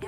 [0.00, 0.06] Är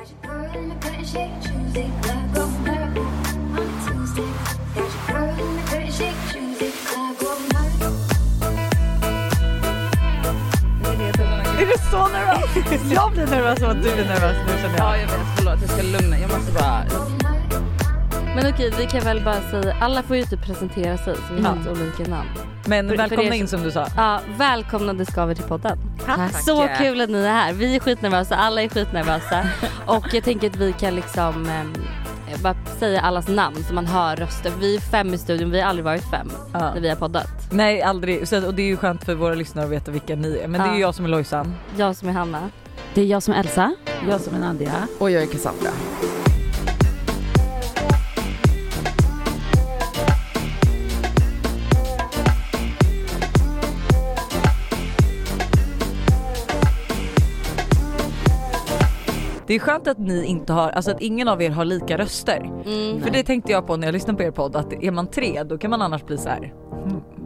[11.66, 12.92] du så nervös?
[12.92, 15.02] Jag blir nervös av att du är nervös nu känner Ja jag.
[15.02, 16.18] jag vet, förlåt jag ska lugna.
[16.18, 17.29] Jag måste bara...
[18.36, 21.42] Men okej, vi kan väl bara säga, alla får ju typ presentera sig så vi
[21.42, 22.28] har inte olika namn.
[22.66, 23.86] Men För- för välkomna er in som du sa.
[23.96, 25.78] Ja, välkomna Det ska vi till podden.
[26.06, 26.32] Tack.
[26.42, 27.52] Så kul att ni är här.
[27.52, 29.42] Vi är skitnervösa, alla är skitnervösa.
[29.86, 31.72] och jag tänker att vi kan liksom ehm,
[32.42, 34.52] bara säga allas namn så man hör röster.
[34.60, 36.58] Vi är fem i studion, vi har aldrig varit fem Ja.
[36.74, 37.30] när vi har poddat.
[37.50, 40.38] Nej aldrig, så, och det är ju skönt för våra lyssnare att veta vilka ni
[40.38, 40.48] är.
[40.48, 40.86] Men det är ju Ja.
[40.86, 41.54] jag som är Lojsan.
[41.76, 42.50] Jag som är Hanna.
[42.94, 43.74] Det är jag som är Elsa.
[44.08, 44.72] Jag som är Nadia.
[44.98, 45.70] Och jag är Cassandra.
[59.50, 62.50] Det är skönt att ni inte har, alltså att ingen av er har lika röster.
[62.66, 63.00] Mm.
[63.02, 65.42] För det tänkte jag på när jag lyssnade på er podd att är man tre
[65.42, 66.54] då kan man annars bli så här.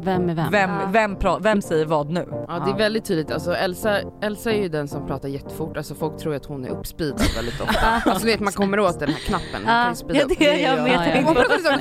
[0.02, 0.50] Vem är vem?
[0.50, 0.88] Vem, Ja.
[0.92, 2.26] vem, pra, vem säger vad nu?
[2.48, 5.94] Ja det är väldigt tydligt, alltså Elsa, Elsa är ju den som pratar jättefort, alltså
[5.94, 7.80] folk tror att hon är uppspeedad väldigt ofta.
[8.10, 10.68] Alltså vet man kommer åt den här knappen, man kan ju speeda Ja, det är
[10.68, 11.16] jag Ja, med.
[11.16, 11.22] ja.
[11.26, 11.78] Hon pratar så här,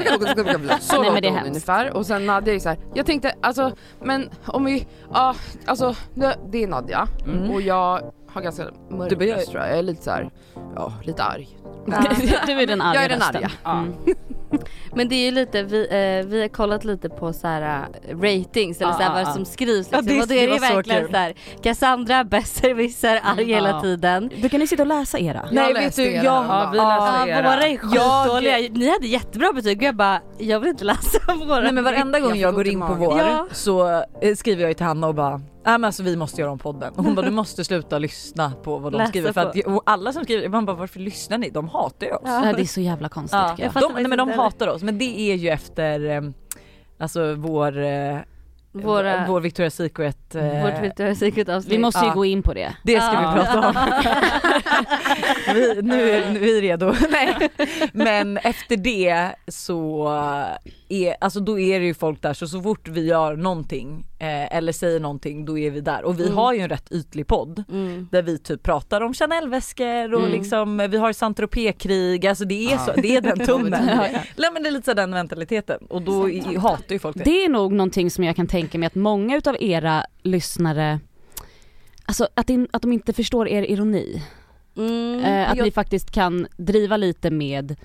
[0.80, 2.78] så Nej, men låter det är hon ungefär och sen Nadja är så här.
[2.94, 7.52] jag tänkte alltså men om vi, ja alltså det, det är Nadja Mm.
[7.52, 8.02] och jag
[8.34, 10.30] har ganska mörk Du bara, jag- röst tror jag, jag är lite så här,
[10.76, 11.58] ja lite arg.
[12.48, 13.52] du är den arga Jag är den arga.
[13.66, 13.94] Mm.
[14.96, 18.18] Men det är ju lite, vi, eh, vi har kollat lite på så här äh,
[18.18, 19.34] ratings eller Ja, så här, ja, vad ja.
[19.34, 20.16] som skrivs Ja, liksom.
[20.18, 21.12] det- och då är det det verkligen kul.
[21.12, 23.82] så här, Cassandra besserwisser, arg hela Ja.
[23.82, 24.30] tiden.
[24.42, 25.46] Brukar ni sitta och läsa era?
[25.52, 26.46] Nej läste vet du, era jag.
[26.46, 27.42] Ja, vi Ja, läste era.
[27.56, 28.58] våra är Jag- skitdåliga.
[28.72, 31.60] Ni hade jättebra betyg och jag bara, jag vill inte läsa våra.
[31.62, 33.48] Nej men varenda gång Jag jag går in på vår Ja.
[33.52, 33.88] så
[34.22, 36.60] eh, skriver jag ju till Hanna och bara Nej men alltså vi måste göra om
[36.60, 36.94] podden.
[36.96, 39.78] Hon bara du måste sluta lyssna på vad de Läsa skriver för på.
[39.78, 41.50] att, alla som skriver, man bara varför lyssnar ni?
[41.50, 42.22] De hatar ju oss.
[42.26, 42.54] Ja.
[42.56, 43.74] Det är så jävla konstigt Ja, tycker jag.
[43.74, 46.22] fattar de, nej men de faktiskt inte hatar oss men det är ju efter eh,
[46.98, 48.18] Alltså vår, eh,
[48.76, 51.74] Våra, vår Victoria's Secret eh, vårt Victoria's Secret avsnitt.
[51.74, 52.14] Vi måste ju Ja.
[52.14, 52.76] gå in på det.
[52.84, 53.34] Det ska Ja.
[53.36, 53.76] vi prata om.
[55.54, 56.94] vi, nu, är, nu är vi redo.
[57.10, 57.50] Nej.
[57.94, 60.08] Men efter det så
[60.90, 64.58] är, alltså då är det ju folk där så så fort vi gör någonting eh,
[64.58, 66.38] eller säger någonting då är vi där och vi Mm.
[66.38, 68.08] har ju en rätt ytlig podd Mm.
[68.12, 70.32] där vi typ pratar om Chanel-väskor och Mm.
[70.32, 71.40] liksom vi har saint
[71.78, 73.86] krig alltså det är, så, det är den tonen.
[74.38, 77.24] Nej men det är lite så den mentaliteten och då i, hatar ju folk det.
[77.24, 81.00] Det är nog någonting som jag kan tänka mig att många utav era lyssnare
[82.06, 84.24] Alltså att, det, att de inte förstår er ironi.
[84.78, 85.20] Mm.
[85.24, 87.76] Eh, att jag- ni faktiskt kan driva lite med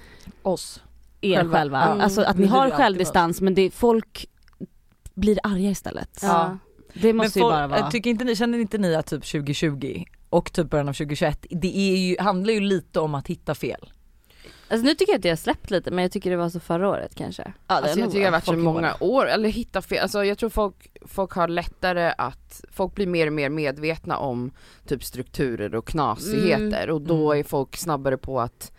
[0.43, 0.83] Oss.
[1.21, 1.59] er Själva.
[1.59, 1.95] själva.
[1.99, 2.03] Ja.
[2.03, 4.27] Alltså att Vi ni har självdistans men det, folk
[5.19, 6.19] blir arga istället.
[6.23, 6.59] Ja.
[6.95, 7.91] Det Men måste ju folk, bara vara...
[7.91, 11.79] tycker inte ni, känner inte ni att typ 2020 och typ början av 2021 det
[11.79, 13.93] är ju, handlar ju lite om att hitta fel.
[14.71, 16.61] Alltså nu tycker jag att det har släppt lite men jag tycker det var så
[16.61, 17.43] förra året kanske.
[17.47, 20.39] Ja, Alltså jag tycker det har varit så många år, eller hitta fel, alltså jag
[20.39, 20.75] tror folk,
[21.07, 24.51] folk har lättare att, folk blir mer och mer medvetna om
[24.87, 26.95] typ strukturer och knasigheter Mm.
[26.95, 27.41] och då Mm.
[27.41, 28.73] är folk snabbare på att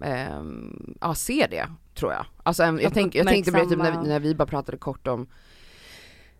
[0.00, 2.26] ehm, ja, se det tror jag.
[2.42, 5.06] Alltså en- jag, tänk, jag tänkte på det typ när, när vi bara pratade kort
[5.06, 5.26] om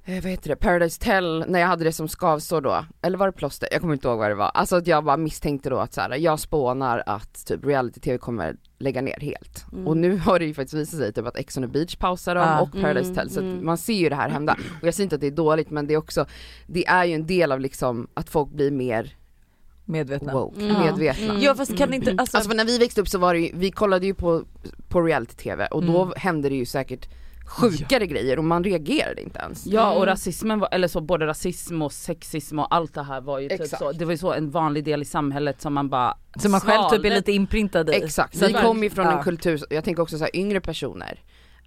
[0.04, 3.26] eh, vad heter det, Paradise Tell, när jag hade det som skavsår då, eller var
[3.26, 3.68] det plåster?
[3.72, 4.50] Jag kommer inte ihåg vad det var.
[4.54, 8.56] Alltså att jag bara misstänkte då att så här, jag spånar att typ reality-tv kommer
[8.78, 9.64] lägga ner helt.
[9.72, 9.86] Mm.
[9.86, 12.34] Och nu har det ju faktiskt visat sig typ att Ex on the beach pausar
[12.34, 12.60] dem Ja.
[12.60, 13.66] och Paradise Mm, Tell, så mm.
[13.66, 14.56] man ser ju det här hända.
[14.80, 16.26] Och jag säger inte att det är dåligt men det är också,
[16.66, 19.16] det är ju en del av liksom att folk blir mer
[19.84, 20.32] Medvetna.
[20.32, 20.80] woke, Mm.
[20.80, 21.24] medvetna.
[21.32, 21.42] Mm.
[21.42, 23.50] Ja fast kan inte, alltså, Alltså för när vi växte upp så var det ju,
[23.54, 24.42] vi kollade ju på,
[24.88, 26.14] på reality-tv och då Mm.
[26.16, 27.08] hände det ju säkert
[27.50, 29.66] sjukare grejer och man reagerade inte ens.
[29.66, 30.06] Ja och Mm.
[30.06, 33.66] rasismen var, eller så både rasism och sexism och allt det här var ju typ
[33.66, 36.60] så, det var ju så en vanlig del i samhället som man bara så man
[36.60, 37.92] själv typ är lite inprintad i.
[37.92, 39.18] Exakt, Så vi kommer ju från ja.
[39.18, 41.20] en kultur, jag tänker också så här, yngre personer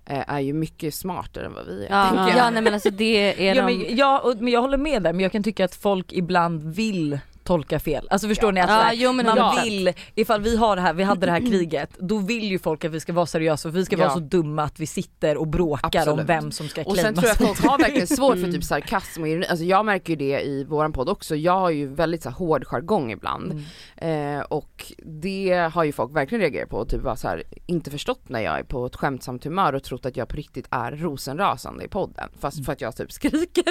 [0.06, 1.90] eh, är ju mycket smartare än vad vi är.
[1.90, 3.76] Ja, ja nej men alltså det är Ja, de...
[3.78, 6.64] men, ja, och, men jag håller med där men jag kan tycka att folk ibland
[6.76, 8.08] vill tolka fel.
[8.12, 9.62] Alltså förstår ni att Ja, så här, jo, men man ja.
[9.64, 12.86] vill, ifall vi har det här, vi hade det här kriget, då vill ju folk
[12.86, 14.14] att vi ska vara seriösa för vi ska vara Ja.
[14.14, 16.20] så dumma att vi sitter och bråkar Absolut.
[16.20, 17.48] om vem som ska Och sen tror jag sig.
[17.48, 18.52] folk har verkligen svårt för Mm.
[18.54, 21.70] typ sarkasm och ironi, alltså jag märker ju det i våran podd också, jag har
[21.70, 23.64] ju väldigt så här, hård jargong ibland
[24.02, 24.38] Mm.
[24.40, 27.92] eh, och det har ju folk verkligen reagerat på och typ bara så här, inte
[27.92, 30.92] förstått när jag är på ett skämtsamt humör och trott att jag på riktigt är
[30.92, 33.64] rosenrasande i podden fast för att jag typ skriker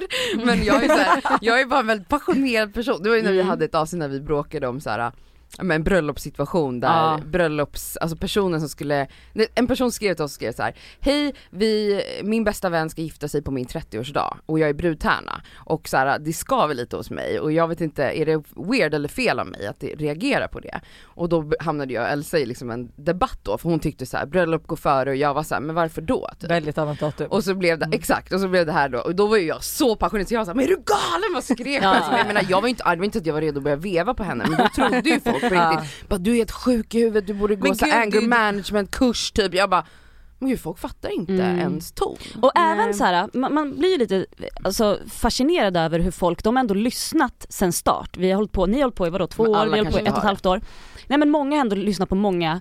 [0.47, 3.23] men jag är så här, jag är bara en väldigt passionerad person, det var ju
[3.23, 5.13] när vi Mm hade ett avsnitt när vi bråkade om så här
[5.61, 7.21] men bröllopssituation där Ja.
[7.27, 9.07] bröllops, alltså personen som skulle,
[9.55, 13.03] en person skrev till oss och skrev så här: Hej, vi, min bästa vän ska
[13.03, 16.97] gifta sig på min 30-årsdag och jag är brudtärna och så här, det skaver lite
[16.97, 20.49] hos mig och jag vet inte, är det weird eller fel av mig att reagera
[20.49, 20.81] på det?
[21.05, 24.17] Och då hamnade jag och Elsa i liksom en debatt då för hon tyckte så
[24.17, 26.29] här, bröllop går före och jag var så här, men varför då?
[26.41, 26.51] Typ.
[26.51, 27.27] Väldigt annat datum.
[27.31, 29.47] Och så blev det, exakt, och så blev det här då, och då var ju
[29.47, 31.35] jag så passionerad så jag var såhär, men är du galen?
[31.35, 31.97] Vad skrek jag?
[31.97, 33.77] Alltså, jag menar jag var inte, det var inte att jag var redo att börja
[33.77, 35.71] veva på henne men då trodde ju folk på Ja.
[35.83, 38.21] riktigt, bara, du är helt sjuk i huvudet, du borde gå Men så gud, anger
[38.21, 39.55] det- management kurs typ.
[39.55, 39.87] Jag bara,
[40.39, 41.59] men gud folk fattar inte Mm.
[41.59, 42.17] ens ton.
[42.43, 42.73] Och Nej.
[42.73, 44.27] även så här, man, man blir ju lite
[44.65, 48.17] alltså, fascinerad över hur folk, de har ändå lyssnat sen start.
[48.17, 49.93] Vi har hållit på, ni har hållit på i vadå, två år, vi har hållit
[49.93, 50.61] på i ett och ett halvt år.
[51.07, 52.61] Nej men många har ändå lyssnat på många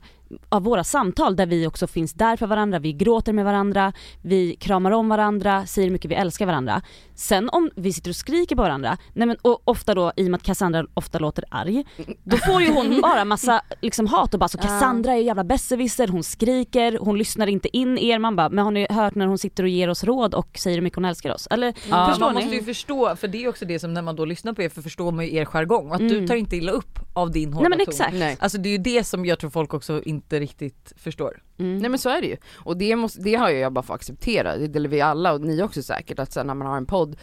[0.50, 4.56] av våra samtal där vi också finns där för varandra, vi gråter med varandra, vi
[4.56, 6.82] kramar om varandra, säger hur mycket vi älskar varandra.
[7.22, 10.32] Sen om vi sitter och skriker på varandra, nej men och ofta då i och
[10.32, 11.84] med att Cassandra ofta låter arg,
[12.24, 14.58] då får ju hon bara massa liksom hat och bara så.
[14.58, 18.72] Cassandra är jävla besserwisser, hon skriker, hon lyssnar inte in er, man bara men har
[18.72, 21.34] ni hört när hon sitter och ger oss råd och säger hur mycket hon älskar
[21.34, 21.48] oss?
[21.52, 22.08] Eller Ja.
[22.10, 22.42] förstår man ni?
[22.42, 24.70] måste ju förstå, för det är också det som när man då lyssnar på er
[24.70, 26.14] för förstår man ju er jargong att Mm.
[26.14, 27.92] du tar inte illa upp av din hårda Nej men ton.
[27.94, 28.14] exakt.
[28.14, 28.38] Nej.
[28.40, 31.42] Alltså det är ju det som jag tror folk också inte riktigt förstår.
[31.62, 31.78] Mm.
[31.78, 32.38] Nej men så är det ju.
[32.56, 35.42] Och det, måste, det har ju jag bara fått acceptera, det delar vi alla och
[35.42, 37.16] ni också säkert, att sen när man har en podd,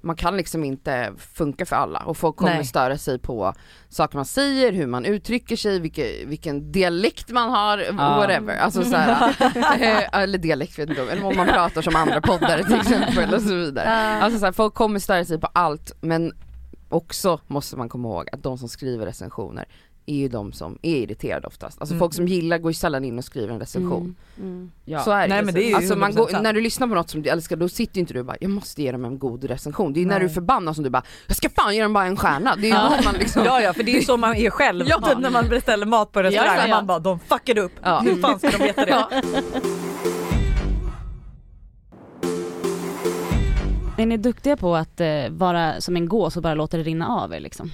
[0.00, 2.64] man kan liksom inte funka för alla och folk kommer Nej.
[2.64, 3.54] störa sig på
[3.88, 7.92] saker man säger, hur man uttrycker sig, vilken, vilken dialekt man har, Ja.
[7.92, 8.56] whatever.
[8.58, 9.28] Alltså så här,
[10.12, 13.34] eh, eller dialekt vet inte om, eller om man pratar som andra poddare till exempel
[13.34, 13.88] och så vidare.
[14.22, 16.32] Alltså så här, folk kommer störa sig på allt men
[16.88, 19.64] också måste man komma ihåg att de som skriver recensioner
[20.06, 21.80] är ju de som är irriterade oftast.
[21.80, 21.98] Alltså Mm.
[22.00, 24.16] folk som gillar går ju sällan in och skriver en recension.
[24.36, 24.50] Mm.
[24.52, 24.70] Mm.
[24.84, 25.00] Ja.
[25.00, 25.34] Så är det.
[25.34, 27.22] Nej, men det är ju alltså man 100% går, när du lyssnar på något som
[27.22, 29.44] du älskar då sitter ju inte du och bara jag måste ge dem en god
[29.44, 29.92] recension.
[29.92, 31.92] Det är ju när du är förbannad som du bara jag ska fan ge dem
[31.92, 32.56] bara en stjärna.
[32.56, 32.92] Det är ju Ja.
[32.98, 35.00] då man liksom Ja ja för det är ju så man är själv Ja.
[35.00, 36.56] typ när man beställer mat på restaurang.
[36.56, 36.74] Ja, ja, ja.
[36.76, 37.72] Man bara de fuckade upp.
[37.82, 38.00] Ja.
[38.00, 38.90] Hur fan ska de veta det?
[39.12, 39.22] Ja.
[43.98, 47.08] Är ni duktiga på att eh, vara som en gås och bara låta det rinna
[47.08, 47.70] av er liksom?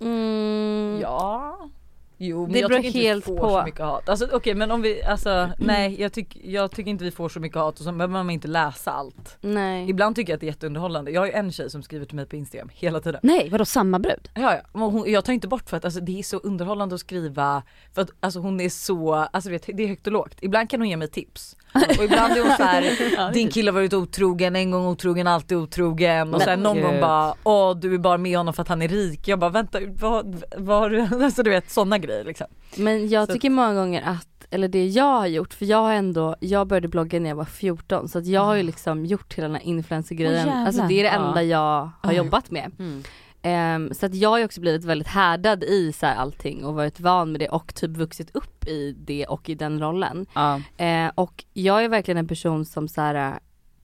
[0.00, 0.98] Mm.
[1.00, 1.70] Ja.
[2.18, 3.48] Jo men Det jag beror tycker inte helt vi får på.
[3.50, 4.08] så mycket hat.
[4.08, 7.40] Alltså okej men om vi, alltså nej jag, tyck, jag tycker inte vi får så
[7.40, 9.36] mycket hat och så behöver man inte läsa allt.
[9.40, 9.90] Nej.
[9.90, 11.10] Ibland tycker jag att det är jätteunderhållande.
[11.10, 13.20] Jag har ju en tjej som skriver till mig på Instagram hela tiden.
[13.22, 14.28] Nej, vadå samma brud?
[14.34, 14.80] Ja, ja.
[14.80, 17.62] Hon, jag tar inte bort för att alltså, det är så underhållande att skriva
[17.94, 20.36] för att alltså, hon är så, alltså vet, det är högt och lågt.
[20.40, 21.56] Ibland kan hon ge mig tips
[21.98, 26.34] och ibland är hon såhär, din kille har varit otrogen, en gång otrogen, alltid otrogen
[26.34, 28.88] och sen någon gång bara, åh du är bara med honom för att han är
[28.88, 29.28] rik.
[29.28, 32.46] Jag bara vänta, vad, vad har du, alltså du vet sådana grejer liksom.
[32.76, 35.92] Men jag Så tycker många gånger att, eller det jag har gjort, för jag har
[35.92, 39.34] ändå, jag började blogga när jag var 14 så att jag har ju liksom gjort
[39.34, 40.46] hela den här influencer-grejen.
[40.46, 40.66] Jävlar.
[40.66, 42.16] alltså det är det enda jag har Oj.
[42.16, 42.72] jobbat med.
[42.78, 43.02] Mm.
[43.42, 46.74] Ehm, så att jag har ju också blivit väldigt härdad i så här allting och
[46.74, 50.26] varit van med det och typ vuxit upp i det och i den rollen.
[50.34, 50.60] Ja.
[50.76, 53.38] Eh, och jag är verkligen en person som så här,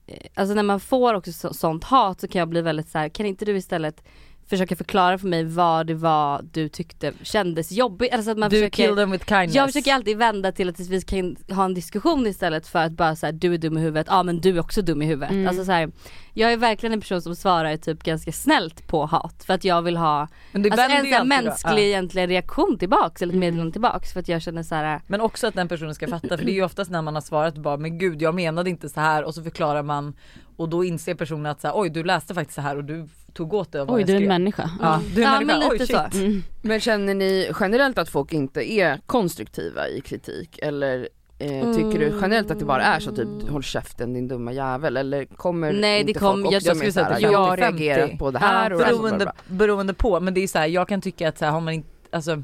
[0.07, 2.97] eh, alltså när man får också så, sånt hat så kan jag bli väldigt så
[2.97, 4.03] här, kan inte du istället
[4.47, 8.13] försöka förklara för mig vad det var du tyckte kändes jobbigt?
[8.13, 9.55] Alltså att man du försöker, kill them with kindness.
[9.55, 13.15] jag försöker alltid vända till att vi kan ha en diskussion istället för att bara
[13.15, 15.31] säga du är dum i huvudet, ja men du är också dum i huvudet.
[15.31, 15.47] Mm.
[15.47, 15.91] Alltså så här,
[16.33, 19.81] jag är verkligen en person som svarar typ ganska snällt på hat för att jag
[19.81, 23.39] vill ha alltså en sån mänsklig egentligen reaktion tillbaks eller ett Mm.
[23.39, 25.01] meddelande tillbaks för att jag känner så här.
[25.07, 27.21] Men också att den personen ska fatta för det är ju oftast när man har
[27.21, 30.13] svarat bara men gud jag menade inte så här och så förklarar man
[30.57, 33.09] och då inser personen att så här, oj du läste faktiskt så här och du
[33.33, 34.69] tog åt det av vad Oj, jag du är en människa.
[34.81, 35.71] Ja, du är Ja, en men människa.
[35.73, 36.09] lite oj, så.
[36.11, 36.23] shit.
[36.23, 36.43] Mm.
[36.61, 41.09] Men känner ni generellt att folk inte är konstruktiva i kritik eller
[41.39, 44.97] eh, tycker du generellt att det bara är så typ håll käften din dumma jävel
[44.97, 47.21] eller kommer Nej, inte det kom- folk jag- också jag med skulle säga såhär, att
[47.21, 47.77] det är jag har 50-50.
[47.79, 50.87] reagerat på det här Ja, och beroende, beroende på men det är så här, jag
[50.87, 52.43] kan tycka att så här, har man inte, alltså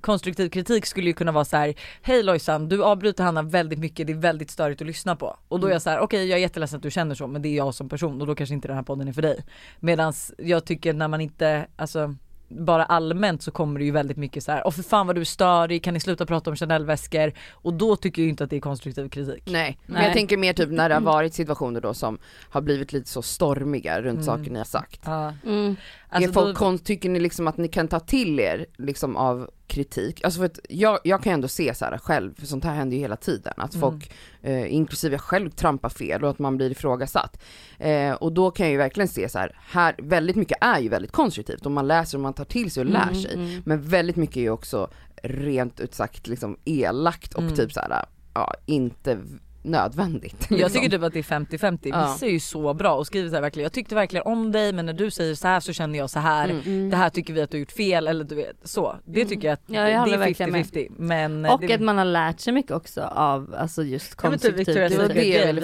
[0.00, 4.06] konstruktiv kritik skulle ju kunna vara så här: hej Lojsan du avbryter Hanna väldigt mycket,
[4.06, 5.36] det är väldigt störigt att lyssna på.
[5.48, 7.42] Och då är jag så här: okej jag är jätteledsen att du känner så men
[7.42, 9.44] det är jag som person och då kanske inte den här podden är för dig.
[9.80, 12.14] Medans jag tycker när man inte, alltså
[12.50, 15.20] bara allmänt så kommer det ju väldigt mycket så här: åh för fan vad du
[15.20, 17.32] är störig, kan ni sluta prata om Chanel-väskor?
[17.52, 19.42] Och då tycker jag inte att det är konstruktiv kritik.
[19.46, 22.18] Nej, men jag tänker mer typ när det har varit situationer då som
[22.50, 24.22] har blivit lite så stormiga runt Mm.
[24.22, 25.00] saker ni har sagt.
[25.04, 25.34] Ja.
[25.46, 25.76] Mm.
[26.08, 30.24] Alltså folk då- tycker ni liksom att ni kan ta till er liksom av kritik?
[30.24, 32.96] Alltså för att jag, jag kan ändå se så här själv, för sånt här händer
[32.96, 33.80] ju hela tiden, att Mm.
[33.90, 34.12] folk,
[34.42, 37.40] eh, inklusive jag själv, trampar fel och att man blir ifrågasatt.
[37.78, 40.88] Eh, och då kan jag ju verkligen se så här, här, väldigt mycket är ju
[40.88, 43.34] väldigt konstruktivt och man läser och man tar till sig och lär sig.
[43.34, 43.62] Mm.
[43.66, 44.90] Men väldigt mycket är ju också
[45.22, 47.54] rent ut sagt liksom elakt och Mm.
[47.56, 49.18] typ så här, ja inte
[49.68, 50.46] nödvändigt.
[50.50, 50.72] Jag liksom.
[50.72, 52.12] tycker typ att det är 50-50, Ja.
[52.12, 54.72] vissa är ju så bra och skriver så här verkligen jag tyckte verkligen om dig
[54.72, 56.48] men när du säger så här så känner jag så här.
[56.48, 56.90] Mm.
[56.90, 58.96] det här tycker vi att du har gjort fel eller du vet så.
[59.04, 60.64] Det tycker jag att Ja, jag det är verkligen med.
[60.66, 64.10] 50-50 men eh, Och det, att man har lärt sig mycket också av alltså just
[64.10, 65.60] typ konstruktiv Victoria's Det var Secret det grej, jag ville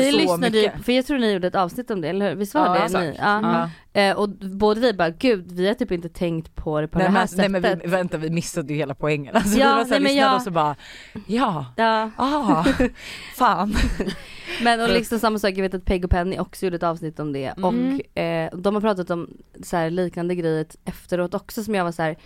[0.00, 0.84] vi lyssnade ju, mycket.
[0.84, 2.36] för jag tror ni gjorde ett avsnitt om det, eller hur?
[2.36, 3.14] Visst var Ja, det ni?
[3.18, 3.70] Ja.
[3.92, 7.06] Eh, och både vi bara, gud vi har typ inte tänkt på det på Nej,
[7.06, 7.50] det men, här nej sättet.
[7.62, 9.36] men vi, vänta vi missade ju hela poängen.
[9.36, 10.76] Alltså, Ja, vi var så här, nej, men lyssnade jag- och så bara
[11.26, 12.64] ja, Ja, ah,
[13.36, 13.74] fan.
[14.62, 17.20] men och liksom samma sak, jag vet att Peg och Penny också gjorde ett avsnitt
[17.20, 17.64] om det Mm.
[17.64, 19.30] och eh, de har pratat om
[19.62, 22.16] så här, liknande grejer efteråt också som jag var så här.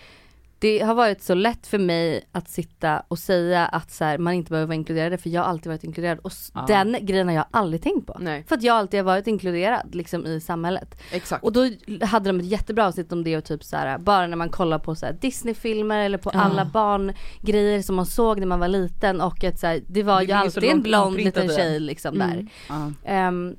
[0.64, 4.34] Det har varit så lätt för mig att sitta och säga att så här, man
[4.34, 6.64] inte behöver vara inkluderad för jag har alltid varit inkluderad och Ja.
[6.68, 8.16] den grejen har jag aldrig tänkt på.
[8.20, 11.00] Nej, För att jag alltid har varit inkluderad liksom i samhället.
[11.12, 11.44] exakt.
[11.44, 11.70] Och då
[12.02, 14.78] hade de ett jättebra avsnitt om det och typ så här, bara när man kollar
[14.78, 16.40] på så här Disneyfilmer eller på Ja.
[16.40, 20.18] alla barngrejer som man såg när man var liten och att så här, det var
[20.20, 22.28] Det ju alltid en blond liten tjej liksom Mm.
[22.30, 22.46] där.
[22.68, 22.92] Ja.
[23.04, 23.56] Ehm,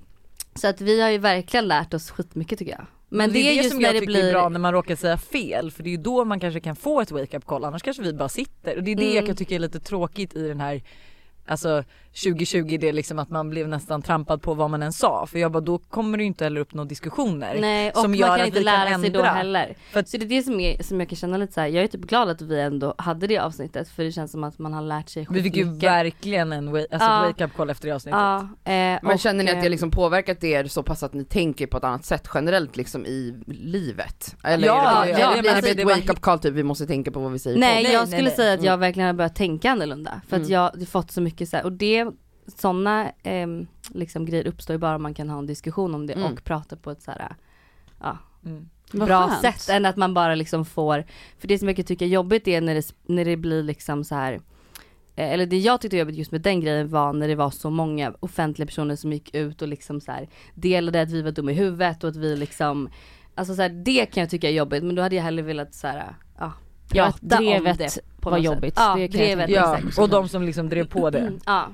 [0.55, 2.85] så att vi har ju verkligen lärt oss skitmycket tycker jag.
[3.09, 4.73] Men, det är det just som när jag det tycker blir är bra när man
[4.73, 7.45] råkar säga fel för det är ju då man kanske kan få ett wake up
[7.45, 9.15] call annars kanske vi bara sitter och det är det Mm.
[9.15, 10.81] jag kan tycka är lite tråkigt i den här
[11.47, 11.83] Alltså
[12.23, 15.39] 2020 det är liksom att man blev nästan trampad på vad man än sa för
[15.39, 17.57] jag bara då kommer det ju inte heller upp några diskussioner.
[17.61, 19.75] Nej och som man gör kan inte vi kan lära sig då heller.
[19.91, 21.67] För att- Så det är det som, är, som jag kan känna lite så här.
[21.67, 24.59] jag är typ glad att vi ändå hade det avsnittet för det känns som att
[24.59, 25.89] man har lärt sig Vi fick ju skitmycket.
[25.89, 27.21] verkligen en wa- alltså Ja.
[27.23, 28.19] ett wake up call efter det avsnittet.
[28.19, 31.13] Ja, eh, Men och, känner ni att eh, det liksom påverkat er så pass att
[31.13, 34.35] ni tänker på ett annat sätt generellt liksom i livet?
[34.43, 36.21] Eller Ja, är det, ja, eller men blir det alltså, ett det var wake up
[36.21, 37.91] call typ vi måste tänka på vad vi säger Nej, på?
[37.91, 38.35] jag Nej, skulle nej, nej.
[38.35, 38.79] säga att jag Mm.
[38.79, 40.21] verkligen har börjat tänka annorlunda.
[40.29, 40.51] För att Mm.
[40.53, 42.07] jag har fått så mycket så här, och det,
[42.47, 46.13] sådana ehm, liksom grejer uppstår ju bara om man kan ha en diskussion om det
[46.13, 46.33] Mm.
[46.33, 47.35] och prata på ett så här,
[48.01, 48.69] ja, Mm.
[48.91, 51.05] Bra sätt än att man bara liksom får,
[51.39, 54.03] för det som jag kan tycka är jobbigt är när det, när det blir liksom
[54.03, 54.33] så här
[55.15, 57.49] eh, eller det jag tyckte var jobbigt just med den grejen var när det var
[57.49, 61.31] så många offentliga personer som gick ut och liksom så här delade att vi var
[61.31, 62.89] dumma i huvudet och att vi liksom
[63.37, 65.73] Alltså så här, det kan jag tycka är jobbigt men då hade jag hellre velat
[65.73, 66.53] så här, ja,
[66.93, 68.73] Ja, drevet det på var jobbigt.
[68.77, 71.19] Ja, Det drevet Ja, och de som liksom drev på det.
[71.19, 71.67] Mm, ja,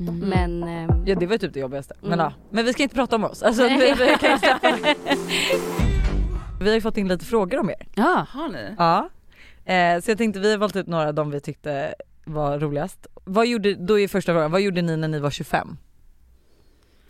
[0.00, 0.18] Mm.
[0.18, 1.94] men ehm, Ja det var typ det jobbigaste.
[2.00, 2.18] Men Mm.
[2.24, 3.42] ja, men vi ska inte prata om oss.
[3.42, 4.38] Alltså, vi, vi, kan
[6.60, 7.86] vi har ju fått in lite frågor om er.
[7.94, 8.74] Ja, Har ni?
[8.78, 9.08] Ja.
[9.72, 13.06] Eh, så jag tänkte vi har valt ut några av dem vi tyckte var roligast.
[13.24, 15.76] Vad gjorde, då är första frågan, vad gjorde ni när ni var 25?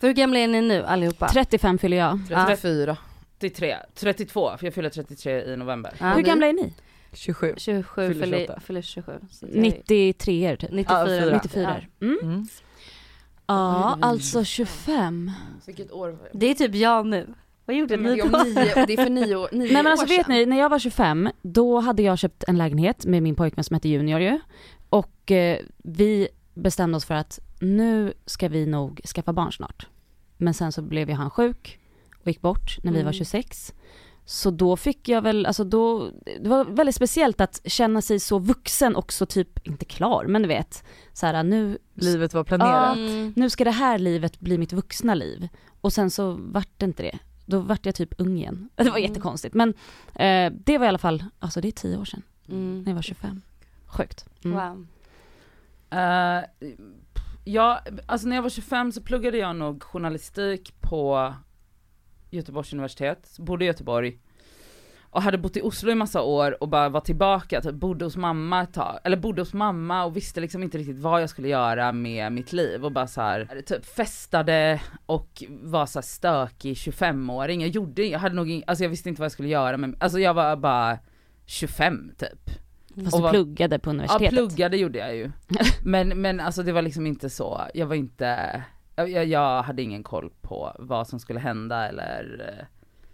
[0.00, 1.28] För hur gamla är ni nu allihopa?
[1.28, 2.21] 35 fyller jag.
[2.30, 2.45] Ja.
[2.47, 2.97] 34.
[3.40, 5.92] 33, 32 för jag fyller 33 i november.
[6.00, 6.73] Ja, Hur gamla är ni?
[7.12, 7.55] 27.
[7.57, 8.61] 27 Fyller fyller 28.
[8.61, 9.12] fyller 27.
[9.31, 10.71] Så det är 93 typ.
[10.73, 10.99] 94.
[11.00, 11.41] Ja, fyra.
[11.43, 11.81] 94.
[12.00, 12.19] Mm.
[12.23, 12.47] Mm.
[13.47, 15.31] Ja, alltså 25.
[15.67, 16.38] Vilket år var det?
[16.38, 17.27] Det är typ jag nu.
[17.65, 18.38] Vad gjorde ni det, då?
[18.45, 20.35] nio, det är för nio, år- nio Nej men alltså år vet sedan.
[20.37, 23.75] ni, när jag var 25 då hade jag köpt en lägenhet med min pojkvän som
[23.75, 24.38] heter Junior ju.
[24.88, 29.87] Och eh, vi bestämde oss för att nu ska vi nog skaffa barn snart.
[30.37, 31.79] Men sen så blev ju han sjuk
[32.21, 33.07] och gick bort när vi Mm.
[33.07, 33.73] var 26.
[34.30, 38.38] Så då fick jag väl, alltså då, det var väldigt speciellt att känna sig så
[38.38, 42.97] vuxen och så typ, inte klar, men du vet, så här nu, Livet var planerat.
[42.97, 43.32] Mm.
[43.37, 45.49] nu ska det här livet bli mitt vuxna liv.
[45.80, 47.18] Och sen så vart det inte det.
[47.47, 48.68] Då vart jag typ ung igen.
[48.76, 49.02] Det var Mm.
[49.02, 49.68] jättekonstigt men
[50.14, 52.82] eh, det var i alla fall, alltså det är tio år sedan, Mm.
[52.82, 53.42] när jag var 25.
[53.87, 54.25] Sjukt.
[54.44, 54.56] Mm.
[54.56, 54.87] Wow.
[55.94, 56.44] Uh,
[57.44, 61.35] ja, alltså när jag var 25 så pluggade jag nog journalistik på
[62.30, 64.18] Göteborgs universitet, bodde i Göteborg.
[65.11, 68.16] Och hade bott i Oslo i massa år och bara var tillbaka, typ bodde hos
[68.16, 71.49] mamma ett tag, eller bodde hos mamma och visste liksom inte riktigt vad jag skulle
[71.49, 76.75] göra med mitt liv och bara så här, typ festade och var så här stökig
[76.75, 77.61] 25-åring.
[77.61, 80.18] Jag gjorde, jag hade nog alltså jag visste inte vad jag skulle göra men, alltså
[80.20, 80.99] jag var bara
[81.47, 82.50] 25 typ.
[83.04, 84.30] Fast Och du vad- pluggade på Ja universitetet.
[84.30, 85.30] pluggade gjorde jag ju.
[85.85, 88.62] Men, men alltså det var liksom inte så, jag var inte,
[89.07, 92.67] jag, jag- hade ingen koll på vad som skulle hända eller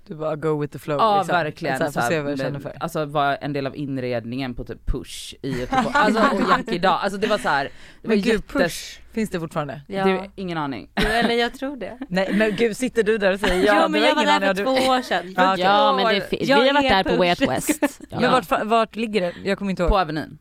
[0.06, 1.32] Du bara go with the flow Ja liksom.
[1.32, 1.78] verkligen.
[1.78, 2.76] Så här, så se här, vad jag känner för.
[2.80, 6.98] Alltså var en del av inredningen på typ Push i Göteborg, alltså och Jack idag,
[7.02, 7.64] alltså det var så här,
[8.02, 9.80] det var Men gud jättes- push, finns det fortfarande?
[9.88, 10.04] Ja.
[10.04, 10.88] Det, ingen aning.
[11.00, 11.98] Jo, eller jag tror det.
[12.08, 14.54] Nej men gud sitter du där och säger ja, jo men jag var där för
[14.54, 15.34] du- två år sedan.
[15.36, 15.64] Ja, okej.
[15.64, 17.50] Ja men det finns, vi har varit är där på Way Out push.
[17.50, 18.00] West.
[18.10, 18.20] Ja.
[18.20, 19.32] Men vart, vart ligger det?
[19.44, 19.90] Jag kommer inte ihåg.
[19.90, 20.38] På Avenyn.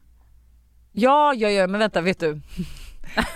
[0.91, 2.41] Ja, ja, ja men vänta vet du.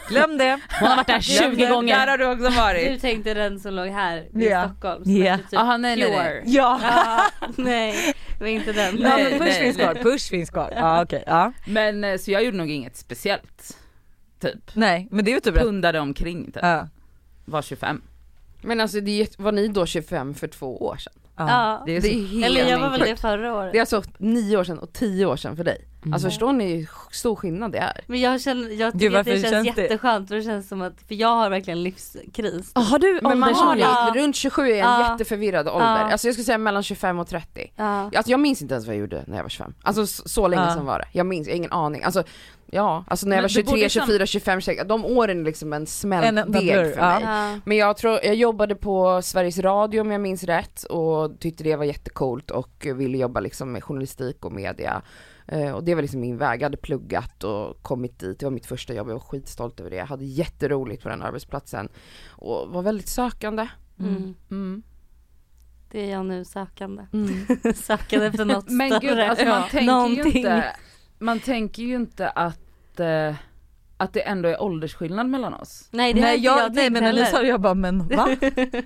[0.10, 0.60] Glöm det.
[0.80, 2.08] Hon har varit där 20 Där gånger.
[2.08, 2.88] har du också varit.
[2.92, 4.70] Du tänkte den som låg här i Ja.
[4.70, 5.32] Stockholm som Ja.
[5.32, 6.42] hette typ Aha, nej, nej, nej.
[6.46, 6.80] Ja.
[6.84, 7.22] Ja,
[7.58, 8.96] nej, det var inte den.
[8.96, 9.86] Nej, men push nej, finns nej.
[9.86, 10.74] kvar, push finns kvar.
[10.76, 11.52] Ja okej, ja.
[11.68, 13.78] Men eh, så jag gjorde nog inget speciellt.
[14.40, 14.60] Typ.
[14.76, 15.56] Nej men det är ju typ.
[15.56, 16.60] Pundade omkring typ.
[16.62, 16.88] Ja.
[17.46, 18.02] Var 25.
[18.62, 21.14] Men alltså det var ni då 25 för två år sedan?
[21.38, 21.84] Ja.
[21.86, 23.72] Det är Det så är helt Eller jag var väl det förra året.
[23.72, 25.86] Det är alltså nio år sedan och tio år sedan för dig.
[26.14, 28.02] Alltså förstår ni hur stor skillnad det är?
[28.08, 30.42] Men jag känner, jag Gud, tycker att varför det känns, känns det- jätteskönt för det
[30.44, 32.72] känns som att, för jag har verkligen livskris.
[32.74, 33.76] Ah, Har du Men man har
[34.14, 35.12] det, runt 27 är en Ja.
[35.12, 35.86] jätteförvirrad ålder.
[35.86, 36.12] Ja.
[36.12, 37.72] Alltså jag skulle säga mellan 25 och 30.
[37.76, 37.86] Ja.
[38.16, 39.74] Alltså jag minns inte ens vad jag gjorde när jag var 25.
[39.82, 40.74] Alltså så, så länge Ja.
[40.74, 41.08] sedan var det.
[41.12, 42.04] Jag minns, jag har ingen aning.
[42.04, 42.24] Alltså
[42.72, 45.40] ja, alltså när jag Men var det borde 23, sam- 24, 25, 26, de åren
[45.40, 47.24] är liksom en En smält enda deg blur, för mig.
[47.24, 47.60] Ja.
[47.66, 51.76] Men jag tror, jag jobbade på Sveriges Radio om jag minns rätt och tyckte det
[51.76, 55.02] var jättecoolt och ville jobba liksom med journalistik och media.
[55.48, 58.51] Eh, Och det var liksom min väg, jag hade pluggat och kommit dit, det var
[58.51, 59.96] mitt första jobb, jag var skitstolt över det.
[59.96, 61.89] Jag hade jätteroligt på den arbetsplatsen
[62.30, 63.68] och var väldigt sökande.
[64.00, 64.34] Mm.
[64.51, 64.84] Mm.
[65.92, 67.06] Det är jag nu sökande.
[67.75, 69.00] sökande efter något Men större.
[69.10, 69.68] gud alltså man Ja.
[69.72, 70.75] tänker inte,
[71.20, 73.36] man tänker ju inte att, eh,
[74.00, 75.88] att det ändå är åldersskillnad mellan oss.
[75.92, 77.25] Nej det Nej, jag, jag nej men heller.
[77.25, 78.27] sa det jag bara men va?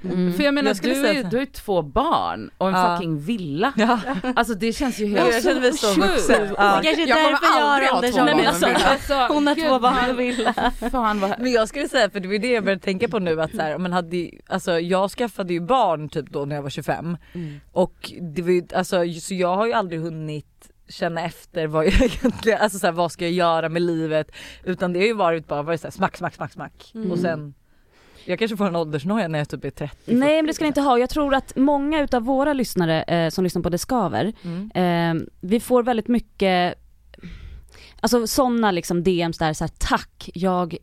[0.03, 0.34] Mm.
[0.34, 2.74] För jag menar Jag skulle du, säga är, du har ju två barn och en
[2.75, 2.96] Ja.
[2.98, 3.74] fucking villa.
[3.75, 4.00] Ja.
[4.36, 6.56] Alltså det känns ju helt jag känner mig så vuxen.
[6.58, 6.80] Ja.
[6.84, 8.65] kanske Jag kommer därför jag har två barn Men alltså.
[8.65, 10.53] Alltså, hon har två barn och villa.
[10.91, 13.41] Fan vad Men jag skulle säga, för det var det jag började tänka på nu
[13.41, 16.70] att så här, men hade, alltså jag skaffade ju barn typ då när jag var
[16.70, 17.60] 25 Mm.
[17.72, 20.46] och det var ju, alltså så jag har ju aldrig hunnit
[20.91, 24.31] känna efter vad jag egentligen, alltså så här, vad ska jag göra med livet
[24.63, 27.12] utan det har ju varit bara varit så här, smack smack smack smack Mm.
[27.12, 27.53] och sen
[28.25, 30.67] jag kanske får en åldersnoja när jag typ är 30 Nej men det ska ni
[30.67, 34.33] inte ha, jag tror att många utav våra lyssnare eh, som lyssnar på Det Skaver,
[34.43, 34.71] mm.
[34.75, 36.75] eh, vi får väldigt mycket,
[38.01, 40.77] alltså sådana liksom DMs där så här, tack, jag,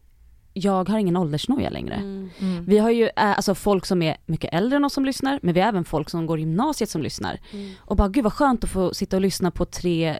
[0.65, 1.95] jag har ingen åldersnoja längre.
[1.95, 2.31] Mm.
[2.41, 2.65] Mm.
[2.65, 5.55] Vi har ju eh, alltså folk som är mycket äldre än oss som lyssnar, men
[5.55, 7.41] vi har även folk som går gymnasiet som lyssnar.
[7.53, 7.73] Mm.
[7.81, 10.19] Och bara gud vad skönt att få sitta och lyssna på tre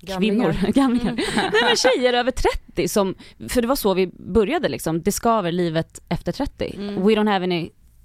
[0.00, 0.52] Gamlingar.
[0.52, 1.12] kvinnor, gamlingar.
[1.12, 1.24] Mm.
[1.34, 3.14] Nej men tjejer över 30 som,
[3.48, 6.74] för det var så vi började liksom, det skaver livet efter 30.
[6.76, 6.94] Mm.
[7.06, 7.44] We don't have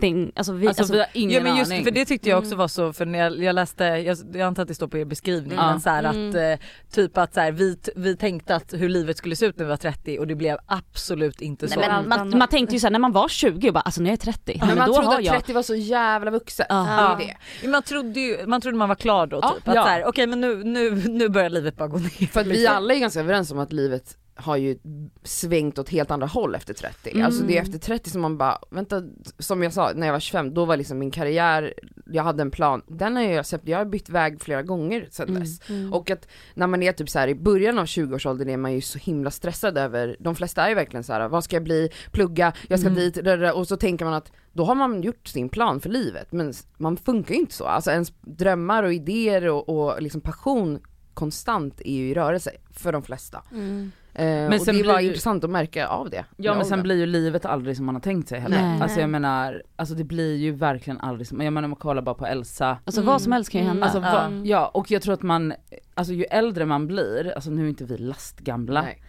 [0.03, 1.83] anything, alltså vi, Alltså, alltså, vi har ingen Ja men just aning.
[1.83, 2.57] för det tyckte jag också Mm.
[2.59, 5.05] var så för när jag, jag läste, jag, jag antar att det står på er
[5.05, 5.69] beskrivning Ja.
[5.71, 6.29] men så här Mm.
[6.29, 9.57] att eh, typ att så här, vi, vi tänkte att hur livet skulle se ut
[9.57, 11.79] när vi var 30 och det blev absolut inte Nej, så.
[11.79, 14.17] men man, man tänkte ju såhär när man var 20 och bara alltså jag är
[14.17, 16.65] 30, Men men man då trodde har att jag 30 var så jävla vuxet.
[16.69, 17.15] Ja.
[17.19, 17.35] Det det.
[17.63, 19.67] Ja, Man trodde ju, man trodde man var klar då Ja, typ.
[19.67, 19.83] Att ja.
[19.83, 22.27] så här, okej men nu, nu, nu börjar livet bara gå ner.
[22.27, 24.77] För att vi alla är ganska överens om att livet har ju
[25.23, 27.11] svängt åt helt andra håll efter 30.
[27.11, 27.25] Mm.
[27.25, 29.03] Alltså det är efter 30 som man bara, vänta,
[29.39, 31.73] som jag sa när jag var 25, då var liksom min karriär,
[32.05, 35.29] jag hade en plan, den har jag sett, jag har bytt väg flera gånger sedan
[35.29, 35.41] Mm.
[35.41, 35.69] dess.
[35.69, 35.93] Mm.
[35.93, 38.81] Och att när man är typ så här i början av 20-årsåldern är man ju
[38.81, 41.89] så himla stressad över, de flesta är ju verkligen så här: vad ska jag bli,
[42.11, 42.99] plugga, jag ska Mm.
[42.99, 46.53] dit, och så tänker man att då har man gjort sin plan för livet, men
[46.77, 47.65] man funkar ju inte så.
[47.65, 50.79] Alltså ens drömmar och idéer och, och liksom passion
[51.13, 53.43] konstant är ju i rörelse för de flesta.
[53.51, 53.91] Mm.
[54.13, 56.25] Eh, Men och sen det blir var ju- intressant att märka av det.
[56.37, 56.83] Ja men sen åldern.
[56.83, 58.61] blir ju livet aldrig som man har tänkt sig heller.
[58.61, 58.81] Nej.
[58.81, 62.15] Alltså jag menar, alltså det blir ju verkligen aldrig som, jag menar man kollar bara
[62.15, 62.77] på Elsa.
[62.85, 63.11] Alltså Mm.
[63.11, 63.83] vad som helst kan ju hända.
[63.85, 64.11] Alltså, Ja.
[64.29, 65.53] va, ja och jag tror att man,
[65.93, 69.01] alltså ju äldre man blir, alltså nu är inte vi lastgamla, Nej.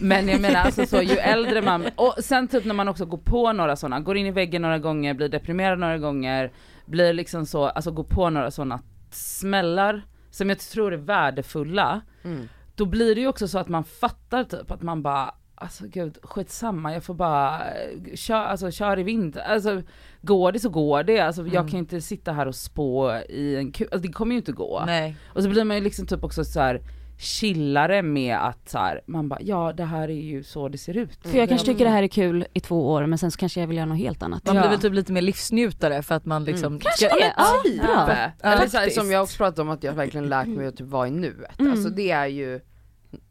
[0.00, 3.18] men jag menar alltså så ju äldre man, och sen typ när man också går
[3.18, 6.52] på några sådana, går in i väggen några gånger, blir deprimerad några gånger,
[6.86, 12.48] blir liksom så, alltså går på några sådana smällar som jag tror är värdefulla, Mm.
[12.80, 16.18] Då blir det ju också så att man fattar typ att man bara Alltså gud,
[16.22, 19.38] skitsamma, jag får bara eh, kör, alltså, kör i vind.
[19.38, 19.82] Alltså
[20.22, 21.66] går det så går det, alltså jag Mm.
[21.66, 24.52] kan ju inte sitta här och spå i en kul, alltså det kommer ju inte
[24.52, 24.82] gå.
[24.86, 25.16] Nej.
[25.28, 26.80] Och så blir man ju liksom typ också så här
[27.20, 30.96] chillare med att så här, man bara ja det här är ju så det ser
[30.96, 31.18] ut.
[31.26, 33.60] För jag kanske tycker det här är kul i två år men sen så kanske
[33.60, 34.46] jag vill göra något helt annat.
[34.46, 34.62] Man Ja.
[34.62, 37.82] blir väl typ lite mer livsnjutare för att man liksom Kanske ska- det, ja, Typ.
[37.82, 38.96] Ja, Eller så här, faktiskt.
[38.96, 41.60] som jag också pratat om att jag verkligen lärt mig att typ vara i nuet.
[41.60, 41.72] Mm.
[41.72, 42.60] Alltså det är ju,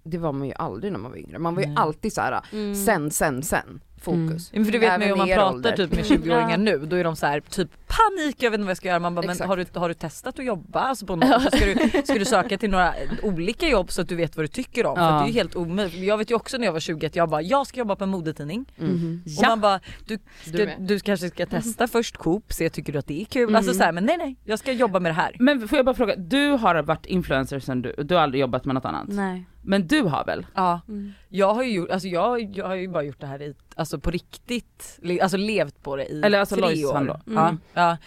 [0.04, 1.40] det var man ju aldrig när man var yngre.
[1.40, 1.78] Man var ju Nej.
[1.78, 2.76] alltid så här: Mm.
[2.76, 4.50] sen, sen, sen, fokus.
[4.54, 5.76] Ja, men för det vet Även ju om man pratar ålder.
[5.76, 6.58] typ med 20-åringar Ja.
[6.58, 9.00] nu, då är de så här typ panik, jag vet inte vad jag ska göra.
[9.00, 11.42] Man bara, men har du, har du testat att jobba alltså på något?
[11.56, 14.48] Ska du, ska du söka till några olika jobb så att du vet vad du
[14.48, 14.96] tycker om?
[14.96, 15.10] För Ja.
[15.10, 16.04] att det är ju helt omöjligt.
[16.04, 18.04] Jag vet ju också när jag var 20 att jag bara, jag ska jobba på
[18.04, 18.66] en modetidning.
[18.80, 18.92] Mm.
[18.92, 19.24] Mhm.
[19.38, 20.76] Och man bara, du, Du ska, med.
[20.80, 23.44] du kanske ska testa först Coop, se tycker du att det är kul?
[23.44, 23.56] Mm.
[23.56, 25.36] Alltså så här, men nej nej, jag ska jobba med det här.
[25.40, 28.66] Men får jag bara fråga, du har varit influencer sen du, du har aldrig jobbat
[28.66, 29.06] med något annat?
[29.08, 29.46] Nej.
[29.62, 30.46] Men du har väl?
[30.56, 30.82] Ja.
[30.88, 31.14] Mm.
[31.30, 34.00] Jag har ju gjort, alltså jag, jag har ju bara gjort det här i, alltså
[34.00, 37.06] på riktigt, alltså levt på det i Eller alltså tre år.
[37.06, 37.20] då?
[37.34, 37.60] Ja, Mm.
[37.74, 37.98] ja.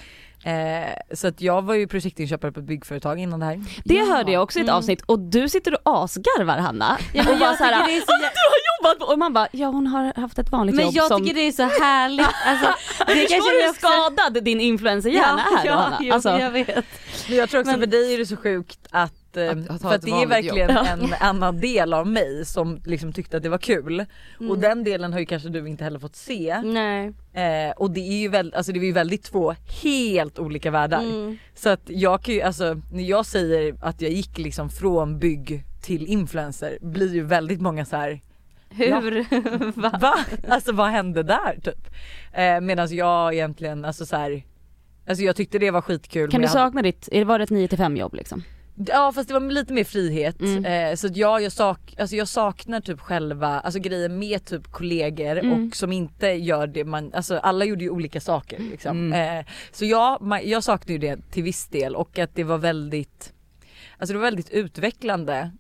[0.44, 3.60] Eh, så att jag var ju projektinköpare på ett byggföretag innan det här.
[3.84, 4.04] Det Ja.
[4.04, 4.76] hörde jag också i ett Mm.
[4.76, 6.98] avsnitt och du sitter och asgarvar Hanna.
[7.14, 7.68] Ja, men och bara jag så är
[8.00, 10.76] så "Ah, du har jobbat på, och man bara ja hon har haft ett vanligt
[10.76, 12.66] Men jobb jag som tycker det är så härligt, alltså,
[12.98, 13.86] det Förstår kanske du hur också...
[13.86, 16.14] skadad din influencerhjärna är då ja, Hanna?
[16.14, 16.84] Alltså, jag vet.
[17.28, 19.82] Men jag tror också Men- för dig är det så sjukt att, eh, Att- att
[19.82, 20.86] för att det är verkligen jobb.
[20.86, 24.04] en annan del av mig som liksom tyckte att det var kul.
[24.40, 24.50] Mm.
[24.50, 26.62] Och den delen har ju kanske du inte heller fått se.
[26.64, 27.12] Nej.
[27.32, 31.02] Eh, och det är ju väldigt, alltså det är ju väldigt två helt olika världar.
[31.02, 31.38] Mm.
[31.54, 35.64] Så att jag kan ju, alltså när jag säger att jag gick liksom från bygg
[35.82, 38.20] till influencer blir ju väldigt många så här
[38.70, 39.26] Hur?
[39.80, 39.98] Va?
[40.00, 40.14] Va?
[40.48, 41.88] Alltså vad hände där typ?
[42.32, 44.42] Eh, Medan jag egentligen, alltså så här,
[45.08, 46.30] Alltså jag tyckte det var skitkul.
[46.30, 48.42] Kan du jag hade- sakna ditt, var det ett 9 till 5 jobb liksom?
[48.74, 50.40] Ja fast det var lite mer frihet.
[50.40, 50.64] Mm.
[50.64, 54.72] Eh, så att ja, jag, sak, alltså jag saknar typ själva, alltså grejer med typ
[54.72, 55.68] kollegor Mm.
[55.68, 59.12] och som inte gör det man, alltså alla gjorde ju olika saker liksom.
[59.12, 59.38] Mm.
[59.38, 62.58] Eh, så ja, man, jag saknar ju det till viss del och att det var
[62.58, 63.32] väldigt,
[63.98, 65.50] alltså det var väldigt utvecklande.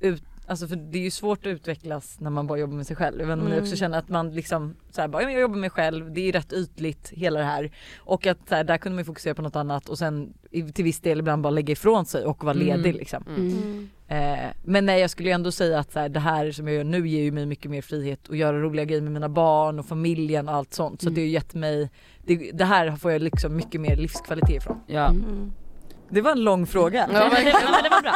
[0.00, 2.96] Ut, alltså för det är ju svårt att utvecklas när man bara jobbar med sig
[2.96, 3.26] själv.
[3.26, 3.62] Men man Mm.
[3.62, 6.12] också känner att man liksom så här, bara, ja, men jag jobbar med mig själv,
[6.12, 7.70] det är rätt ytligt hela det här.
[7.98, 10.32] Och att så här, där kunde man ju fokusera på något annat och sen
[10.74, 12.66] till viss del ibland bara lägga ifrån sig och vara Mm.
[12.66, 13.24] ledig liksom.
[13.36, 13.88] Mm.
[14.08, 16.76] Eh, men nej jag skulle ju ändå säga att så här, det här som jag
[16.76, 19.78] gör nu ger ju mig mycket mer frihet att göra roliga grejer med mina barn
[19.78, 21.00] och familjen och allt sånt.
[21.02, 21.14] Så Mm.
[21.14, 21.90] det har ju gett mig,
[22.26, 24.80] det, det här får jag liksom mycket mer livskvalitet ifrån.
[24.86, 25.08] Ja.
[25.10, 25.52] Mm.
[26.12, 27.08] Det var en lång fråga.
[27.12, 27.56] Ja, verkligen.
[27.64, 28.12] Men det var bra.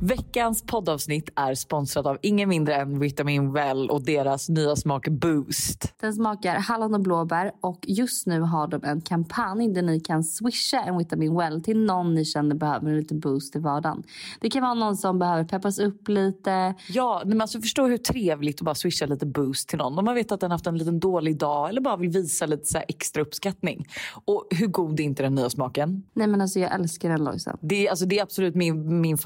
[0.00, 5.94] Veckans poddavsnitt är sponsrat av ingen mindre än Vitamin Well och deras nya smak Boost.
[6.00, 10.24] Den smakar hallon och blåbär och just nu har de en kampanj där ni kan
[10.24, 14.02] swisha en Vitamin Well till någon ni känner behöver en liten boost i vardagen.
[14.40, 16.74] Det kan vara någon som behöver peppas upp lite.
[16.88, 19.98] Ja, men alltså förstå hur trevligt att bara swisha lite boost till någon.
[19.98, 22.64] Om man vet att den haft en liten dålig dag eller bara vill visa lite
[22.64, 23.86] så extra uppskattning.
[24.24, 26.02] Och hur god är inte den nya smaken?
[26.14, 27.58] Nej men alltså jag älskar den Lojsan.
[27.60, 29.18] Det är, alltså, det är absolut min, min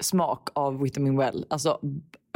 [0.00, 1.46] smak av Vitamin Well.
[1.50, 1.78] Alltså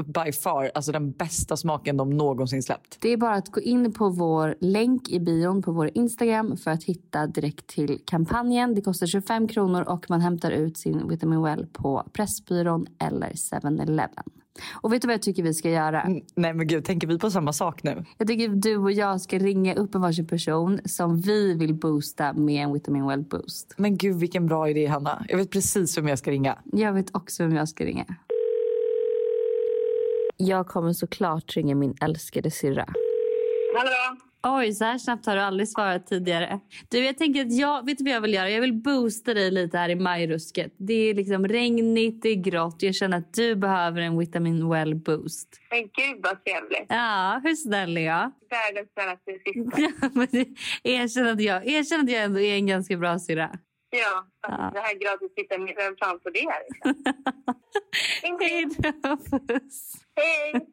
[0.03, 2.99] by far, alltså den bästa smaken de någonsin släppt.
[3.01, 6.71] Det är bara att gå in på vår länk i bion på vår Instagram för
[6.71, 8.75] att hitta direkt till kampanjen.
[8.75, 14.25] Det kostar 25 kronor och man hämtar ut sin Vitamin Well på Pressbyrån eller 7-Eleven.
[14.73, 16.03] Och vet du vad jag tycker vi ska göra?
[16.03, 18.05] Mm, Nej men gud, tänker vi på samma sak nu?
[18.19, 22.33] Jag tycker du och jag ska ringa upp en varsin person som vi vill boosta
[22.33, 23.75] med en Vitamin Well boost.
[23.77, 25.25] Men gud vilken bra idé Hanna.
[25.29, 26.59] Jag vet precis vem jag ska ringa.
[26.73, 28.05] Jag vet också vem jag ska ringa.
[30.37, 32.89] Jag kommer såklart ringa min älskade syrra.
[33.77, 34.30] Hallå?
[34.43, 36.61] Oj, så här snabbt har du aldrig svarat tidigare.
[36.89, 38.51] Du, jag tänker att jag, vet du vad jag vill göra?
[38.51, 40.75] Jag vill boosta dig lite här i majrusket.
[40.77, 42.83] Det är liksom regnigt, det är grått.
[42.83, 45.61] Jag känner att du behöver en Vitamin Well boost.
[45.71, 46.87] Men gud vad trevligt.
[46.89, 48.33] Ja, hur snäll är jag?
[48.51, 51.31] Världens snällaste syster.
[51.33, 53.51] Att jag, erkänn att jag ändå är en ganska bra syrra.
[53.91, 54.71] Ja, alltså, Ja.
[54.75, 56.49] det här gratis vitamin, vem fan får det?
[56.69, 57.15] Liksom?
[58.41, 58.69] Hej
[59.03, 59.93] då, puss.
[60.17, 60.67] Hej!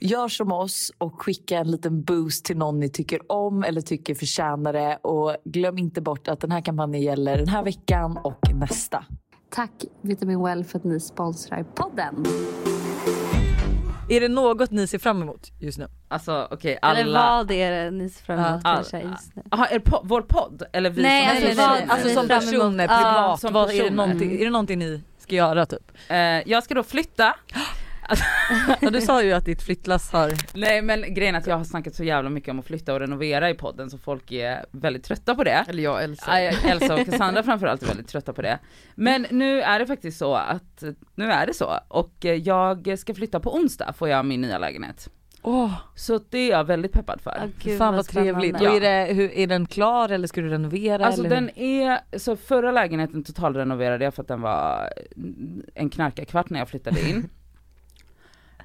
[0.00, 4.14] Gör som oss och skicka en liten boost till någon ni tycker om eller tycker
[4.14, 4.96] förtjänar det.
[4.96, 9.04] Och glöm inte bort att den här kampanjen gäller den här veckan och nästa.
[9.48, 12.24] Tack Vitamin Well för att ni sponsrar podden.
[14.08, 15.88] Är det något ni ser fram emot just nu?
[16.08, 17.00] Alltså okej alla.
[17.00, 18.74] Eller vad är det ni ser fram emot Ja.
[18.74, 19.42] kanske just nu?
[19.50, 20.62] Aha, är det po- vår podd?
[20.72, 21.80] Eller vi Nej, som alltså personer?
[21.86, 23.96] vad- Alltså ser som personer, privat, som vad, är, det personer.
[23.96, 25.90] någonting, är det någonting ni ska göra typ?
[26.08, 27.34] Eh, jag ska då flytta.
[28.80, 31.64] Ja, du sa ju att ditt flyttlass har Nej men grejen är att jag har
[31.64, 35.04] snackat så jävla mycket om att flytta och renovera i podden så folk är väldigt
[35.04, 35.64] trötta på det.
[35.68, 36.42] Eller jag Elsa.
[36.42, 38.58] Ja, Elsa och Cassandra framförallt är väldigt trötta på det.
[38.94, 40.82] Men nu är det faktiskt så att,
[41.14, 41.78] nu är det så.
[41.88, 45.10] Och jag ska flytta på onsdag får jag min nya lägenhet.
[45.46, 47.40] Åh, Så det är jag väldigt peppad för.
[47.42, 48.56] Åh, gud, fan vad trevligt.
[48.56, 48.68] spännande.
[48.68, 51.06] Och är, det, hur, är den klar eller ska du renovera?
[51.06, 51.30] Alltså eller?
[51.30, 54.92] den är, så förra lägenheten totalrenoverade jag för att den var
[55.74, 57.28] en knarkarkvart när jag flyttade in.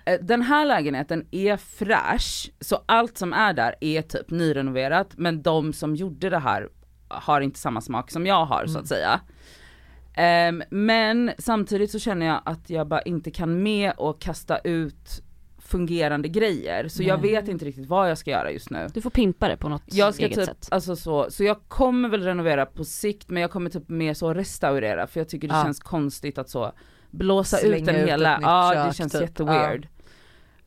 [0.05, 5.41] Eh, Den här lägenheten är fräsch, så allt som är där är typ nyrenoverat, men
[5.41, 6.69] de som gjorde det här
[7.07, 9.19] har inte samma smak som jag har så att säga.
[10.13, 15.21] Ehm, men samtidigt så känner jag att jag bara inte kan med och kasta ut
[15.61, 18.87] fungerande grejer, så jag vet inte riktigt vad jag ska göra just nu.
[18.93, 20.67] Du får pimpa det på något Jag ska eget typ, sätt.
[20.71, 24.33] alltså så, så jag kommer väl renovera på sikt men jag kommer typ mer så
[24.33, 25.63] restaurera för jag tycker det Ja.
[25.63, 26.71] känns konstigt att så
[27.11, 29.21] blåsa Slänga ut den ut hela, ja det kök, känns typ.
[29.21, 29.87] jätteweird.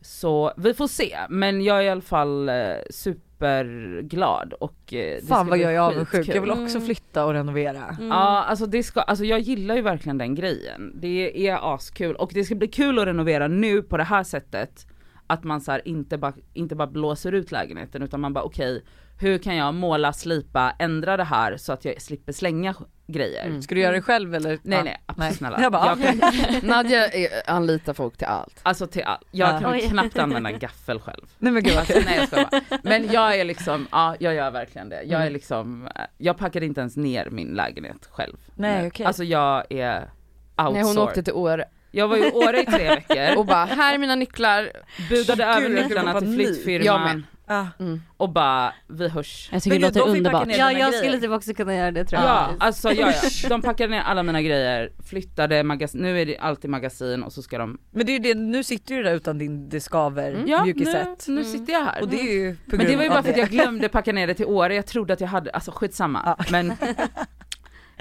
[0.01, 2.55] Så vi får se, men jag är i alla fall eh,
[2.91, 7.97] superglad och eh, det Fan vad jag är avundsjuk, jag vill också flytta och renovera.
[8.01, 10.93] Ja alltså det ska, alltså jag gillar ju verkligen den grejen.
[11.01, 14.87] Det är askul och det ska bli kul att renovera nu på det här sättet.
[15.27, 18.83] Att man så här inte bara, inte bara blåser ut lägenheten utan man bara okej,
[19.23, 22.75] hur kan jag måla, slipa, ändra det här så att jag slipper slänga
[23.07, 23.61] grejer.
[23.61, 24.59] Ska du göra det själv eller?
[24.63, 24.85] Nej Ja.
[24.85, 25.63] nej, absolut snälla.
[25.63, 26.21] Jag bara, kan,
[26.63, 27.09] Nadja
[27.47, 28.61] anlitar folk till allt.
[28.63, 29.61] alltså till all, jag Ja.
[29.61, 29.81] kan Oj.
[29.89, 31.27] knappt använda en gaffel själv.
[31.39, 32.81] Nej men gud Alltså, nej jag skojar bara.
[32.83, 35.03] Men jag är liksom, ja jag gör verkligen det.
[35.03, 35.33] Jag är Mm.
[35.33, 38.37] liksom, jag packade inte ens ner min lägenhet själv.
[38.55, 38.89] Nej, Nu.
[38.89, 39.07] okej.
[39.07, 40.11] Alltså jag är
[40.57, 40.75] outsourced.
[40.75, 43.65] När hon åkte till Åre Jag var ju i Åre i tre veckor och bara,
[43.65, 44.71] här är mina nycklar.
[45.09, 46.29] budade Gud, över jag nycklarna till.
[46.29, 47.27] Jag flyttfirman.
[47.53, 47.67] Ah.
[47.79, 48.03] Mm.
[48.17, 49.49] och bara vi hörs.
[49.53, 50.47] Jag tycker Men det låter underbart.
[50.47, 51.03] ner Ja jag grejer.
[51.03, 52.31] skulle typ också kunna göra det tror jag.
[52.31, 53.31] Ja, alltså ja, ja.
[53.49, 57.43] de packade ner alla mina grejer, flyttade magasin, nu är det alltid magasin och så
[57.43, 60.33] ska de Men det är ju det, nu sitter du där utan din det skaver
[60.33, 60.49] Mm.
[60.49, 62.03] Ja nu, nu sitter jag här.
[62.03, 63.89] Och det är ju på Men det grund var ju bara för att jag glömde
[63.89, 66.21] packa ner det till Åre, jag trodde att jag hade, alltså skitsamma.
[66.39, 66.45] Ja.
[66.51, 66.73] Men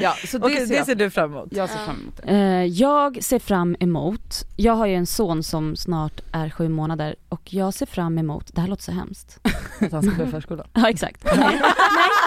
[0.02, 1.48] ja, så det, Okej ser det ser du fram emot.
[1.52, 2.32] jag ser fram emot det.
[2.32, 7.16] Eh, jag ser fram emot, jag har ju en son som snart är sju månader
[7.30, 9.40] och jag ser fram emot, det här låter så hemskt.
[9.82, 10.68] Att han ska börja förskolan.
[10.74, 11.24] Ja exakt.
[11.26, 11.60] Nej, nej,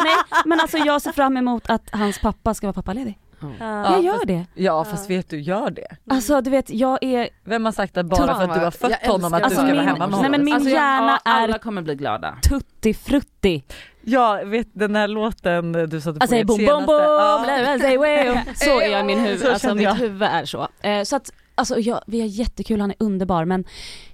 [0.04, 3.18] nej, men alltså jag ser fram emot att hans pappa ska vara pappaledig.
[3.60, 3.92] Ja.
[3.92, 4.46] jag gör det.
[4.54, 5.86] Ja fast vet du, gör det.
[6.10, 8.90] Alltså du vet jag är, Vem har sagt att bara för att du har fött
[9.02, 10.30] Jag honom att du Alltså, ska min- vara hemma med nej, honom?
[10.30, 12.36] men min Alltså, jag- hjärna ja, alla är kommer bli glada.
[12.48, 13.64] tutti frutti.
[14.06, 16.92] Ja, vet den här låten du satte på Alltså boom senaste?
[16.92, 17.42] Ja.
[17.44, 18.38] bla, say wow.
[18.54, 19.94] Så är jag i min huvud, alltså mitt jag.
[19.94, 20.68] huvud är så.
[20.82, 23.64] Eh, så att, alltså jag, vi har jättekul, han är underbar men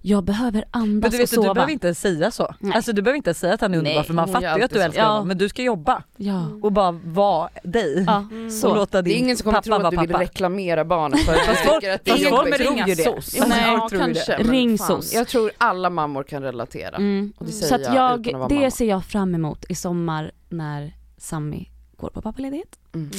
[0.01, 1.55] jag behöver Men andas du och vet, du, du sova.
[1.55, 2.55] behöver inte säga så.
[2.59, 2.73] Nej.
[2.77, 4.71] Alltså du behöver inte säga att han är underbar Nej, för man fattar ju att
[4.71, 5.09] du älskar så.
[5.09, 6.47] honom men du ska jobba Ja.
[6.63, 8.05] och bara vara dig.
[8.07, 8.75] ja, Och så.
[8.75, 11.41] låta Det din är ingen som kommer tro att du vill reklamera barnet för att
[11.41, 12.55] Fast folk- tycker att det är jobbigt.
[12.57, 13.03] tror ju det.
[13.05, 13.35] SOS.
[13.37, 14.37] Ja, Nej, ja, jag tror ju kanske.
[14.37, 14.45] det.
[14.45, 15.15] men Ring SOS.
[15.15, 16.97] Jag tror alla mammor kan relatera.
[16.97, 17.33] Mm.
[17.39, 18.71] Och det Så säger att jag jag, det mamma.
[18.71, 22.79] ser jag fram emot i sommar när Sammy går på pappaledighet.
[22.95, 23.11] Mm.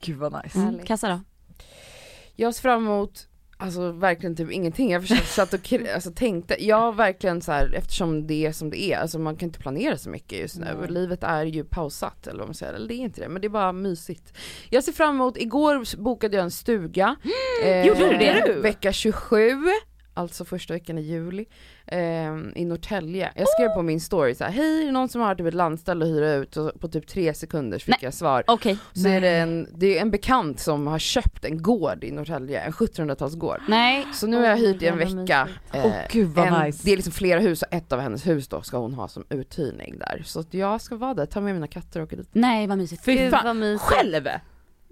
[0.00, 0.58] Gud vad nice.
[0.58, 0.78] Mm.
[0.84, 1.20] Kassa då?
[2.36, 3.26] Jag ser fram emot
[3.62, 8.26] Alltså verkligen typ ingenting, jag försökte, satt och alltså, tänkte, jag verkligen så här, eftersom
[8.26, 10.90] det är som det är, alltså man kan inte planera så mycket just nu, Nej.
[10.90, 13.46] livet är ju pausat eller vad man säger, eller det är inte det, men det
[13.46, 14.32] är bara mysigt.
[14.70, 17.16] Jag ser fram emot, igår bokade jag en stuga,
[17.64, 18.54] eh, Gjorde du det?
[18.62, 19.50] Vecka 27,
[20.14, 21.44] alltså första veckan i juli,
[21.86, 21.98] eh,
[22.54, 23.32] i Norrtälje.
[23.36, 25.54] Jag skrev på min story så här, hej är det någon som har typ ett
[25.54, 26.56] landställe att hyra ut?
[26.56, 27.98] Och på typ tre sekunder fick Nej.
[28.02, 28.44] jag svar.
[28.46, 28.78] Okej.
[28.92, 32.60] Så är det en, det är en bekant som har köpt en gård i Norrtälje,
[32.60, 33.60] en 1700-talsgård.
[33.68, 34.06] Nej.
[34.12, 35.12] Så nu har jag hyrt i en vecka.
[35.12, 35.60] mysigt.
[35.74, 36.80] Åh, gud, vad en, nice.
[36.84, 39.24] Det är liksom flera hus och ett av hennes hus då ska hon ha som
[39.28, 40.22] uthyrning där.
[40.26, 42.28] Så att jag ska vara där, ta med mina katter och åka dit.
[42.32, 43.04] Nej vad mysigt.
[43.04, 43.82] Fy Gud fan, vad mysigt.
[43.82, 44.28] själv!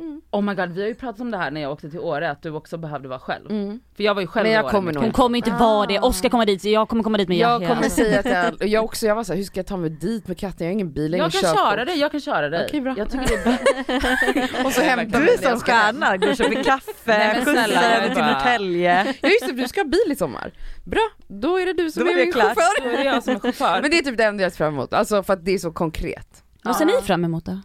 [0.00, 0.20] Mm.
[0.30, 2.30] Oh my god, vi har ju pratat om det här när jag åkte till Åre,
[2.30, 3.50] att du också behövde vara själv.
[3.50, 3.80] Mm.
[3.96, 5.86] För jag var ju själv Men i jag Åre kommer nog Hon kommer inte vara
[5.86, 6.02] det, Ah.
[6.06, 7.74] Oskar kommer dit, jag kommer komma dit med Jag Yahya.
[7.74, 9.90] kommer säga att jag, och jag också, jag var såhär, hur ska jag ta mig
[9.90, 10.66] dit med katten?
[10.66, 11.58] Jag har ingen bil, jag Jag kan körkort.
[11.58, 12.66] köra dig, jag kan köra dig.
[12.68, 12.94] Okej, bra.
[12.98, 14.64] Jag tycker det är bra.
[14.66, 17.82] Och så hämtar Du jag som stjärna, går och köper kaffe, Nej, men snälla, skjutsar
[17.82, 19.14] jag över är till Norrtälje.
[19.22, 20.52] Ja just det, du ska ha bil i sommar.
[20.84, 22.44] Bra, då är det du som Då är min klart.
[22.44, 22.82] chaufför.
[22.84, 23.78] Då är det jag som är chaufför.
[23.82, 25.58] Men det är typ det enda jag ser fram emot, alltså för att det är
[25.58, 26.42] så konkret.
[26.62, 27.58] Vad ser ni fram emot då?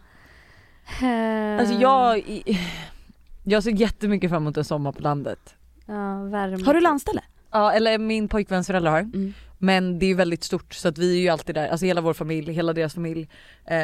[1.60, 2.22] Alltså jag,
[3.44, 5.54] jag ser jättemycket fram emot en sommar på landet.
[5.86, 6.64] Ja, värme.
[6.64, 7.20] Har du landställe?
[7.50, 8.98] Ja eller min pojkväns föräldrar har.
[8.98, 9.34] Mm.
[9.58, 12.00] Men det är ju väldigt stort så att vi är ju alltid där, alltså hela
[12.00, 13.28] vår familj, hela deras familj.
[13.66, 13.78] Eh,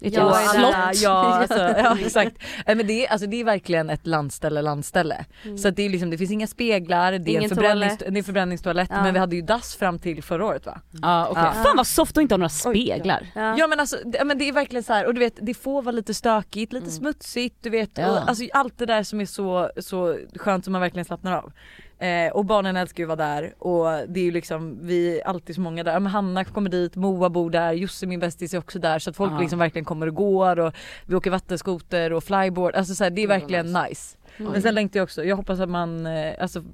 [0.00, 0.74] Ja, slott.
[0.74, 2.36] alla- ja, alltså, ja exakt.
[2.66, 5.24] Eh, Men det är, alltså, det är verkligen ett landställe, landställe.
[5.62, 7.98] Så att det, är liksom, det finns inga speglar, det är, en förbrännings, toalett.
[7.98, 9.02] det är en förbränningstoalett Ja.
[9.02, 10.80] men vi hade ju dass fram till förra året va?
[11.02, 11.42] Ja, okej.
[11.56, 11.62] Ja.
[11.64, 13.26] Fan vad soft att inte ha några speglar.
[13.34, 13.58] Ja.
[13.58, 15.82] Ja men alltså det, men det är verkligen så här och du vet det får
[15.82, 17.90] vara lite stökigt, lite smutsigt du vet.
[17.98, 18.10] Ja.
[18.10, 21.52] Och, alltså allt det där som är så, så skönt som man verkligen slappnar av.
[22.00, 25.26] Eh, och barnen älskar ju att vara där och det är ju liksom, vi är
[25.26, 25.92] alltid så många där.
[25.92, 29.10] Ja, men Hanna kommer dit, Moa bor där, Josse min bästis är också där så
[29.10, 29.40] att folk Ja.
[29.40, 30.74] liksom verkligen kommer och går och
[31.06, 33.88] vi åker vattenskoter och flyboard, alltså så här, det är verkligen nice.
[33.88, 34.16] nice.
[34.52, 36.64] Men sen längtar jag också, jag hoppas att man, eh, alltså,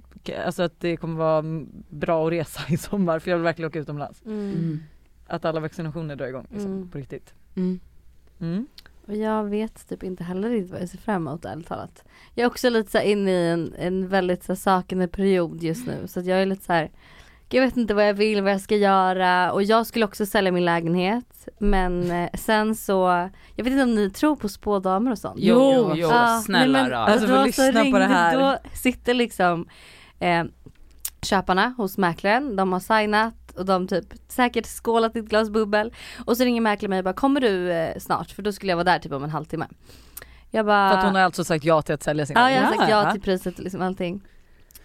[0.46, 3.68] alltså att det kommer vara mm, bra att resa i sommar för jag vill verkligen
[3.68, 4.22] åka utomlands.
[4.24, 4.82] Mm.
[5.26, 6.90] Att alla vaccinationer drar igång liksom, Mm.
[6.90, 7.34] på riktigt.
[9.07, 12.05] Och jag vet typ inte heller riktigt vad jag ser fram emot ärligt talat.
[12.35, 16.07] Jag är också lite så inne i en, en väldigt så sakande period just nu
[16.09, 16.90] så att jag är lite så här.
[17.49, 20.53] Jag vet inte vad jag vill, vad jag ska göra och jag skulle också sälja
[20.53, 25.19] min lägenhet men eh, sen så, jag vet inte om ni tror på spådamer och
[25.19, 25.38] sånt?
[25.38, 26.97] Jo, jo, jo Ja, snälla men då.
[26.97, 28.38] Alltså, då lyssna på ringde- det här.
[28.38, 29.69] Då sitter liksom
[30.19, 30.45] eh,
[31.23, 35.93] köparna hos mäklaren, de har signat och de typ säkert skålat ett glas bubbel.
[36.25, 38.31] Och så ringer mäklaren mig och bara kommer du eh, snart?
[38.31, 39.67] För då skulle jag vara där typ om en halvtimme.
[40.51, 42.62] Jag bara För att hon har alltså sagt ja till att sälja sin Ja jag
[42.62, 44.21] har sagt ja till priset och liksom allting.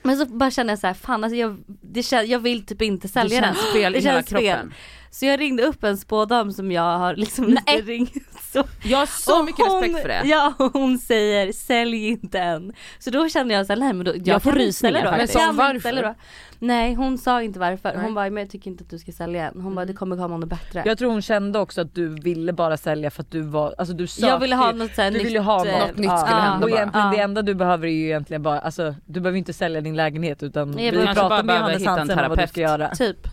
[0.04, 2.82] Men så bara kände jag så här, fan alltså jag, det kän, jag vill typ
[2.82, 3.56] inte Det sälja den.
[3.56, 4.72] känns fel Det i hela känns fel.
[5.12, 8.13] Så jag ringde upp en spådam som jag har liksom lite ringt
[8.54, 8.63] så.
[8.84, 10.22] Jag har så Och mycket hon, respekt för det.
[10.26, 12.74] Ja hon säger sälj inte än.
[13.00, 15.12] Så då kände jag så här, nej men då, jag, Jag får rysningar då.
[15.12, 16.04] Men sa hon varför?
[16.04, 16.15] då.
[16.60, 17.93] Nej hon sa inte varför.
[17.93, 18.12] Hon Nej.
[18.13, 19.62] bara, men jag tycker inte att du ska sälja än.
[19.62, 20.84] Hon bara, det kommer komma något bättre.
[20.86, 23.93] Jag tror hon kände också att du ville bara sälja för att du var, alltså
[23.93, 25.26] du sökte Jag ville ha något såhär du nytt.
[25.28, 26.39] vill ju ha eh, något, Något nytt skulle ja.
[26.39, 27.12] hända Och egentligen Ja.
[27.15, 30.43] det enda du behöver är ju egentligen bara, alltså du behöver inte sälja din lägenhet
[30.43, 32.62] utan Nej, jag vi pratar bara med Johannes hitta en Hansen om vad du ska
[32.62, 32.89] göra.
[32.89, 33.28] Typ.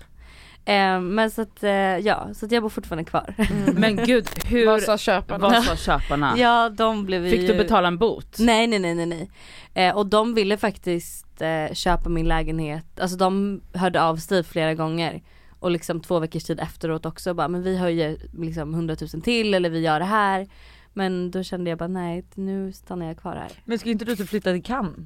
[0.68, 3.35] Eh, men så att, eh, ja, så att jag bor fortfarande kvar.
[3.74, 5.48] Men gud, hur, Vad sa köparna?
[5.48, 6.35] vad sa köparna?
[6.38, 7.46] ja de blev Fick ju...
[7.46, 8.38] du betala en bot?
[8.38, 9.31] Nej nej nej nej nej.
[9.74, 14.74] Eh, och de ville faktiskt eh, köpa min lägenhet, alltså de hörde av sig flera
[14.74, 15.22] gånger
[15.59, 19.55] Och liksom två veckors tid efteråt också bara, men vi höjer liksom 100 000 till
[19.55, 20.46] eller vi gör det här.
[20.92, 23.50] Men då kände jag bara nej nu stannar jag kvar här.
[23.64, 24.96] Men ska inte du typ flytta till Cannes?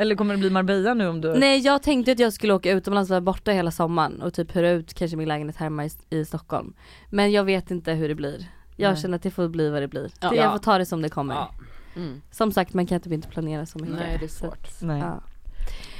[0.00, 1.34] Eller kommer det bli Marbella nu om du...
[1.34, 4.56] Nej jag tänkte att jag skulle åka utomlands och vara borta hela sommaren och typ
[4.56, 6.72] hyra ut kanske min lägenhet hemma i, i Stockholm.
[7.10, 8.46] Men jag vet inte hur det blir.
[8.76, 9.02] Jag Nej.
[9.02, 10.10] känner att det får bli vad det blir.
[10.20, 10.30] Ja.
[10.30, 11.34] Det, jag får ta det som det kommer.
[11.34, 11.50] Ja.
[11.96, 12.22] Mm.
[12.30, 13.96] Som sagt man kan typ inte planera så mycket.
[13.96, 14.52] Nej det är svårt.
[14.64, 15.00] att, Nej.
[15.00, 15.20] Ja.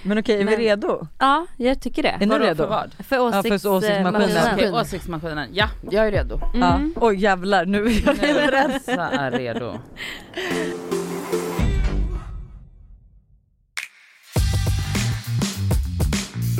[0.02, 1.06] Men okej, är Men- vi redo?
[1.18, 2.08] ja jag tycker det.
[2.08, 2.56] Är ni redo?
[2.56, 2.92] för vad?
[2.98, 4.16] För Ja, för åsiktsmaskinen.
[4.54, 5.48] Okej, åsiktsmaskinen.
[5.52, 6.40] Ja, Jag är redo.
[6.54, 6.74] Ja.
[6.76, 6.94] Mm.
[6.96, 8.64] Oj jävlar, nu är jag.
[8.74, 9.78] Elsa är redo.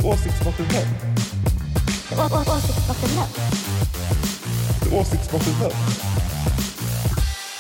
[0.04, 0.86] Åsiktsmaskinen.
[4.92, 5.70] Åsiktsmaskinen.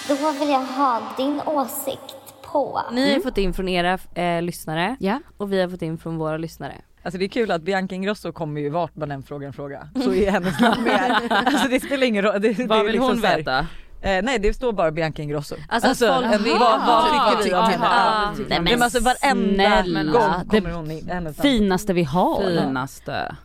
[0.08, 2.14] Då vill jag ha din åsikt
[2.52, 2.82] på.
[2.92, 5.20] Ni har ju fått in från era eh, lyssnare Ja.
[5.36, 6.74] och vi har fått in från våra lyssnare.
[7.02, 9.88] Alltså det är kul att Bianca Ingrosso kommer ju vart man än frågar en fråga.
[10.04, 11.28] Så är hennes namn med.
[11.46, 12.32] Alltså det spelar ingen roll.
[12.68, 13.66] Vad vill liksom hon veta?
[14.02, 15.54] Eh, nej det står bara Bianca Ingrosso.
[15.68, 17.04] Alltså, folk en- vill- vad, vad
[17.42, 17.84] tycker vi om henne?
[17.84, 18.32] Ja.
[18.36, 21.08] tycker Nej, men alltså varenda snälla, gång kommer hon in.
[21.08, 21.36] Hennes.
[21.36, 22.42] Finaste vi har.
[22.60, 23.36] Finaste.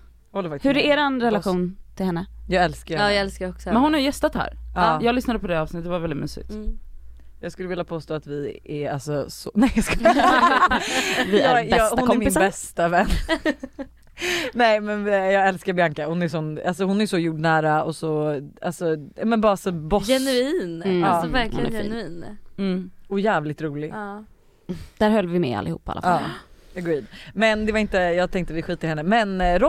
[0.61, 2.25] Hur är eran relation till henne?
[2.49, 3.13] Jag älskar Ja henne.
[3.13, 4.53] jag älskar också Men hon har gästat här.
[4.75, 4.99] Ja.
[5.01, 6.49] Jag lyssnade på det avsnittet, det var väldigt mysigt.
[6.49, 6.79] mm.
[7.41, 9.95] Jag skulle vilja påstå att vi är alltså så, nej jag ska
[11.27, 12.39] Vi är jag, jag, bästa Hon kompisar.
[12.41, 13.07] är min bästa vän.
[14.53, 17.95] nej men eh, jag älskar Bianca, hon är, sån, alltså hon är så jordnära och
[17.95, 18.85] så, alltså
[19.23, 21.03] men bara så boss Genuin, Mm.
[21.03, 22.25] alltså Ja, verkligen genuin.
[22.57, 22.91] Mm.
[23.07, 23.89] och jävligt rolig.
[23.95, 24.23] Ja.
[24.97, 26.21] Där höll vi med allihopa i alla fall.
[26.73, 27.05] Ja, agreed.
[27.33, 29.03] Men det var inte, jag tänkte vi skiter i henne.
[29.03, 29.59] Men eh,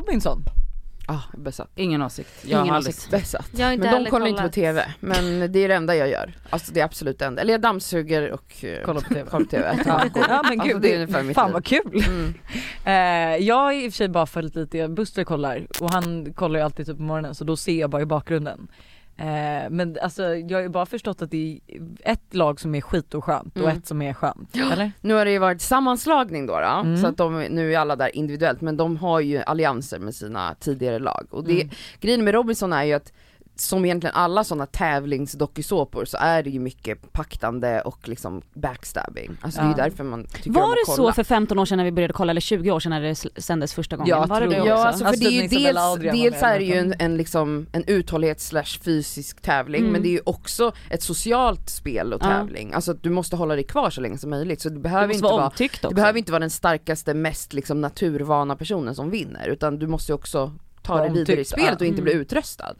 [1.09, 1.71] Robinson, Ah, besatt.
[1.75, 2.31] Ingen åsikt.
[2.43, 3.11] Jag Ingen har aldrig åsikt.
[3.11, 3.51] Besatt.
[3.57, 4.49] Jag inte Men de kollar inte på.
[4.49, 6.33] TV, men det är det enda jag gör.
[6.51, 7.43] Alltså det är absolut det enda.
[7.43, 9.31] Eller jag dammsuger och eh, kolla på TV.
[9.31, 9.79] kollar på TV.
[9.87, 11.53] Ja, ja men Alltså, gud, det är ungefär mitt fan liv.
[11.53, 12.05] vad kul.
[12.09, 12.35] Mm.
[12.87, 16.59] Eh, jag har i och för sig bara följt lite, Buster kollar och han kollar
[16.59, 18.69] ju alltid typ på morgonen så då ser jag bara i bakgrunden.
[19.16, 22.81] Eh, men alltså jag har ju bara förstått att det är ett lag som är
[22.81, 23.77] skit och skönt och Mm.
[23.79, 24.57] ett som är skönt.
[24.72, 24.92] Eller?
[25.00, 26.96] Nu har det ju varit sammanslagning då, då Mm.
[26.96, 30.55] så att de, nu är alla där individuellt men de har ju allianser med sina
[30.55, 31.27] tidigare lag.
[31.31, 31.74] Och det, Mm.
[32.00, 33.12] grejen med Robinson är ju att
[33.57, 39.31] som egentligen alla sådana tävlingsdokusåpor så är det ju mycket paktande och liksom backstabbing.
[39.40, 39.85] Alltså det är ju Ja.
[39.85, 40.97] därför man tycker om Var att det kolla.
[40.97, 43.43] så för 15 år sedan när vi började kolla eller 20 år sedan när det
[43.43, 44.09] sändes första gången?
[44.11, 44.69] Jag var det också?
[44.69, 47.67] Ja alltså för Alltså, det är ju dels, dels är det ju en, en liksom
[47.73, 49.93] en uthållighets slash fysisk tävling Mm.
[49.93, 52.27] men det är ju också ett socialt spel och Ja.
[52.27, 52.73] tävling.
[52.73, 55.07] Alltså att du måste hålla dig kvar så länge som möjligt så det Det behöver
[55.07, 55.88] måste inte vara vara.
[55.88, 60.12] Du behöver inte vara den starkaste, mest liksom naturvana personen som vinner utan du måste
[60.12, 60.53] ju också
[60.85, 61.75] ta dig vidare i spelet ja.
[61.77, 62.05] och inte Mm.
[62.05, 62.75] bli utröstad.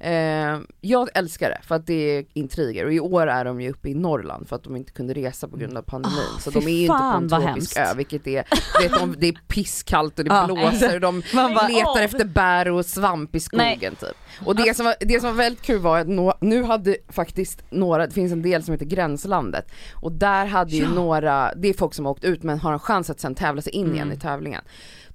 [0.00, 3.70] Eh, jag älskar det för att det är intriger och i år är de ju
[3.70, 6.18] uppe i Norrland för att de inte kunde resa på grund av pandemin.
[6.36, 7.76] Ah, så de är ju inte på en tropisk hemskt.
[7.78, 8.44] ö vilket är,
[8.82, 10.46] vet, de, det är pisskallt och det Ja.
[10.46, 12.02] blåser och de bara, letar åh.
[12.02, 13.90] efter bär och svamp i skogen Nej.
[14.00, 14.16] typ.
[14.46, 17.62] Och det som, var, det som var väldigt kul var att nå, nu hade faktiskt
[17.70, 21.74] några, det finns en del som heter Gränslandet och där hade ju några, det är
[21.74, 23.98] folk som har åkt ut men har en chans att sen tävla sig in igen
[24.06, 24.16] Mm.
[24.18, 24.64] i tävlingen.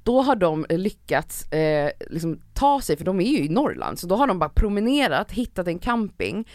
[0.04, 4.08] Då har de lyckats eh, liksom ta sig, för de är ju i Norrland, så
[4.08, 6.48] då har de bara promenerat, hittat en camping,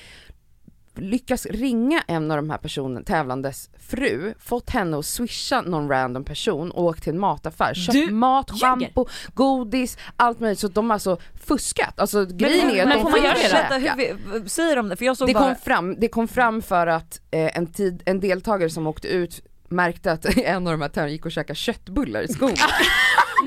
[0.97, 6.25] lyckas ringa en av de här personen, tävlandes fru, fått henne att swisha någon random
[6.25, 8.67] person och åkt till en mataffär, köpt Du mat, ljuger.
[8.67, 12.01] shampoo, godis, allt möjligt så de har alltså fuskat.
[12.01, 14.17] Alltså grejen är att men de får man göra det?
[14.33, 14.97] Hur, säger de det?
[14.97, 15.45] För jag såg Det bara...
[15.45, 19.41] kom fram, det kom fram för att eh, en, tid, en deltagare som åkte ut
[19.69, 22.57] märkte att en av de här tävlingarna gick och käkade köttbullar i skogen.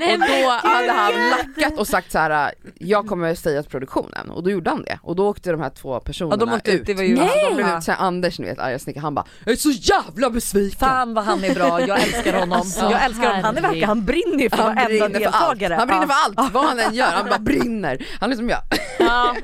[0.04, 4.42] Och då hade han lackat och sagt så här: jag kommer säga till produktionen och
[4.42, 6.94] då gjorde han det och då åkte de här två personerna Ja de ut, det
[6.94, 7.16] var ju...
[7.16, 7.28] Nej!
[7.48, 7.78] De blev Ja.
[7.78, 10.78] ut, så här, Anders ni vet arga snickaren, han bara 'Jag är så jävla besviken'
[10.78, 12.58] Fan vad han är bra, jag älskar honom.
[12.58, 15.58] Alltså, jag älskar honom, han är verkligen, han brinner ju för Han varenda för allt,
[15.60, 15.74] deltagare.
[15.74, 16.14] han brinner Ja.
[16.34, 18.06] för allt, vad han än gör, han bara brinner.
[18.20, 18.60] Han är som jag,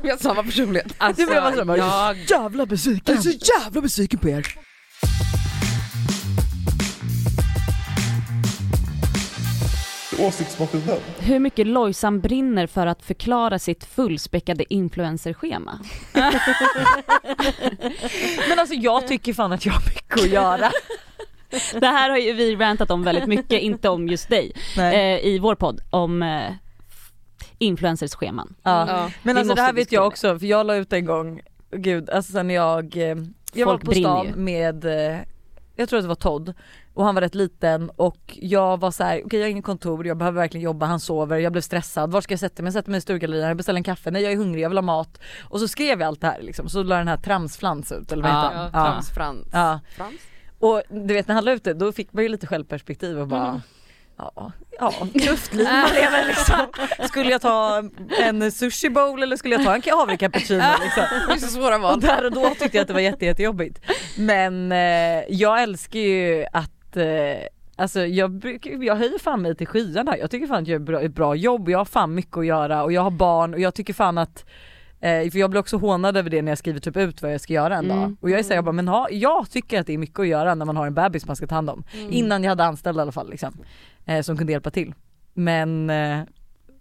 [0.03, 0.87] vi har samma personlighet.
[0.99, 3.03] Alltså, Det blev så jag, jävla besviken.
[3.15, 4.47] Jag är så jävla besviken på er.
[10.21, 10.99] Åsiktsmaskinen.
[11.19, 15.79] Hur mycket Lojsan brinner för att förklara sitt fullspäckade influencerschema.
[18.49, 20.71] Men alltså jag tycker fan att jag har mycket att göra.
[21.81, 25.39] Det här har ju vi rantat om väldigt mycket, inte om just dig, eh, i
[25.43, 26.53] vår podd om eh,
[27.59, 28.55] influencerscheman.
[28.63, 28.89] Ja.
[28.89, 29.11] Ja.
[29.23, 32.11] Men Vi alltså det här vet jag också för jag la ut en gång, gud
[32.11, 33.17] alltså sen jag, eh,
[33.53, 35.19] jag var Folk på brinner stan med, eh,
[35.77, 36.55] jag tror att det var Todd
[36.95, 40.07] och han var rätt liten och jag var så här: okej jag har inget kontor,
[40.07, 42.67] jag behöver verkligen jobba, han sover, jag blev stressad, var ska jag sätta mig?
[42.67, 44.79] Jag sätter mig i stuggallerian, jag beställer en kaffe, nej jag är hungrig, jag vill
[44.79, 45.21] ha mat.
[45.43, 48.23] Och så skrev jag allt det här liksom, så la den här tramsflans ut eller
[48.23, 48.43] vad Ja.
[48.43, 48.93] heter Ja, han?
[48.93, 49.47] Frans, Frans.
[49.53, 49.81] Ja.
[49.97, 50.15] Frans?
[50.59, 53.29] Och du vet när han la ut det då fick man ju lite självperspektiv och
[53.29, 53.63] bara
[54.17, 54.93] Ja, ja
[55.27, 56.57] tufft liv man lever liksom.
[57.09, 57.83] Skulle jag ta
[58.23, 61.05] en sushi bowl eller skulle jag ta en havrecappuccino liksom?
[61.29, 62.01] Det är så svåra Och val.
[62.01, 63.81] där och då tyckte jag att det var jätte, jättejobbigt.
[64.19, 67.37] Men eh, jag älskar ju att eh,
[67.77, 71.03] Alltså jag, brukar- jag höjer fan mig till skyarna, jag tycker fan att jag gör
[71.03, 73.75] ett bra jobb, jag har fan mycket att göra och jag har barn och jag
[73.75, 74.45] tycker fan att
[75.01, 77.41] eh, för jag blir också hånad över det när jag skriver typ ut vad jag
[77.41, 78.01] ska göra en Mm.
[78.01, 78.17] dag.
[78.21, 80.27] Och jag är såhär, jag bara, men ha, jag tycker att det är mycket att
[80.29, 81.85] göra när man har en bebis man ska ta hand om.
[82.11, 83.55] Innan jag hade anställda i alla fall liksom,
[84.07, 84.95] eh, som kunde hjälpa till.
[85.33, 86.19] Men eh,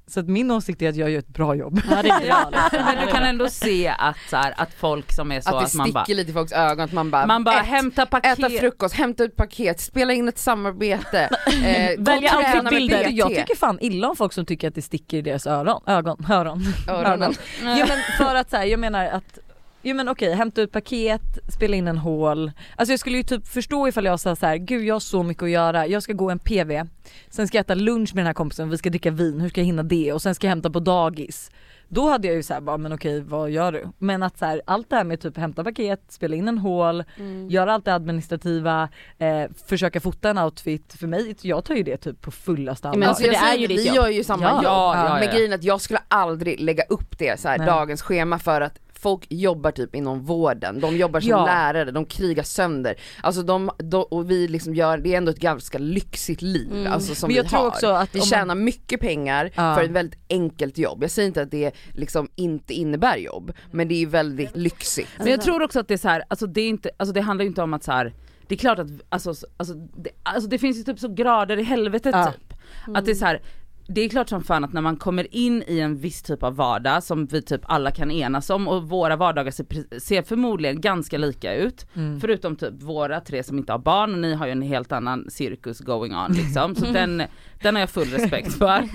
[0.08, 1.82] så att min åsikt är att jag gör ett bra jobb.
[1.90, 2.50] Ja det är bra.
[2.72, 2.86] liksom.
[2.86, 5.66] Men du kan ändå se att, så här, att folk som är så Att det
[5.66, 8.06] att, man bara, sticker lite i folks ögon, att man bara, man bara ett, hämta
[8.06, 8.40] paket.
[8.40, 13.08] äta frukost, hämta ut paket, spela in ett samarbete, eh, Välja outfitbilder.
[13.10, 16.26] Jag tycker fan illa om folk som tycker att det sticker i deras öron, ögon,
[16.30, 16.64] öron.
[16.88, 17.34] Öronen.
[17.62, 19.40] Ja men för att så här, jag menar att
[19.86, 21.22] Jo men okej, hämta ut paket,
[21.54, 22.52] spela in en hål.
[22.76, 25.24] Alltså jag skulle ju typ förstå ifall jag sa så här: gud jag har så
[25.24, 26.84] mycket att göra, jag ska gå en PV,
[27.30, 29.62] sen ska jag äta lunch med den här kompisen, vi ska dricka vin, hur ska
[29.62, 30.14] jag hinna det?
[30.14, 31.52] Och sen ska jag hämta på dagis.
[31.88, 33.88] Då hade jag ju såhär bara, men okej vad gör du?
[33.98, 37.04] Men att så här, allt det här med typ hämta paket, spela in en hål,
[37.50, 41.98] göra allt det administrativa, eh, försöka fota en outfit, för mig, jag tar ju det
[41.98, 43.00] typ på fullaste allvar.
[43.00, 43.96] men Alltså jag det är ju det, ditt vi jobb.
[43.96, 44.54] gör ju samma Ja.
[44.56, 44.64] jobb.
[44.64, 45.32] Ja, ja, Men ja.
[45.34, 48.80] grejen är att jag skulle aldrig lägga upp det så här, dagens schema för att
[49.04, 51.46] folk jobbar typ inom vården, de jobbar som Ja.
[51.46, 52.96] lärare, de krigar sönder.
[53.24, 57.16] Alltså de, de, och vi liksom gör, det är ändå ett ganska lyxigt liv alltså
[57.16, 57.68] som Men jag vi tror har.
[57.68, 59.76] också att vi man- tjänar mycket pengar Ja.
[59.76, 61.04] för ett väldigt enkelt jobb.
[61.04, 65.10] Jag säger inte att det liksom inte innebär jobb, men det är väldigt lyxigt.
[65.18, 67.22] Men jag tror också att det är så här, alltså det är inte, alltså det
[67.22, 68.14] handlar ju inte om att så här.
[68.48, 71.64] Det är klart att, alltså, alltså, det, alltså det finns ju typ så grader i
[71.64, 72.32] helvetet Ja.
[72.32, 72.54] typ.
[72.96, 73.42] Att det är så här.
[73.88, 76.56] Det är klart som fan att när man kommer in i en viss typ av
[76.56, 81.18] vardag som vi typ alla kan enas om och våra vardagar ser, ser förmodligen ganska
[81.18, 81.86] lika ut.
[82.22, 85.26] Förutom typ våra tre som inte har barn och ni har ju en helt annan
[85.30, 86.76] cirkus going on liksom.
[86.76, 87.24] Så den,
[87.62, 88.90] den har jag full respekt för.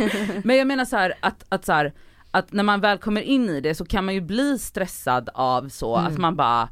[0.47, 1.93] Men jag menar så här att, att så här,
[2.31, 5.69] att när man väl kommer in i det så kan man ju bli stressad av
[5.69, 6.69] så att man bara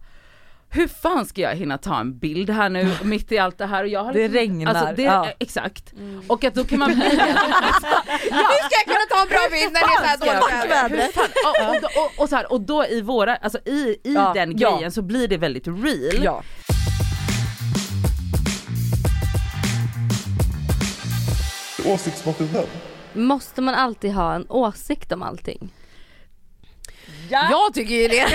[0.69, 3.83] hur fan ska jag hinna ta en bild här nu mitt i allt det här
[3.83, 5.29] och jag har Det liksom- regnar, Alltså det, ja.
[5.39, 5.95] Exakt.
[6.27, 7.03] Och att då kan man bli
[8.09, 11.09] Hur ska jag kunna ta en bra bild när det är så här dåligt väder?
[11.45, 14.59] och, och, och, och, så här, och då i våra, alltså i, i Ja, den
[14.59, 14.71] ja.
[14.71, 16.25] grejen så blir det väldigt real.
[16.25, 16.43] Ja.
[21.87, 22.67] Åsiktsmaskinen.
[23.13, 25.73] Måste man alltid ha en åsikt om allting?
[27.31, 28.27] Jag tycker ju det.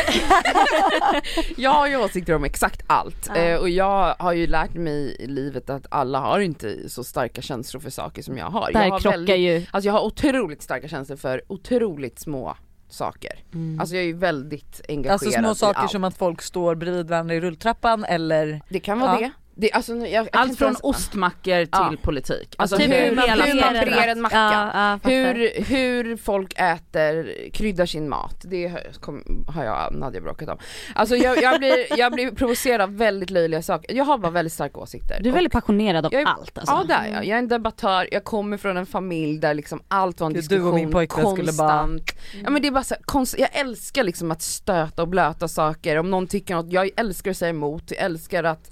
[1.62, 3.36] jag har ju åsikter om exakt allt Ja.
[3.36, 7.42] eh, och jag har ju lärt mig i livet att alla har inte så starka
[7.42, 8.70] känslor för saker som jag har.
[8.74, 12.58] jag Där har krockar väldigt, ju Alltså jag har otroligt starka känslor för otroligt små
[12.89, 13.44] saker.
[13.54, 13.80] Mm.
[13.80, 15.92] Alltså jag är ju väldigt engagerad Alltså små i saker allt.
[15.92, 19.20] som att folk står bredvid varandra i rulltrappan eller Det kan vara Ja.
[19.20, 19.32] det.
[19.62, 21.93] Det alltså, jag, jag Allt från ens- ostmackor till Ja.
[22.01, 22.55] politik.
[22.57, 24.36] Alltså Alltså hur, hur, man, hur man brer en macka.
[24.38, 25.09] Ja, ja.
[25.09, 30.57] Hur, hur folk äter, kryddar sin mat, det har- kom, har jag Nadja bråkat om.
[30.95, 34.53] Alltså jag, jag, blir, jag blir provocerad av väldigt löjliga saker, jag har bara väldigt
[34.53, 35.20] starka åsikter.
[35.22, 36.74] Du är väldigt passionerad av jag är- allt alltså.
[36.74, 39.82] Ja det är jag, jag är en debattör, jag kommer från en familj där liksom
[39.88, 42.12] allt var en Gud, diskussion du och min pojkvän skulle bara- konstant.
[42.43, 45.47] Ja men det är bara så här, konst, jag älskar liksom att stöta och blöta
[45.47, 48.72] saker, om någon tycker något, jag älskar att säga emot, jag älskar att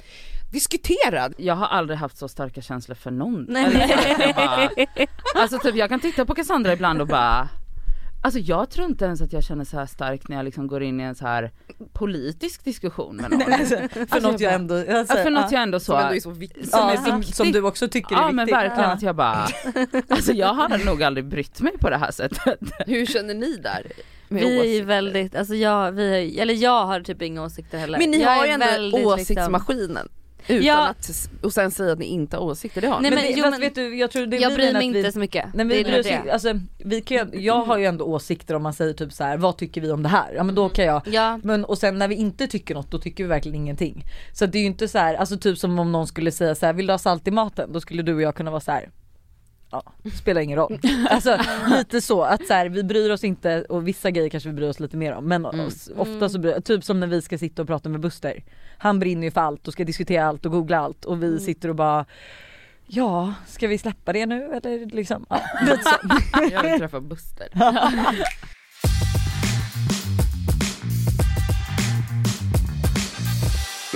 [0.51, 1.29] diskutera.
[1.37, 3.45] Jag har aldrig haft så starka känslor för någon.
[3.49, 3.65] Nej.
[3.65, 4.69] Eller så att jag bara,
[5.41, 7.49] alltså typ jag kan titta på Cassandra ibland och bara
[8.23, 10.83] Alltså jag tror inte ens att jag känner så här starkt när jag liksom går
[10.83, 11.51] in i en så här
[11.93, 13.53] politisk diskussion med någon.
[13.53, 15.57] alltså, för Alltså, något jag jag ändå, alltså, Alltså för något ja.
[15.57, 16.69] jag ändå så, Som ändå är så viktigt.
[16.69, 17.35] som ja, är viktigt.
[17.35, 18.35] som du också tycker är ja viktigt.
[18.35, 18.95] men verkligen Ja.
[18.95, 19.47] att jag bara,
[20.09, 22.59] alltså jag har nog aldrig brytt mig på det här sättet.
[22.87, 23.83] Hur känner ni där?
[24.27, 24.85] med Vi är åsikter?
[24.85, 27.99] väldigt, alltså jag, vi, eller jag har typ inga åsikter heller.
[27.99, 30.07] Men ni jag har är ju ändå väldigt, liksom- åsiktsmaskinen.
[30.49, 30.87] Utan Ja.
[30.87, 33.15] att, och sen säga att ni inte har åsikter, det har Nej, ni.
[33.15, 34.97] Men, men det, jo, men- vet du, jag tror det jag bryr mig att vi,
[34.99, 35.45] inte så mycket.
[35.45, 36.31] Nej, men vi det är det.
[36.31, 39.57] alltså, vi kan, jag har ju ändå åsikter om man säger typ så här: vad
[39.57, 40.33] tycker vi om det här?
[40.35, 42.99] Ja men då kan jag Ja, men, och sen när vi inte tycker något då
[42.99, 44.05] tycker vi verkligen ingenting.
[44.33, 46.65] Så det är ju inte så här, alltså typ som om någon skulle säga så
[46.65, 47.73] här: vill du ha salt i maten?
[47.73, 48.89] Då skulle du och jag kunna vara så här.
[49.71, 49.83] Ja,
[50.15, 50.79] spelar ingen roll.
[51.09, 51.37] Alltså
[51.77, 54.69] lite så att så här, vi bryr oss inte och vissa grejer kanske vi bryr
[54.69, 55.69] oss lite mer om men Mm.
[55.97, 58.43] ofta så bryr, typ som när vi ska sitta och prata med Buster.
[58.81, 61.39] Han brinner ju för allt och ska diskutera allt och googla allt och vi Mm.
[61.39, 62.05] sitter och bara
[62.91, 65.25] Ja, ska vi släppa det nu eller liksom?
[65.29, 65.89] Ja, lite så.
[66.51, 67.47] Jag vill träffa Buster.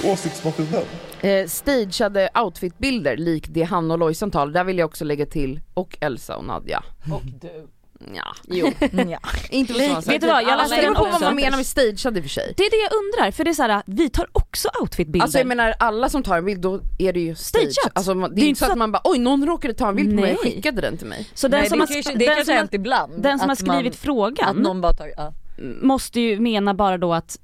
[0.04, 0.84] Åsiktsmaskinen.
[1.22, 5.60] Eh, stageade outfitbilder likt det Hanna och Lojsan tar, där vill jag också lägga till,
[5.74, 6.84] och Elsa och Nadja.
[7.14, 7.68] Och du.
[8.16, 8.72] Ja, jo.
[9.12, 9.20] Ja.
[9.50, 10.08] Inte på sätt.
[10.08, 11.24] vet du vad, jag läste det den på vad också.
[11.26, 12.54] man menar med stagead i och för sig.
[12.58, 15.24] Det är det jag undrar, för det är så här, vi tar också outfitbilder.
[15.24, 17.62] Alltså jag menar alla som tar en bild då är det ju stage.
[17.62, 17.92] Stageat.
[17.98, 20.16] Alltså, man- det är inte så att man bara oj någon råkade ta en bild
[20.16, 21.28] på mig och skickade den till mig.
[21.34, 23.14] så den Nej, som det har, kanske, det har, hänt ibland.
[23.24, 25.34] den som har att man- skrivit frågan Att någon bara tar, ja.
[25.82, 27.38] måste ju mena bara då att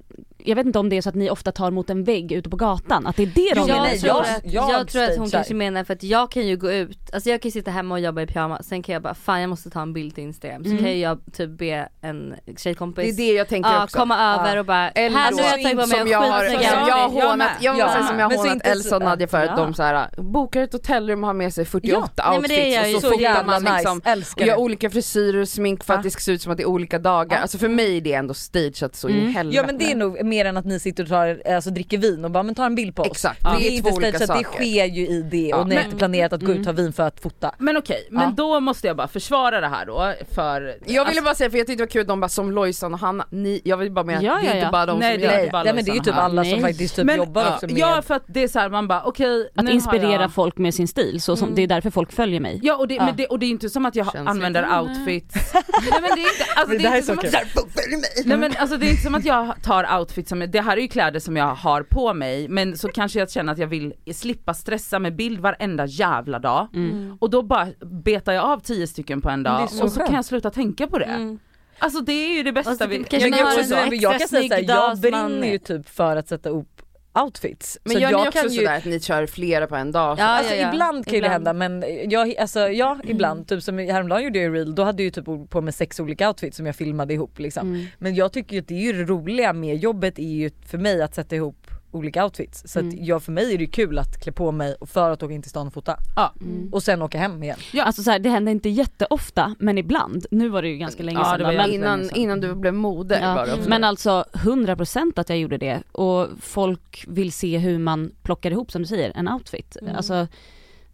[0.44, 2.50] jag vet inte om det är så att ni ofta tar mot en vägg ute
[2.50, 3.82] på gatan, att det är det de menar.
[3.84, 6.46] nej, tror, jag- att, jag jag tror att hon kanske menar för att jag kan
[6.46, 9.02] ju gå ut, alltså jag kan sitta hemma och jobba i pyjamas, sen kan jag
[9.02, 10.82] bara fan jag måste ta en bild till instagram, så Mm.
[10.82, 13.98] kan jag typ be en Det är tjejkompis det jag tänker ja, också.
[13.98, 16.60] komma över och bara, Eller här har jag tagit på mig jag har, som Ja,
[16.62, 18.96] jag har jag hånat, jag Ja, måste säga som jag men har så hånat Elsa
[18.96, 19.64] och så- Nadja för att ja.
[19.64, 22.76] de så här bokar ett hotellrum och har med sig 48 Nej, men det outfits
[22.76, 24.00] jag och så ju fotar man liksom
[24.36, 25.98] och gör olika frisyrer och smink för Ja.
[25.98, 27.36] att det ska se ut som att det är olika dagar.
[27.36, 27.42] Ja.
[27.42, 29.28] Alltså för mig är det ändå stageat så Mm.
[29.28, 29.56] i helvete.
[29.56, 32.24] Ja men det är nog mer än att ni sitter och tar, alltså, dricker vin
[32.24, 33.08] och bara men ta en bild på oss.
[33.10, 34.42] Exakt, det det är är inte två olika att det saker.
[34.44, 35.56] sker ju i det Ja.
[35.56, 37.54] och ni har inte planerat att gå ut och ta vin för att fota.
[37.58, 38.32] Men okej, men Ja.
[38.36, 41.58] då måste jag bara försvara det här då för Jag ville alltså, bara säga för
[41.58, 44.04] jag tyckte det var kul de bara som Lojsan och Hanna, ni, jag vill bara
[44.04, 44.70] mena Ja, att det är ja, inte ja.
[44.72, 45.62] bara de Nej, som det är gör det.
[45.64, 47.78] Nej men det är ju typ alla som faktiskt typ Men, jobbar ja, också med
[47.78, 50.32] Ja för att det är så här, man bara okej Att inspirera jag...
[50.32, 51.56] folk med sin stil, så som, Mm.
[51.56, 52.60] det är därför folk följer mig.
[52.62, 53.04] Ja och det, Ja.
[53.04, 55.62] Men det, och det är inte som att jag Känns använder outfits, nej
[55.92, 58.90] men det är inte, alltså, det är inte som att, Nej men alltså det är
[58.90, 61.82] inte som att jag tar outfits som, det här är ju kläder som jag har
[61.82, 65.86] på mig men så kanske jag känner att jag vill slippa stressa med bild varenda
[65.86, 67.16] jävla dag Mm.
[67.20, 67.68] och då bara
[68.04, 70.08] betar jag av tio stycken på en dag så och så skönt.
[70.08, 71.04] kan jag sluta tänka på det.
[71.04, 71.38] Mm.
[71.78, 74.28] Alltså det är ju det bästa Och så vi kanske Jag, en säga- jag kan
[74.28, 76.82] säga såhär, jag brinner ju typ för att sätta ihop
[77.14, 77.78] outfits.
[77.84, 80.18] Men så jag kan ju, sådär att ni kör flera på en dag?
[80.18, 80.72] Ja, Alltså ja, ja.
[80.72, 81.46] ibland kan ju det Ibland.
[81.46, 85.02] hända men jag, alltså, ja ibland, typ som häromdagen gjorde jag ju reel, då hade
[85.02, 87.68] jag ju typ på mig sex olika outfits som jag filmade ihop liksom.
[87.68, 87.86] Mm.
[87.98, 90.78] Men jag tycker ju att det är ju det roliga med jobbet är ju för
[90.78, 91.59] mig att sätta ihop
[91.90, 92.62] olika outfits.
[92.66, 93.04] Så att Mm.
[93.04, 95.50] jag, för mig är det kul att klä på mig för att åka in till
[95.50, 95.96] stan och fota.
[96.16, 96.32] Ja.
[96.40, 96.68] Mm.
[96.72, 97.56] Och sen åka hem igen.
[97.78, 100.26] Alltså så här, det händer inte jätteofta men ibland.
[100.30, 102.16] Nu var det ju ganska länge Ja, sedan det var men, Innan, sedan.
[102.16, 103.68] innan du blev moder Ja, var det också.
[103.68, 108.72] men alltså 100% att jag gjorde det och folk vill se hur man plockar ihop
[108.72, 109.76] som du säger en outfit.
[109.82, 109.96] Mm.
[109.96, 110.26] Alltså,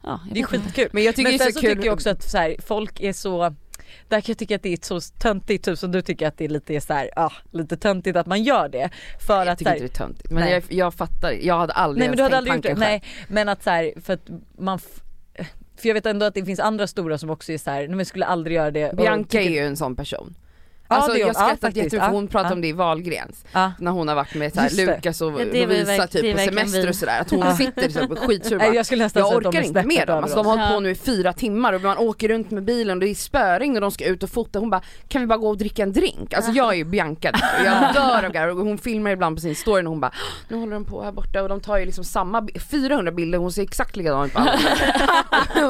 [0.02, 0.88] ja, Det är skitkul.
[0.92, 2.38] Men jag tycker Men det är sen så så kul- tycker jag också att så
[2.38, 3.54] här, folk är så
[4.08, 6.44] där kan jag tycka att det är så töntigt, typ som du tycker att det
[6.44, 8.90] är lite så här, ah, lite töntigt att man gör det.
[9.26, 10.30] För jag att tycker så inte här, det är töntigt.
[10.30, 12.78] Men jag, jag fattar, jag hade aldrig Nej men du hade aldrig gjort det, själv.
[12.78, 14.28] nej men att så här, för att
[14.58, 14.78] man
[15.78, 17.96] för jag vet ändå att det finns andra stora som också är så här, nej
[17.96, 18.96] men skulle aldrig göra det.
[18.96, 20.34] Bianca är tycker- ju en sån person.
[20.88, 21.20] Ja, Alltså hon.
[21.20, 22.54] jag skrattat Ja, jättemycket för Ja, hon pratade ja.
[22.54, 23.44] om det i Wahlgrens.
[23.52, 23.72] Ja.
[23.78, 24.70] När hon har varit med så här.
[24.86, 26.90] Lukas och Ja, Lovisa typ på semester vi.
[26.90, 27.20] och sådär.
[27.20, 27.56] Att hon Ja.
[27.56, 30.36] sitter så på skitsur bara, jag skulle nästan säga jag orkar inte med dem, alltså,
[30.36, 30.80] de har hållit på Ja.
[30.80, 33.80] nu i fyra timmar och man åker runt med bilen och det är spöregn och
[33.80, 36.34] de ska ut och fota, hon bara kan vi bara gå och dricka en drink?
[36.34, 37.32] Alltså jag är ju Bianca
[37.64, 40.12] jag dör av garv och hon filmar ibland på sin story och hon bara
[40.48, 43.38] nu håller de på här borta och de tar ju liksom samma, bi- 400 bilder,
[43.38, 44.58] hon ser exakt likadan ut på alla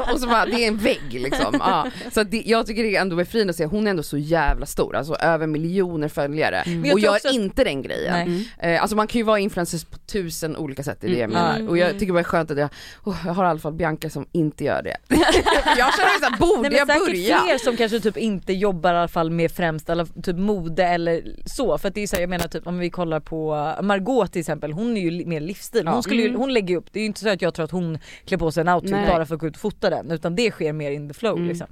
[0.13, 1.57] Och så bara det är en vägg liksom.
[1.61, 1.87] Ja.
[2.15, 4.67] Så det, jag tycker det är ändå befriande att se, hon är ändå så jävla
[4.67, 8.13] stor, alltså över miljoner följare jag och gör att- inte den grejen.
[8.61, 8.75] Nej.
[8.75, 11.31] Eh, alltså man kan ju vara influencers på tusen olika sätt, det är det jag
[11.31, 11.35] Mm.
[11.43, 11.57] menar.
[11.57, 11.69] Mm.
[11.69, 12.69] Och jag tycker bara det är skönt att jag,
[13.05, 14.97] oh, jag har i alla fall Bianca som inte gör det.
[15.09, 17.39] jag känner såhär, borde Nej, jag säkert börja?
[17.39, 21.23] fler som kanske typ inte jobbar i alla fall med främst eller typ mode eller
[21.47, 24.33] så för att det är så här, jag menar typ om vi kollar på Margot
[24.33, 26.41] till exempel hon är ju mer livsstil, hon, skulle ju, Mm.
[26.41, 28.39] hon lägger ju upp, det är ju inte så att jag tror att hon klär
[28.39, 29.07] på sig en outfit Nej.
[29.09, 31.37] bara för att gå ut och fota den utan det sker mer in the flow
[31.37, 31.49] Mm.
[31.49, 31.67] liksom.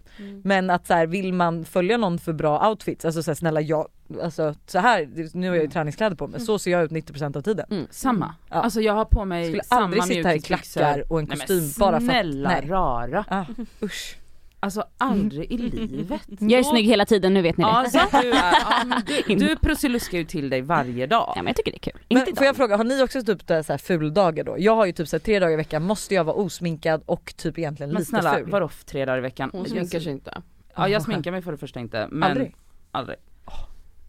[0.44, 3.60] Men att så här, vill man följa någon för bra outfits, alltså så här, snälla
[3.60, 3.88] jag,
[4.22, 7.36] alltså så här, nu har jag ju träningskläder på mig, så ser jag ut 90%
[7.36, 7.66] av tiden.
[7.70, 7.86] Mm.
[7.90, 8.34] Samma.
[8.50, 8.56] Ja.
[8.56, 11.38] Alltså jag har på mig Skulle samma aldrig sitta här i klackar och en Nej,
[11.38, 12.68] men kostym bara för att- snälla nej.
[12.68, 13.24] rara.
[13.28, 13.44] Ah,
[13.82, 14.16] usch.
[14.60, 16.20] Alltså aldrig i livet.
[16.40, 17.70] Jag är snygg hela tiden, nu vet ni det.
[17.70, 19.02] Ja, så du, är, ja, men
[19.38, 21.32] du, du ju till dig varje dag.
[21.36, 22.00] Ja men jag tycker det är kul.
[22.08, 24.56] Men Inte får jag fråga, har ni också typ där så här fuldagar då?
[24.58, 27.34] Jag har ju typ så här, tre dagar i veckan måste jag vara osminkad och
[27.36, 28.50] typ egentligen Men lite snälla, ful.
[28.50, 29.50] vadå för tre dagar i veckan?
[29.52, 30.42] Hon Jag- sminkar sig inte.
[30.76, 32.08] Ja jag sminkar mig för det första inte.
[32.10, 32.54] Men, Aldrig?
[32.94, 33.18] Aldrig.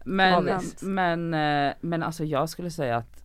[0.06, 3.22] Men, men, eh, men alltså jag skulle säga att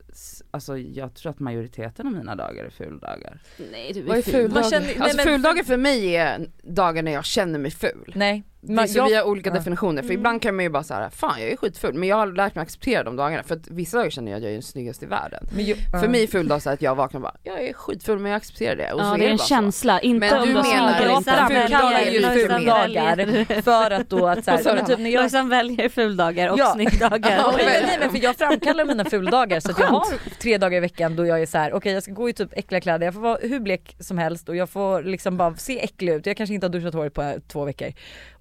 [0.50, 3.38] Alltså jag tror att majoriteten av mina dagar är fuldagar.
[3.72, 4.62] Nej du Vad är fuldagar?
[4.62, 8.12] Man känner- nej, alltså men- fuldagar för mig är dagar när jag känner mig ful.
[8.16, 8.42] Nej.
[8.62, 9.50] Det är så jag, vi har olika ja.
[9.50, 9.61] Mm.
[9.61, 12.26] definitioner, för ibland kan man ju bara säga fan jag är skitfull men jag har
[12.26, 14.62] lärt mig acceptera de dagarna för att vissa dagar känner jag att jag är den
[14.62, 15.46] snyggaste i världen.
[15.54, 17.72] men ju, För mig är full dag så att jag vaknar och bara, jag är
[17.72, 19.48] skitfull men jag accepterar det och så Ja det är en bara så.
[19.48, 23.62] känsla, inte Men om du menar inte ful- fuldagar är ju fuldagar.
[23.62, 25.88] för att då att så Vad sa här, du, men typ när jag Lojsan väljer
[25.88, 26.72] fuldagar och Ja.
[26.74, 27.36] snickdagar.
[27.36, 30.04] Ja, men- nej, men för jag framkallar mina fuldagar så att jag har
[30.40, 32.48] tre dagar i veckan då jag är så här: okej jag ska gå i typ
[32.52, 35.80] äckliga kläder, jag får vara hur blek som helst och jag får liksom bara se
[35.84, 37.92] äcklig ut, jag kanske inte har duschat håret på två veckor.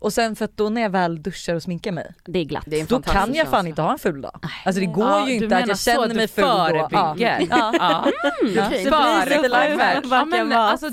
[0.10, 2.14] Och sen för att då när jag väl duschar och sminkar mig.
[2.26, 2.64] Det är glatt.
[2.68, 4.40] Det är då kan jag fan inte ha en ful dag.
[4.66, 6.88] Alltså det går ju inte att jag känner mig ful då.
[6.92, 7.16] Ja.
[7.18, 7.40] Ja.
[7.50, 8.12] Ja.
[8.42, 8.54] Mm.
[8.70, 10.02] Förebygger.
[10.12, 10.88] Ja, men, alltså,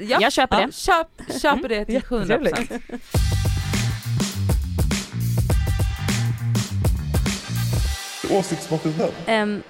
[0.00, 0.18] ja.
[0.20, 0.74] Jag köper det.
[0.74, 1.06] Köp,
[1.40, 2.80] köper det till 100%.
[8.30, 9.10] Åsiktsmaskinen.
[9.28, 9.62] Um,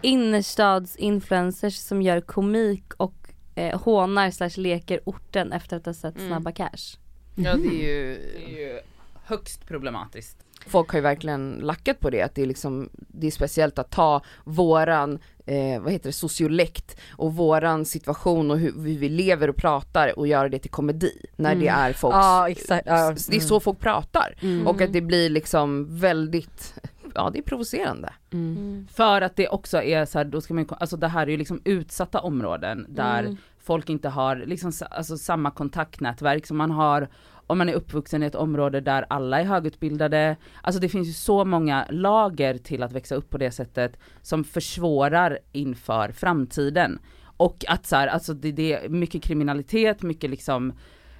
[0.00, 3.14] innerstadsinfluencers som gör komik och
[3.54, 6.28] eh, hånar slash leker orten efter att ha sett mm.
[6.28, 7.03] Snabba Cash.
[7.34, 8.80] Ja det är ju, det är ju
[9.24, 10.36] högst problematiskt.
[10.66, 13.90] Folk har ju verkligen lackat på det, att det är liksom, det är speciellt att
[13.90, 19.48] ta våran, eh, vad heter det, sociolekt och våran situation och hur, hur vi lever
[19.50, 21.26] och pratar och göra det till komedi.
[21.36, 21.80] När det Mm.
[21.80, 22.86] är folks, Ja, exakt.
[22.86, 23.48] Ja, s- det är mm.
[23.48, 24.34] så folk pratar.
[24.40, 24.66] Mm.
[24.66, 26.74] Och att det blir liksom väldigt,
[27.14, 28.12] ja det är provocerande.
[28.32, 28.86] Mm.
[28.92, 31.36] För att det också är så här, då ska man alltså det här är ju
[31.36, 33.36] liksom utsatta områden där Mm.
[33.64, 37.08] Folk inte har liksom alltså samma kontaktnätverk som man har
[37.46, 40.36] om man är uppvuxen i ett område där alla är högutbildade.
[40.62, 44.44] Alltså det finns ju så många lager till att växa upp på det sättet som
[44.44, 46.98] försvårar inför framtiden.
[47.36, 50.72] Och att så här, alltså det, det är mycket kriminalitet, mycket liksom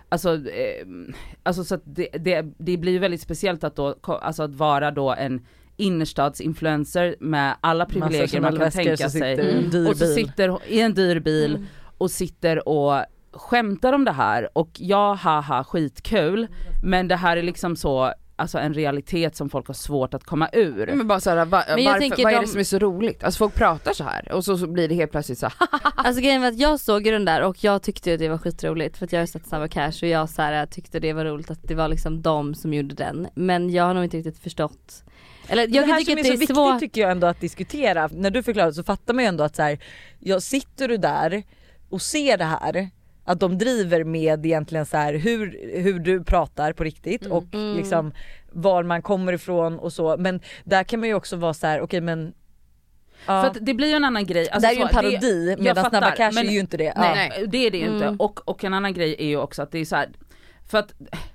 [0.08, 0.86] Alltså, eh,
[1.42, 4.90] alltså så att det, det, det blir ju väldigt speciellt att då, alltså att vara
[4.90, 9.36] då en innerstadsinfluencer med alla privilegier man kan tänka sig.
[9.70, 11.66] dyr Och så sitter i en dyr bil
[11.98, 16.46] och sitter och skämtar om det här och ja haha skitkul
[16.82, 20.48] men det här är liksom så alltså en realitet som folk har svårt att komma
[20.52, 20.86] ur.
[20.86, 23.24] Men bara såhär, va, Men jag varför, vad är de- det som är så roligt?
[23.24, 25.50] Alltså folk pratar så här och så, så blir det helt plötsligt så
[25.96, 28.38] Alltså grejen var att jag såg ju den där och jag tyckte att det var
[28.38, 31.24] skitroligt för att jag har sett Snabba Cash och jag så här, tyckte det var
[31.24, 33.28] roligt att det var liksom de som gjorde den.
[33.34, 35.04] Men jag har nog inte riktigt förstått.
[35.48, 38.08] Eller jag det här som är det så är viktigt tycker jag ändå att diskutera.
[38.12, 39.78] När du förklarar så fattar man ju ändå att så här,
[40.18, 41.42] jag sitter du där
[41.94, 42.90] och ser det här
[43.24, 47.76] att de driver med egentligen så här hur, hur du pratar på riktigt och Mm.
[47.76, 48.12] liksom
[48.52, 51.80] var man kommer ifrån och så men där kan man ju också vara så här:
[51.80, 52.34] okej men
[53.26, 53.42] ja.
[53.42, 54.48] För att det blir ju en annan grej.
[54.60, 56.92] det här är ju en parodi medan Snabba Cash men- är ju inte det.
[56.96, 57.46] Nej, Ja.
[57.46, 57.94] det är det ju Mm.
[57.96, 58.24] inte.
[58.24, 60.08] Och, och en annan grej är ju också att det är så här,
[60.70, 60.92] för att,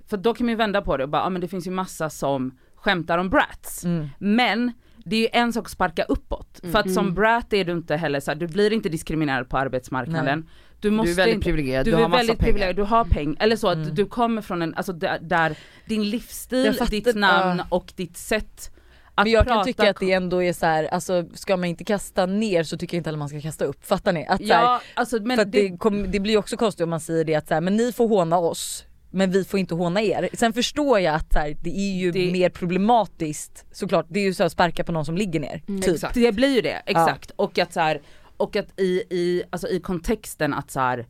[0.10, 1.72] för då kan man ju vända på det och bara, ja men det finns ju
[1.72, 3.84] massa som skämtar om brats.
[3.86, 4.08] Mm.
[4.20, 4.72] Men
[5.06, 6.60] det är ju en sak att sparka uppåt.
[6.72, 9.58] För att som brat är du inte heller så här, du blir inte diskriminerad på
[9.58, 10.50] arbetsmarknaden.
[10.80, 12.74] Du, måste du är väldigt inte, privilegierad, du, du, har massa pengar.
[12.74, 13.36] du har pengar.
[13.44, 13.96] Eller så att Mm.
[13.96, 17.66] du kommer från en, alltså där, där din livsstil, fattar- ditt namn ja.
[17.70, 18.72] och ditt sätt
[19.16, 21.70] att Men jag prata kan tycka att det ändå är så här, alltså ska man
[21.70, 23.86] inte kasta ner så tycker jag inte heller man ska kasta upp.
[23.86, 24.28] Fattar ni?
[24.28, 26.90] Att så här, Ja, alltså, men för att det, kom, det blir också konstigt om
[26.90, 29.76] man säger det att så här, men ni får håna oss men vi får inte
[29.76, 30.30] håna er.
[30.34, 34.06] Sen förstår jag att här, det är ju Det- mer problematiskt såklart.
[34.10, 35.62] Det är ju så att sparka på någon som ligger ner.
[35.68, 35.94] Mm, typ.
[35.94, 36.14] exakt.
[36.14, 37.32] Det blir ju det, exakt.
[37.36, 38.02] Och att så här,
[38.38, 41.08] och att i, i, alltså i kontexten att så här,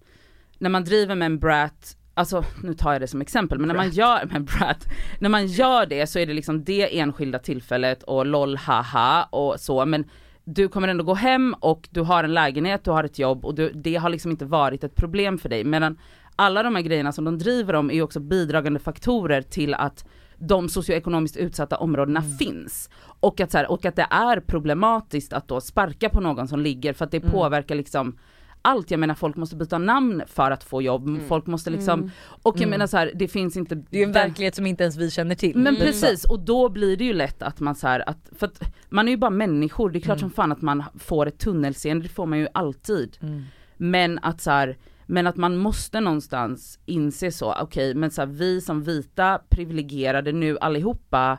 [0.58, 3.76] när man driver med en brat, alltså nu tar jag det som exempel, men när
[3.76, 4.86] man gör med en brat,
[5.20, 9.60] när man gör det så är det liksom det enskilda tillfället och lol haha och
[9.60, 10.06] så men
[10.43, 13.56] du kommer ändå gå hem och du har en lägenhet, du har ett jobb och
[13.56, 15.64] du, det har liksom inte varit ett problem för dig.
[15.64, 15.97] Medan
[16.40, 20.06] alla de här grejerna som de driver om är också bidragande faktorer till att
[20.38, 22.90] de socioekonomiskt utsatta områdena finns.
[23.20, 26.60] Och att, så här, och att det är problematiskt att då sparka på någon som
[26.60, 27.32] ligger för att det Mm.
[27.32, 28.18] påverkar liksom
[28.62, 32.12] allt, jag menar folk måste byta namn för att få jobb, folk måste liksom,
[32.44, 32.70] och jag Mm.
[32.70, 35.36] menar så här, det finns inte Det är en verklighet som inte ens vi känner
[35.36, 35.58] till.
[35.58, 35.82] men så.
[35.82, 39.08] precis, och då blir det ju lätt att man så här, att, för att man
[39.08, 40.30] är ju bara människor, det är klart Mm.
[40.30, 43.18] som fan att man får ett tunnelseende, det får man ju alltid.
[43.22, 43.44] Mm.
[43.78, 44.78] Men att så här,
[45.10, 50.32] men att man måste någonstans inse så, okej men så här, vi som vita privilegierade
[50.32, 51.38] nu allihopa,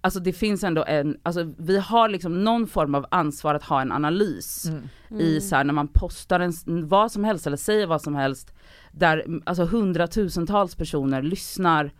[0.00, 3.80] alltså det finns ändå en, alltså vi har liksom någon form av ansvar att ha
[3.80, 4.66] en analys
[5.10, 5.20] Mm.
[5.22, 6.52] i så här, när man postar en,
[6.88, 8.54] vad som helst eller säger vad som helst,
[8.92, 11.92] där mm, alltså hundratusentals personer lyssnar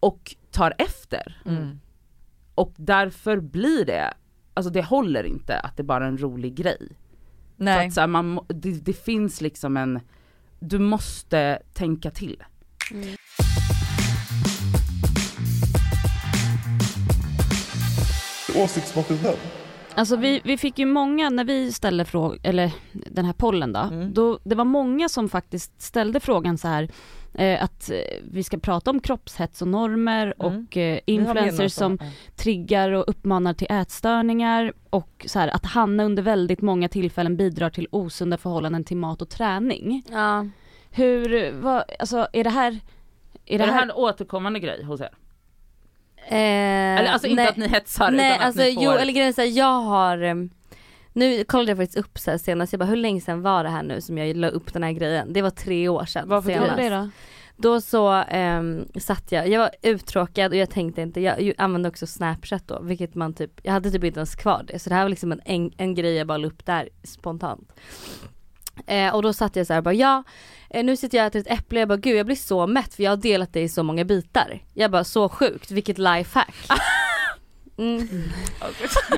[0.00, 1.42] och tar efter.
[1.46, 1.80] Mm.
[2.54, 4.14] Och därför blir det,
[4.54, 6.88] alltså det håller inte att det bara är en rolig grej.
[7.56, 7.86] Nej.
[7.86, 10.00] att så här, man, det, det finns liksom en,
[10.58, 12.42] du måste tänka till.
[18.56, 19.34] Åsiktsmaskinen.
[19.96, 23.80] Alltså vi, vi fick ju många, när vi ställde frågan, eller den här pollen då,
[23.80, 24.12] Mm.
[24.14, 26.88] då, det var många som faktiskt ställde frågan så här
[27.34, 27.96] eh, att eh,
[28.30, 30.64] vi ska prata om kroppshets och normer Mm.
[30.66, 31.98] och eh, influencers som
[32.36, 37.70] triggar och uppmanar till ätstörningar och så här att Hanna under väldigt många tillfällen bidrar
[37.70, 40.02] till osunda förhållanden till mat och träning.
[40.10, 40.46] Ja.
[40.90, 42.72] Hur, vad, alltså är det här,
[43.46, 45.10] är Är det här en återkommande grej hos er?
[46.28, 47.50] Eh, Eller alltså inte nej.
[47.50, 48.84] att ni hetsar Nej utan att alltså ni får...
[48.84, 50.50] jo eller grejen är jag har ehm,
[51.12, 53.70] Nu kollade jag faktiskt upp så här senast, jag bara hur länge sedan var det
[53.70, 55.32] här nu som jag la upp den här grejen?
[55.32, 56.76] Det var tre år sedan varför senast.
[56.76, 57.10] du det då?
[57.56, 61.88] Då så ehm, satt jag, jag var uttråkad och jag tänkte inte, jag, jag använde
[61.88, 64.96] också snapchat då vilket man typ, jag hade typ inte ens kvar det så det
[64.96, 67.72] här var liksom en, en, en grej jag bara la upp där spontant.
[68.86, 70.22] Eh, och då satt jag så här och bara ja,
[70.70, 72.94] eh, nu sitter jag och äter ett äpple jag bara gud jag blir så mätt
[72.94, 74.62] för jag har delat det i så många bitar.
[74.74, 76.54] Jag bara så sjukt, vilket lifehack.
[77.78, 78.08] Mm.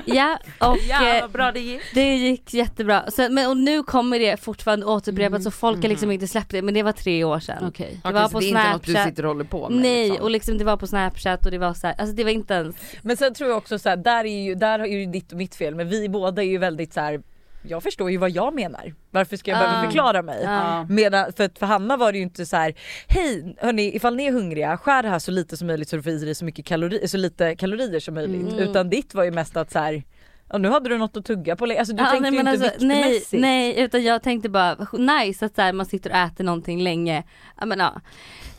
[0.05, 1.81] Ja och Ja, eh, vad bra det gick.
[1.93, 3.11] det gick jättebra.
[3.11, 6.61] Så, men, och nu kommer det fortfarande återupprepas så folk har liksom inte släppt det
[6.61, 7.63] men det var tre år sedan.
[7.67, 7.99] Okej.
[8.03, 9.09] Det Okej, var på det är inte något du Snapchat.
[9.09, 10.23] sitter och håller på med Nej liksom.
[10.23, 12.53] och liksom det var på snapchat och det var så här, alltså det var inte
[12.53, 15.31] ens Men sen tror jag också så här, där är ju, där är ju ditt
[15.31, 17.21] och mitt fel men vi båda är ju väldigt så här.
[17.61, 18.93] Jag förstår ju vad jag menar.
[19.11, 20.41] Varför ska jag behöva förklara mig?
[20.43, 20.85] Ja.
[20.89, 22.73] Medan, för, för Hanna var det ju inte så här.
[23.07, 26.03] hej hörni ifall ni är hungriga skär det här så lite som möjligt så du
[26.03, 28.53] får i dig så, mycket kalori, så lite kalorier som möjligt.
[28.53, 28.59] Mm.
[28.59, 30.03] Utan ditt var ju mest att så här.
[30.49, 32.51] Ja, nu hade du något att tugga på, alltså du Ja, tänkte nej, ju inte
[32.51, 33.41] alltså, nej, viktmässigt.
[33.41, 37.23] nej utan jag tänkte bara nice att så här, man sitter och äter någonting länge.
[37.59, 38.01] Ja men ja.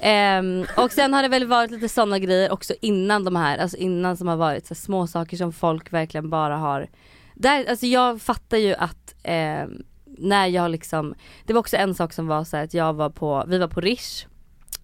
[0.00, 3.76] Ehm, och sen har det väl varit lite sådana grejer också innan de här, alltså
[3.76, 6.88] innan som har varit så här, små saker som folk verkligen bara har
[7.38, 11.14] där, alltså jag fattar ju att ehm, när jag liksom,
[11.44, 13.68] det var också en sak som var så här att jag var på, vi var
[13.68, 14.26] på Rish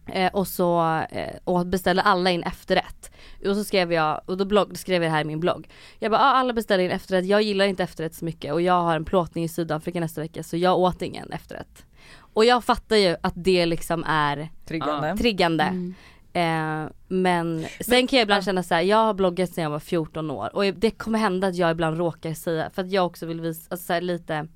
[0.07, 3.11] eh, och så eh, och beställde alla in efterrätt.
[3.49, 5.69] Och så skrev jag, och då blogg, skrev jag det här i min blogg.
[5.99, 8.83] Jag bara, ah, alla beställer in efterrätt, jag gillar inte efterrätt så mycket och jag
[8.83, 11.87] har en plåtning i Sydafrika nästa vecka så jag åt ingen efterrätt.
[12.17, 15.17] Och jag fattar ju att det liksom är Triggande.
[15.17, 15.65] triggande.
[15.65, 15.95] Mm.
[16.37, 19.79] Eh, men sen kan jag ibland känna så här, jag har bloggat sedan jag var
[19.79, 23.27] 14 år och det kommer hända att jag ibland råkar säga, för att jag också
[23.27, 24.47] vill visa, alltså så här, lite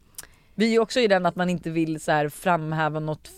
[0.55, 3.29] Vi är ju också i den att man inte vill så här framhäva något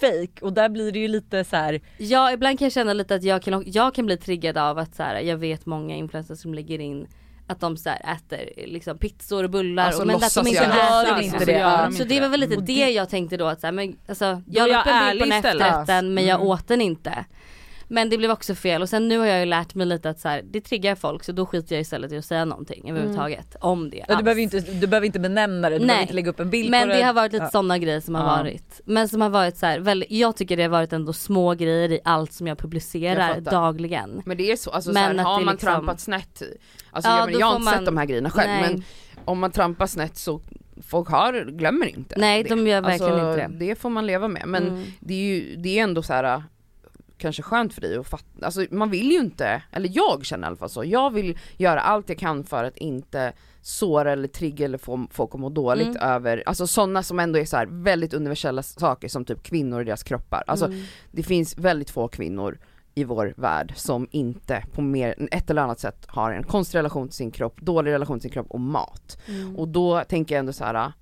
[0.00, 1.80] fake och där blir det ju lite så här.
[1.98, 4.94] Ja ibland kan jag känna lite att jag kan, jag kan bli triggad av att
[4.94, 7.06] så här, jag vet många influencers som lägger in
[7.46, 10.60] att de så här äter liksom pizzor och bullar Alltså, och men att de inte
[10.66, 10.80] det.
[11.10, 11.22] äter.
[11.22, 11.52] Inte Så det.
[11.52, 13.96] gör de Så det var väl lite det jag tänkte då att så här, men
[14.08, 16.48] alltså jag la upp en bild på efterrätten men jag Mm.
[16.48, 17.24] åt den inte.
[17.94, 20.20] Men det blev också fel och sen nu har jag ju lärt mig lite att
[20.20, 23.56] så här, det triggar folk så då skiter jag istället i att säga någonting överhuvudtaget
[23.60, 24.24] om det Ja, du, alls.
[24.24, 25.86] behöver inte, du behöver inte benämna det, du Nej.
[25.86, 27.50] behöver inte lägga upp en bild Men på det har varit lite Ja.
[27.50, 28.36] sådana grejer som har Ja.
[28.42, 28.80] varit.
[28.84, 31.92] Men som har varit så här, väldigt, jag tycker det har varit ändå små grejer
[31.92, 34.22] i allt som jag publicerar Jag dagligen.
[34.26, 36.42] Men det är så, alltså Men så här, att har det man liksom- trampat snett,
[36.90, 38.62] alltså Ja, jag, men, jag har inte man- sett de här grejerna själv Nej.
[38.72, 38.82] men
[39.24, 40.40] om man trampar snett så
[40.88, 42.48] folk har, glömmer inte Nej, det.
[42.48, 43.66] de gör verkligen alltså, inte det.
[43.66, 44.84] det får man leva med men Mm.
[45.00, 46.42] det är ju det är ändå så här
[47.18, 50.48] kanske skönt för dig att fatta, alltså man vill ju inte, eller jag känner i
[50.48, 54.64] alla fall så, jag vill göra allt jag kan för att inte såra eller trigga
[54.64, 56.02] eller få folk att må dåligt Mm.
[56.02, 60.02] över, alltså sådana som ändå är så väldigt universella saker som typ kvinnor och deras
[60.02, 60.42] kroppar.
[60.46, 60.80] Alltså Mm.
[61.12, 62.58] det finns väldigt få kvinnor
[62.94, 67.08] i vår värld som inte på mer ett eller annat sätt har en konstig relation
[67.08, 69.18] till sin kropp, dålig relation till sin kropp och mat.
[69.28, 69.56] Mm.
[69.56, 70.92] Och då tänker jag ändå så här.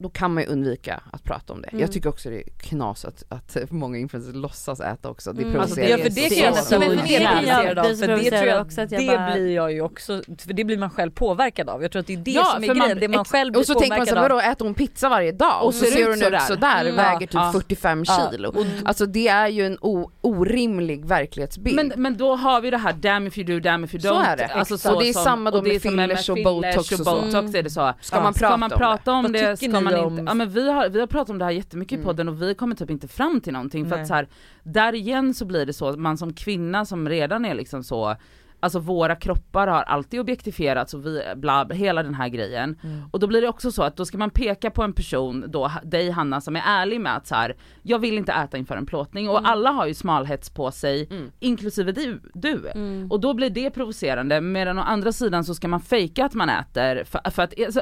[0.00, 1.68] Då kan man ju undvika att prata om det.
[1.68, 1.80] Mm.
[1.80, 5.32] Jag tycker också det är knas att, att många influencers låtsas äta också.
[5.32, 5.52] Det Mm.
[5.54, 8.06] provocerar Ja för det så kan jag nästan bli provocerad av så för det tror
[8.16, 10.90] provocerad jag, också att jag det bara- blir jag ju också, för det blir man
[10.90, 11.82] själv påverkad av.
[11.82, 13.52] Jag tror att det är det Ja, som är för man- grejen, det man själv
[13.52, 14.36] blir Och så tänker man så påverkad här, av.
[14.42, 15.64] vadå äter hon pizza varje dag?
[15.64, 16.96] Och så ser hon ut sådär, Mm.
[16.96, 17.52] väger typ Ja.
[17.52, 18.30] 45 Ja.
[18.32, 18.54] kilo.
[18.84, 21.76] Alltså det är ju en o- orimlig verklighetsbild.
[21.76, 24.08] Men, men då har vi det här damn if you do, damn if you Så
[24.08, 24.24] don't.
[24.26, 24.46] är det.
[24.46, 27.42] Alltså Och det är samma då med fillers och botox och så.
[27.68, 27.94] så.
[28.00, 28.34] Ska man
[28.70, 29.56] prata om det,
[29.96, 32.02] man om- inte, ja men vi har, vi har pratat om det här jättemycket Mm.
[32.02, 34.02] i podden och vi kommer typ inte fram till någonting för Nej.
[34.02, 34.28] att så här,
[34.62, 38.16] där igen så blir det så att man som kvinna som redan är liksom så
[38.60, 42.78] Alltså våra kroppar har alltid objektifierats och vi, bla, hela den här grejen.
[42.84, 43.02] Mm.
[43.10, 45.70] Och då blir det också så att då ska man peka på en person, då,
[45.84, 48.86] dig Hanna som är ärlig med att så här, jag vill inte äta inför en
[48.86, 51.30] plåtning och alla har ju smalhets på sig, Mm.
[51.40, 52.20] inklusive du.
[52.34, 52.68] du.
[52.74, 53.10] Mm.
[53.10, 56.48] Och då blir det provocerande medan å andra sidan så ska man fejka att man
[56.48, 57.80] äter för, för att, alltså,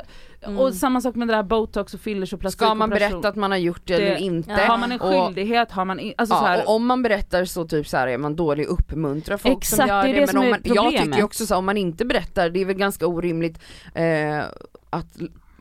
[0.59, 3.51] och samma sak med det där botox och fillers och Ska man berätta att man
[3.51, 4.51] har gjort det, Det- eller inte?
[4.51, 4.67] Ja.
[4.67, 7.03] Har man en Och- skyldighet, har man in, alltså så Ja, här, och om man
[7.03, 10.27] berättar så typ så här är man dålig uppmuntra folk som Exakt, gör det det,
[10.27, 11.25] som men om är man, jag tycker problemet.
[11.25, 13.59] också så om man inte berättar, det är väl ganska orimligt
[13.95, 14.43] eh,
[14.91, 15.17] att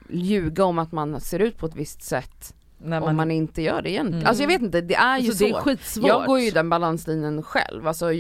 [0.10, 3.82] ljuga om att man ser ut på ett visst sätt När om man inte gör
[3.82, 4.20] det egentligen.
[4.20, 4.28] Mm.
[4.28, 5.44] Alltså jag vet inte, det är ju alltså, så.
[5.44, 6.08] det är skitsvårt.
[6.08, 8.14] Jag går ju den balanslinjen själv, alltså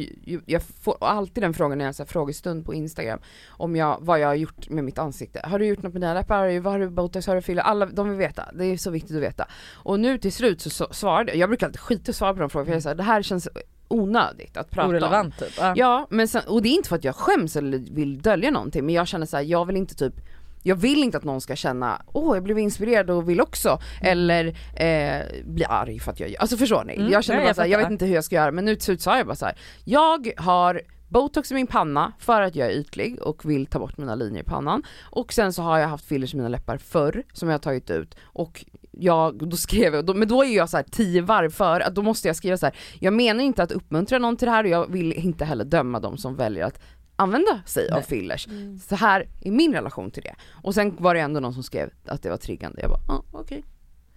[0.45, 4.27] jag får alltid den frågan när jag har frågestund på instagram om jag, vad jag
[4.27, 5.41] har gjort med mitt ansikte.
[5.43, 6.37] Har du gjort något med dina läppar?
[6.37, 7.27] Har du, vad har du botox?
[7.27, 7.63] Har du filler?
[7.63, 9.47] Alla, de vill veta, det är så viktigt att veta.
[9.73, 12.39] Och nu till slut så, så svarade jag, jag brukar alltid skita att svara på
[12.39, 13.47] de frågorna för jag säger det här känns
[13.87, 14.91] onödigt att prata om.
[14.91, 15.53] Orelevant typ.
[15.59, 15.73] Ja.
[15.75, 18.85] Ja, men sen, och det är inte för att jag skäms eller vill dölja någonting
[18.85, 20.13] men jag känner så här, jag vill inte typ
[20.67, 24.11] jag vill inte att någon ska känna, åh jag blev inspirerad och vill också, Mm.
[24.11, 26.95] eller eh, bli arg för att jag gör, alltså förstår ni?
[26.95, 28.51] Mm, Jag känner nej, bara jag så här, jag vet inte hur jag ska göra
[28.51, 29.55] men nu sa jag bara så här.
[29.83, 30.81] jag har
[31.15, 34.41] botox i min panna för att jag är ytlig och vill ta bort mina linjer
[34.41, 37.53] i pannan och sen så har jag haft fillers i mina läppar förr som jag
[37.53, 40.83] har tagit ut och jag, då skrev jag, då, men då är jag så här
[40.83, 42.75] tio varv för att då måste jag skriva så här.
[42.99, 45.99] jag menar inte att uppmuntra någon till det här och jag vill inte heller döma
[45.99, 46.79] de som väljer att
[47.15, 48.05] använda sig av Nej.
[48.05, 48.47] fillers.
[48.87, 50.35] Så här är min relation till det.
[50.63, 53.23] Och sen var det ändå någon som skrev att det var triggande, jag bara ah,
[53.31, 53.63] okej.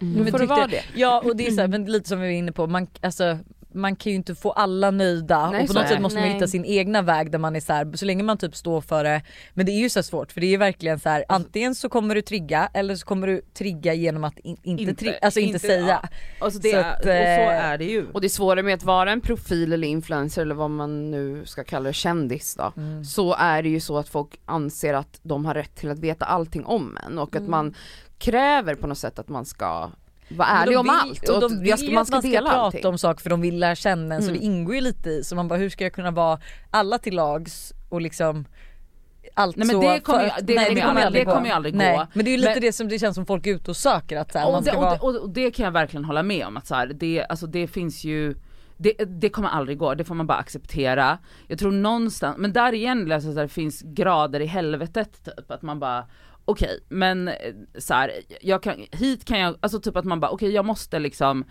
[0.00, 0.14] Mm.
[0.14, 0.84] Nu Men får det vara det.
[0.94, 3.38] Ja och det är så här, men lite som vi var inne på, man, alltså,
[3.74, 6.34] man kan ju inte få alla nöjda Nej, och på något sätt måste man Nej.
[6.34, 9.04] hitta sin egna väg där man är så här, så länge man typ står för
[9.04, 9.22] det.
[9.54, 12.14] Men det är ju så svårt för det är verkligen så här, antingen så kommer
[12.14, 15.48] du trigga eller så kommer du trigga genom att in, inte, Inte- tri- alltså inte,
[15.48, 16.08] inte- säga.
[16.38, 18.06] Alltså det Så att, och så eh, är det ju.
[18.12, 21.46] Och det är svårare med att vara en profil eller influencer eller vad man nu
[21.46, 22.72] ska kalla det, kändis då.
[22.76, 23.04] Mm.
[23.04, 26.24] Så är det ju så att folk anser att de har rätt till att veta
[26.24, 27.50] allting om en och att Mm.
[27.50, 27.74] man
[28.18, 29.90] kräver på något sätt att man ska
[30.28, 32.48] vara ärlig om allt och och, de vill jag ska, man ska man ska dela
[32.50, 32.86] prata allting.
[32.86, 34.40] om saker för de vill lära känna en så Mm.
[34.40, 35.24] det ingår ju lite i.
[35.24, 38.44] Så man bara hur ska jag kunna vara alla till lags och liksom
[39.34, 41.74] allt Nej, men det kommer för det nej, kommer ju aldrig- det kommer ju aldrig
[41.74, 41.78] gå.
[41.78, 43.70] Nej, men det är ju lite Men- det som det känns som folk är ute
[43.70, 44.92] och söker att så här, man Och det, ska och, vara...
[44.94, 47.46] det, och, och det kan jag verkligen hålla med om att så här, det, alltså
[47.46, 48.34] det finns ju
[48.76, 51.18] det, det kommer aldrig gå, det får man bara acceptera.
[51.46, 55.80] Jag tror någonstans, men där igen alltså, det finns grader i helvetet typ, att man
[55.80, 56.04] bara
[56.48, 57.34] okej men eh,
[57.78, 60.98] så här, jag kan, hit kan jag, alltså typ att man bara okej jag måste
[60.98, 61.44] liksom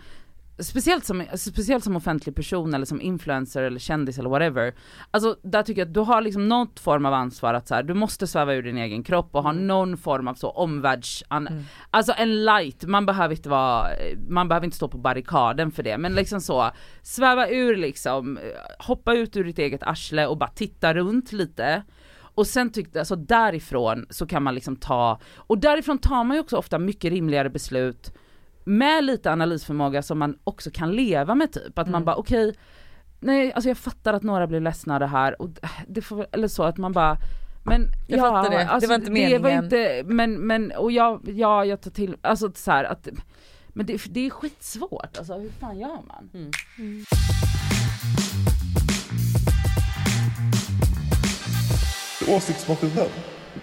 [0.60, 4.74] Speciellt som, speciellt som offentlig person eller som influencer eller kändis eller whatever.
[5.10, 7.82] Alltså där tycker jag att du har liksom något form av ansvar att så här,
[7.82, 11.24] du måste sväva ur din egen kropp och ha någon form av så omvärlds...
[11.28, 13.88] An, Alltså en light, man behöver inte vara,
[14.28, 16.70] man behöver inte stå på barrikaden för det men liksom så,
[17.02, 18.38] sväva ur liksom,
[18.78, 21.82] hoppa ut ur ditt eget arsle och bara titta runt lite.
[22.38, 26.40] Och sen tyckte, alltså därifrån så kan man liksom ta, och därifrån tar man ju
[26.40, 28.14] också ofta mycket rimligare beslut
[28.64, 32.54] med lite analysförmåga som man också kan leva med typ, att man bara okej,
[33.20, 35.50] nej alltså jag fattar att några blir ledsna av det här och
[35.88, 37.16] det får, eller så att man bara
[37.64, 38.56] men Jag ja, fattar det.
[38.56, 39.64] Det alltså, var inte Det var meningen.
[39.64, 43.08] inte, men, men och jag, ja jag tar till, alltså så här att
[43.68, 46.30] men det, det är skitsvårt, alltså hur fan gör man?
[52.36, 53.06] Åsiktsmaskinen.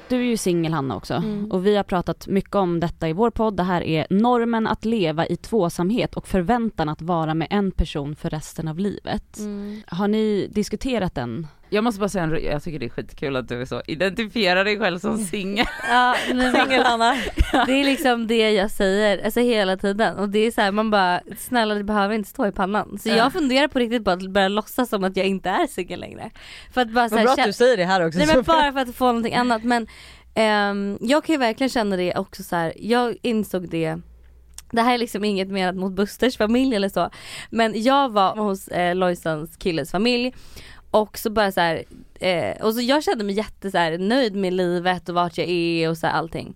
[0.10, 1.52] Du är ju singel Hanna också Mm.
[1.52, 3.58] och vi har pratat mycket om detta i vår podd.
[3.58, 8.16] Det här är normen att leva i tvåsamhet och förväntan att vara med en person
[8.16, 9.38] för resten av livet.
[9.38, 9.82] Mm.
[9.88, 11.48] Har ni diskuterat den?
[11.70, 14.66] Jag måste bara säga en, jag tycker det är skitkul att du är så, identifierar
[14.66, 15.66] dig själv som singel.
[15.90, 17.16] Ja, men, Singel-Hanna.
[17.52, 20.92] det är liksom det jag säger, alltså hela tiden och det är så här, man
[20.92, 23.00] bara snälla det behöver inte stå i pannan.
[23.00, 26.00] Så jag funderar på riktigt på att börja låtsas som att jag inte är singel
[26.00, 26.32] längre.
[26.74, 28.20] För att bara så Vad här, bra att du säger det här också.
[28.20, 29.88] Nej men bara för att få någonting annat men
[30.36, 32.74] ehm, jag kan ju verkligen känna det också så här.
[32.76, 33.98] jag insåg det
[34.72, 37.10] det här är liksom inget menat mot Busters familj eller så
[37.50, 40.34] Men jag var hos eh, Lojsans killes familj
[41.02, 41.84] och så bara så här,
[42.20, 45.50] eh, och så jag kände mig jätte så här, nöjd med livet och vart jag
[45.50, 46.56] är och så här, allting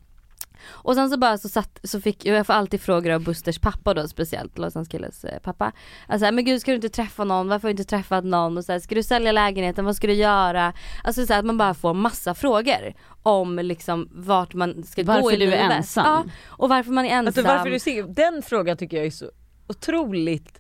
[0.68, 3.94] och sen så bara så satt, så fick jag får alltid frågor av Busters pappa
[3.94, 5.72] då speciellt, Lojsans killes eh, pappa.
[6.08, 8.58] Alltså men gud ska du inte träffa någon, varför har du inte träffat någon?
[8.58, 10.74] Och så här, ska du sälja lägenheten, vad ska du göra?
[11.04, 15.12] Alltså så här, att man bara får massa frågor om liksom vart man ska gå
[15.12, 15.72] Varför i du är livet.
[15.72, 16.06] ensam.
[16.06, 17.28] Ja, och varför man är ensam.
[17.28, 19.32] Alltså varför du ser, den frågan tycker jag är så
[19.68, 20.60] otroligt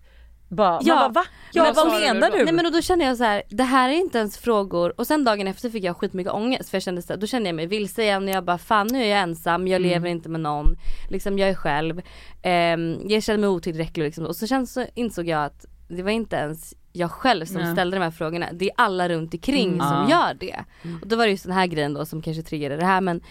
[0.50, 0.96] bara, Ja.
[0.96, 1.24] bara va?
[1.54, 2.44] Ja Men vad menar du?
[2.46, 5.08] Nej men och då känner jag så här, det här är inte ens frågor och
[5.08, 7.56] sen dagen efter fick jag skitmycket ångest för jag kände så här, då kände jag
[7.56, 9.90] mig vilse igen och jag bara fan nu är jag ensam, jag Mm.
[9.90, 10.66] lever inte med någon,
[11.10, 12.02] liksom jag är själv,
[12.42, 14.26] Ehm, jag känner mig otillräcklig liksom.
[14.26, 17.74] och så sen så insåg jag att det var inte ens jag själv som Nej.
[17.74, 19.88] ställde de här frågorna, det är alla runt omkring Mm.
[19.88, 20.64] som gör det.
[21.02, 23.22] Och då var det just den här grejen då som kanske triggade det här men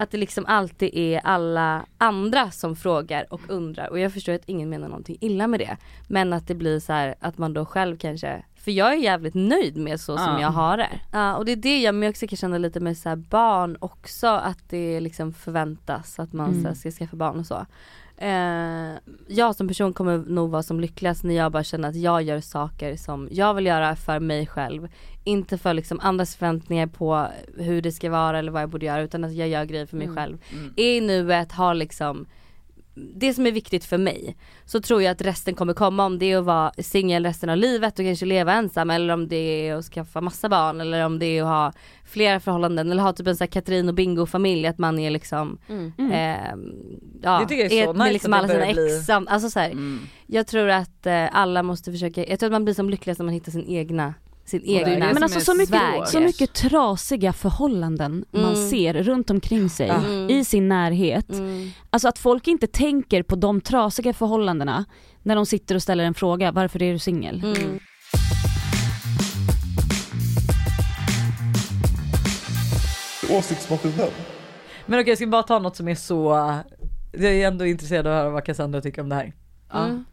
[0.00, 4.42] att det liksom alltid är alla andra som frågar och undrar och jag förstår att
[4.48, 5.76] ingen menar någonting illa med det.
[6.08, 9.34] Men att det blir så här att man då själv kanske, för jag är jävligt
[9.34, 10.40] nöjd med så som Ja.
[10.40, 11.00] jag har det.
[11.12, 14.68] Ja och det är det jag också kan känna lite med så barn också att
[14.68, 17.66] det liksom förväntas att man så här, ska skaffa barn och så.
[18.20, 18.98] Eh,
[19.28, 22.40] jag som person kommer nog vara som lyckligast när jag bara känner att jag gör
[22.40, 24.88] saker som jag vill göra för mig själv.
[25.24, 29.02] Inte för liksom andras förväntningar på hur det ska vara eller vad jag borde göra
[29.02, 30.38] utan att jag gör grejer för mig själv.
[30.76, 32.26] Är i nuet, har liksom
[33.14, 34.36] det som är viktigt för mig.
[34.64, 37.56] Så tror jag att resten kommer komma om det är att vara singel resten av
[37.56, 39.36] livet och kanske leva ensam eller om det
[39.68, 41.72] är att skaffa massa barn eller om det är att ha
[42.04, 45.10] flera förhållanden eller ha typ en sån här Katrin och Bingo familj att man är
[45.10, 45.58] liksom
[46.12, 46.62] ehm,
[47.22, 49.28] ja, Det tycker jag är så med nice liksom att alla sina bli- ex sam-
[49.30, 50.00] alltså så här, Mm.
[50.26, 53.24] Jag tror att eh, alla måste försöka, jag tror att man blir som lyckligast när
[53.24, 54.14] man hittar sin egna
[54.48, 58.70] sin det Men alltså så mycket, så mycket trasiga förhållanden man Mm.
[58.70, 60.30] ser runt omkring sig Mm.
[60.30, 61.30] i sin närhet.
[61.30, 61.70] Mm.
[61.90, 64.84] Alltså att folk inte tänker på de trasiga förhållandena
[65.22, 67.44] när de sitter och ställer en fråga, varför är du singel?
[67.44, 67.78] Mm.
[73.30, 74.08] Åsiktsmaskinen.
[74.86, 76.30] Men okej jag ska bara ta något som är så,
[77.12, 79.32] jag är ändå intresserad av att höra vad Cassandra tycker om det här.
[79.74, 80.04] Mm.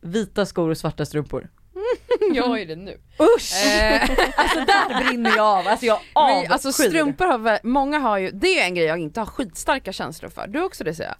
[0.00, 1.48] Vita skor och svarta strumpor.
[2.34, 2.98] Jag har ju det nu.
[3.36, 3.52] Usch!
[4.36, 6.52] alltså där brinner jag av, alltså jag Men, avskyr.
[6.52, 10.30] alltså strumpor har många har ju, det är en grej jag inte har skitstarka känslor
[10.30, 10.46] för.
[10.46, 11.18] Du har också det säger jag?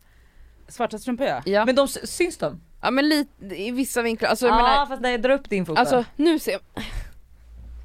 [0.72, 1.42] Svarta strumpor ja.
[1.44, 1.64] Ja.
[1.64, 2.60] Men de syns de?
[2.82, 5.66] Ja men lite, i vissa vinklar, alltså jag Ja menar, fast nej dra upp din
[5.66, 6.60] fot alltså nu ser jag,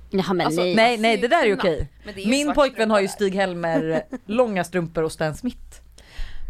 [0.10, 0.76] Jaha men Alltså, nej.
[0.76, 1.88] Nej nej det där är okej.
[2.16, 3.32] Min pojkvän har ju strumpa där.
[3.32, 5.81] Stig-Helmer långa strumpor och Stan Smith.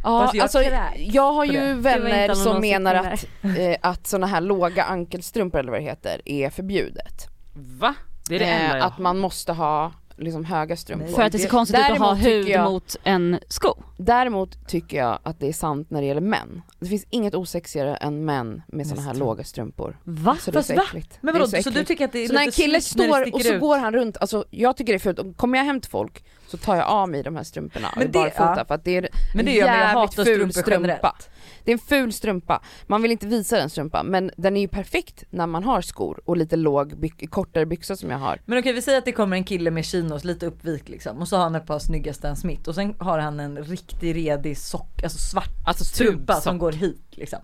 [0.03, 0.61] Ja jag alltså
[0.97, 3.25] jag har ju vänner som menar att,
[3.57, 7.27] eh, att såna här låga ankelstrumpor eller vad det heter är förbjudet.
[7.53, 7.95] Va?
[8.29, 11.05] Det är det enda Eh, jag att man måste ha liksom höga strumpor.
[11.05, 11.15] Nej.
[11.15, 13.83] För att det ser konstigt ut att ha Däremot tycker hud jag- mot en sko.
[13.97, 16.61] Däremot tycker jag att det är sant när det gäller män.
[16.79, 19.97] Det finns inget osexigare än män med såna här låga strumpor.
[20.03, 20.37] Va?
[20.41, 20.83] Så det är Fast så va?
[20.87, 21.17] äckligt.
[21.21, 21.87] Men Det är vadå så, så du äckligt.
[21.87, 23.49] tycker att det är Så när en lite kille snyggt när det står och sticker
[23.49, 23.61] så ut?
[23.61, 26.23] går han runt, alltså jag tycker det är fult, Och kommer jag hem till folk
[26.51, 28.65] så tar jag av mig de här strumporna Men det- barfota ja.
[28.65, 31.15] för att det är Men det en jag jävligt hatar ful strumpa.
[31.63, 34.67] Det är en ful strumpa, man vill inte visa den strumpan men den är ju
[34.67, 38.41] perfekt när man har skor och lite låg, byx- kortare byxor som jag har.
[38.45, 41.27] Men okej vi säger att det kommer en kille med chinos, lite uppvik liksom och
[41.27, 44.57] så har han ett par snygga Stan Smith och sen har han en riktig redig
[44.57, 46.43] sock, alltså svart Alltså strumpa tubsock.
[46.43, 47.39] som går hit liksom.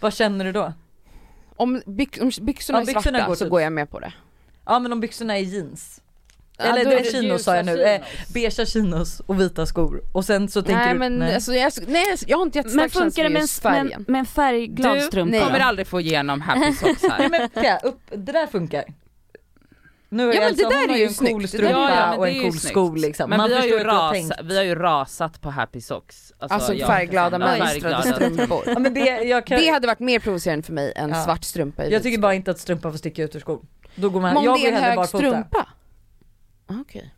[0.00, 0.72] Vad känner du då?
[1.56, 3.98] Om, byx, om byxorna Ja, är byxorna svarta går så typ- går jag med på
[4.00, 4.12] det.
[4.66, 6.01] Ja men om byxorna är jeans.
[6.58, 8.00] Ja, Eller det chinos sa jag nu, eh,
[8.34, 12.04] beiga chinos och vita skor och sen så tänker nej du, men Alltså, jag, nej
[12.26, 13.92] jag har inte Men jättestark funkar känsla det med med just med, färgen.
[13.92, 15.40] en- med en färgglad Du strumpa?
[15.40, 17.18] kommer aldrig få igenom happy socks här.
[17.28, 17.28] Nej
[17.62, 18.84] men upp, det där funkar.
[20.08, 22.28] Nu är Ja, alltså, det där hon är ju en cool strumpa Ja, ja, och
[22.28, 22.68] en cool snyggt.
[22.68, 23.30] sko liksom.
[23.30, 24.34] Men Man vi har, ju att du har ras, tänkt.
[24.44, 26.32] vi har ju rasat på happy socks.
[26.38, 28.02] Alltså jag- färgglada Ja, mönstrade färgglada
[28.36, 28.62] strumpor.
[28.66, 31.24] Ja, men det, jag, kan, Det hade varit mer provocerande för mig än Ja.
[31.24, 33.66] svart strumpa i jag tycker bara inte att strumpan får sticka ut ur skon.
[33.94, 35.66] Då går man, Men om jag det går är en hellre hög barfota.
[36.72, 37.14] Ah, Okej.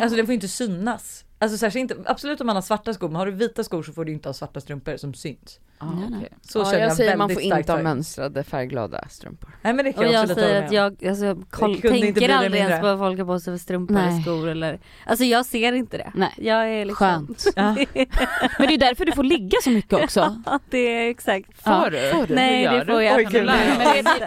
[0.00, 1.24] Alltså den får inte synas.
[1.38, 3.92] Alltså särskilt inte, absolut om man har svarta skor, men har du vita skor så
[3.92, 5.60] får du inte ha svarta strumpor som syns.
[5.78, 6.18] Ah, Nej, nej.
[6.18, 6.38] okej.
[6.42, 9.50] Så ja, känner jag jag säger man får inte ha mönstrade färgglada strumpor.
[9.62, 12.32] Nej men det kan Och jag jag säger att jag, alltså, jag koll, tänker bli
[12.32, 14.08] aldrig ens på vad folk har på sig för strumpor Nej.
[14.08, 16.12] eller skor eller Alltså jag ser inte det.
[16.14, 16.32] Nej.
[16.36, 17.44] Jag är liksom Skönt.
[17.56, 17.74] Ja.
[18.58, 20.36] Men det är därför du får ligga så mycket också.
[20.46, 21.62] Ja det är exakt.
[21.62, 21.90] Får Ja.
[21.90, 22.10] du?
[22.10, 22.34] Får du?
[22.34, 23.40] Nej det får jag inte.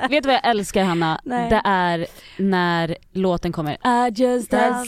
[0.10, 1.22] Vet du vad jag älskar Hanna?
[1.24, 1.50] Nej.
[1.50, 4.60] Det är när låten kommer I just it.
[4.60, 4.88] Men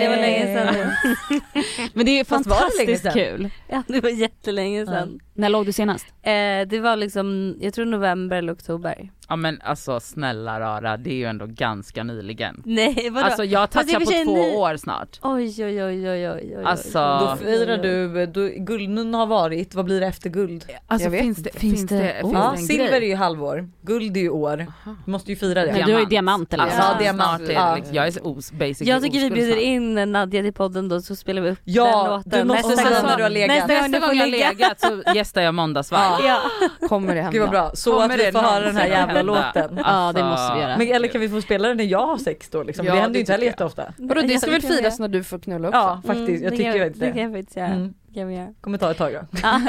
[0.00, 0.74] det var länge sedan.
[1.94, 3.50] Men det är det fantastiskt kul.
[3.68, 5.20] Ja det var jättelänge sedan.
[5.38, 6.06] När låg du senast?
[6.22, 9.10] Eh, det var liksom, jag tror november eller oktober.
[9.30, 12.62] Ja men alltså snälla rara, det är ju ändå ganska nyligen.
[12.66, 13.26] Nej vadå?
[13.26, 15.18] Alltså jag och touchar på två ni- år snart.
[15.22, 16.64] Oj oj oj oj oj oj.
[16.64, 20.64] Alltså- Då firar du, då, guldnun har varit, vad blir det efter guld?
[20.86, 22.96] Alltså Jag vet finns det, finns Finns det, det- finns Ja, det en silver grej?
[23.04, 24.66] är ju halvår, guld är ju år.
[25.04, 25.72] Du måste ju fira det.
[25.72, 26.64] Men du har ju diamant eller?
[26.64, 27.70] Alltså Ja, ja, diamant, snart är ja.
[27.70, 31.00] det liksom, jag är os, basically Jag tycker vi bjuder in Nadja till podden då
[31.00, 32.30] så spelar vi upp den Ja, låten.
[32.40, 33.48] du måste Nästa säga när du har legat.
[33.56, 34.48] Nästa gång Nästa du gång jag ligga.
[34.52, 36.24] legat så gästar jag måndagsvarv.
[36.26, 36.40] Ja.
[36.88, 37.32] Kommer det hända?
[37.32, 39.52] Gud vad bra, så att vi det får höra den här jävla hända?
[39.54, 39.80] låten.
[39.84, 40.76] Ja, det måste vi göra.
[40.78, 42.86] Men, eller kan vi få spela den när jag har sex då liksom?
[42.86, 43.92] Ja, det händer ju inte heller jätteofta.
[43.96, 44.94] Vadå det ska väl kan firas göra.
[44.98, 45.78] när du får knulla också?
[45.78, 47.38] Ja faktiskt, Mm, jag det tycker kan, inte Det kan det.
[47.38, 47.66] faktiskt göra.
[47.68, 47.94] Mm.
[48.08, 48.48] Det kan vi göra.
[48.60, 49.20] Kommer ta ett tag då.
[49.42, 49.60] Ja.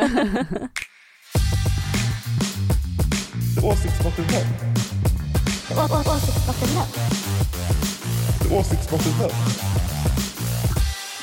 [3.64, 4.48] Åsiktsbottenmän.
[5.72, 6.88] Å- å- Åsiktsbottenmän.
[8.60, 9.30] Åsiktsbottenmän.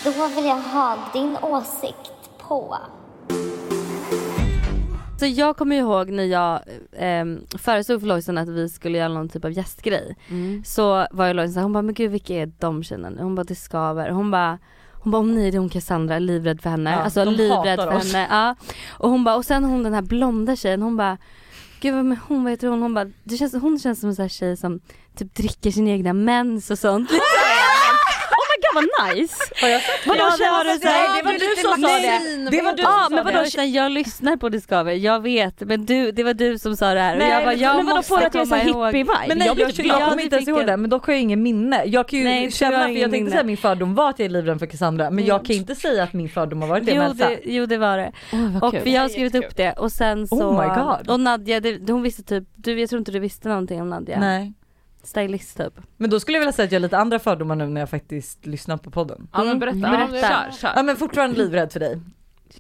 [0.05, 2.13] Då vill jag ha din åsikt
[2.49, 2.77] på.
[5.19, 6.61] Så jag kommer ihåg när jag
[6.93, 7.25] eh,
[7.59, 10.17] föreslog för Lojsan att vi skulle göra någon typ av gästgrej.
[10.29, 10.65] Mm.
[10.65, 13.23] Så var jag Lojsan såhär, hon bara men gud vilka är de tjejerna nu?
[13.23, 14.11] Hon bara det skaver.
[14.11, 14.59] Hon bara
[14.93, 16.91] hon bara om ni är hon Cassandra, livrädd för henne.
[16.91, 18.13] Ja, alltså livrädd för oss.
[18.13, 18.27] henne.
[18.31, 18.55] Ja.
[18.99, 21.19] Och hon bara, och sen hon den här blonda tjejen, hon bara
[21.81, 22.83] Gud vad men hon, vad heter hon?
[22.83, 24.81] Hon bara, det känns, hon känns som en sån här tjej som
[25.17, 27.11] typ dricker sin egna mens och sånt.
[28.63, 29.35] God vad nice!
[29.63, 30.45] Har jag sagt Vadå, Ja, det du
[30.79, 32.51] det- var du som sa det.
[32.51, 33.65] Det var du Ja som men sa det.
[33.65, 37.01] jag, jag lyssnar på Discover, jag vet men du, det var du som sa det
[37.01, 38.95] här och Nej, jag bara, men- jag men vadå måste att jag komma ihåg.
[39.29, 40.03] Men nej, Jag jag, jag, glad.
[40.11, 41.83] kommer inte ens ihåg det en- men dock har jag ingen minne.
[41.87, 44.31] Jag kan ju Nej, känna, för jag tänkte säga min fördom var att jag är
[44.31, 47.05] livrädd för Cassandra men jag kan inte säga att min fördom har varit det med
[47.07, 47.29] Jo Elsa.
[47.29, 48.13] det, jo det var det.
[48.33, 51.11] Åh, vad Och jag har skrivit upp det och sen så, Oh my God.
[51.11, 54.21] och Nadja, hon visste typ, du, jag tror inte du visste någonting om Nadja.
[54.21, 54.53] Nej.
[55.07, 55.73] Stylist typ.
[55.97, 57.91] Men då skulle jag vilja säga att jag har lite andra fördomar nu när jag
[57.91, 59.29] faktiskt lyssnar på podden.
[59.33, 59.93] Ja men berätta, Mm.
[60.01, 60.29] ja, Berätta.
[60.29, 60.73] kör, kör.
[60.77, 62.01] Ja men fortfarande livrädd för dig.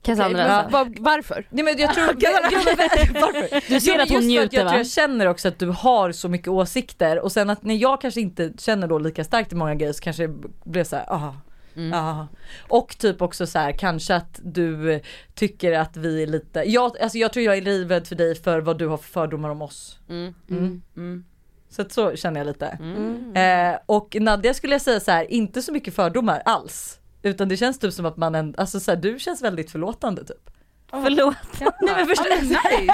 [0.02, 0.70] Cassandra alltså.
[0.78, 1.46] men vad- varför?
[1.50, 2.42] Nej men jag tror, jo, men
[3.22, 3.70] varför?
[3.74, 4.70] Du ser att hon njuter, jag va?
[4.70, 8.00] tror jag känner också att du har så mycket åsikter och sen att när jag
[8.00, 10.34] kanske inte känner då lika starkt i många grejer så kanske det
[10.64, 11.36] blev så här, aha.
[11.76, 11.90] Mm.
[11.92, 12.28] Ja.
[12.68, 15.00] Och typ också så här, kanske att du
[15.34, 18.60] tycker att vi är lite, jag, alltså jag tror jag är livrädd för dig för
[18.60, 19.98] vad du har för fördomar om oss.
[20.08, 20.34] Mm.
[20.50, 20.82] Mm.
[20.96, 21.24] Mm.
[21.68, 22.66] Så att så känner jag lite.
[22.66, 23.36] Mm.
[23.72, 26.98] Eh, och Nadja skulle jag säga så här, inte så mycket fördomar alls.
[27.22, 30.24] Utan det känns typ som att man, en, alltså så här, du känns väldigt förlåtande
[30.24, 30.50] typ.
[30.90, 31.36] Förlåt.
[31.60, 32.92] Nej men förstår men nice.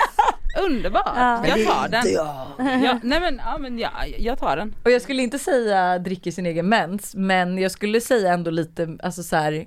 [0.60, 1.46] Underbart, Ja.
[1.46, 2.12] jag tar den.
[2.12, 4.74] Ja, nej men, ja, men ja, jag tar den.
[4.84, 8.98] Och jag skulle inte säga dricker sin egen mens men jag skulle säga ändå lite,
[9.02, 9.66] alltså så här,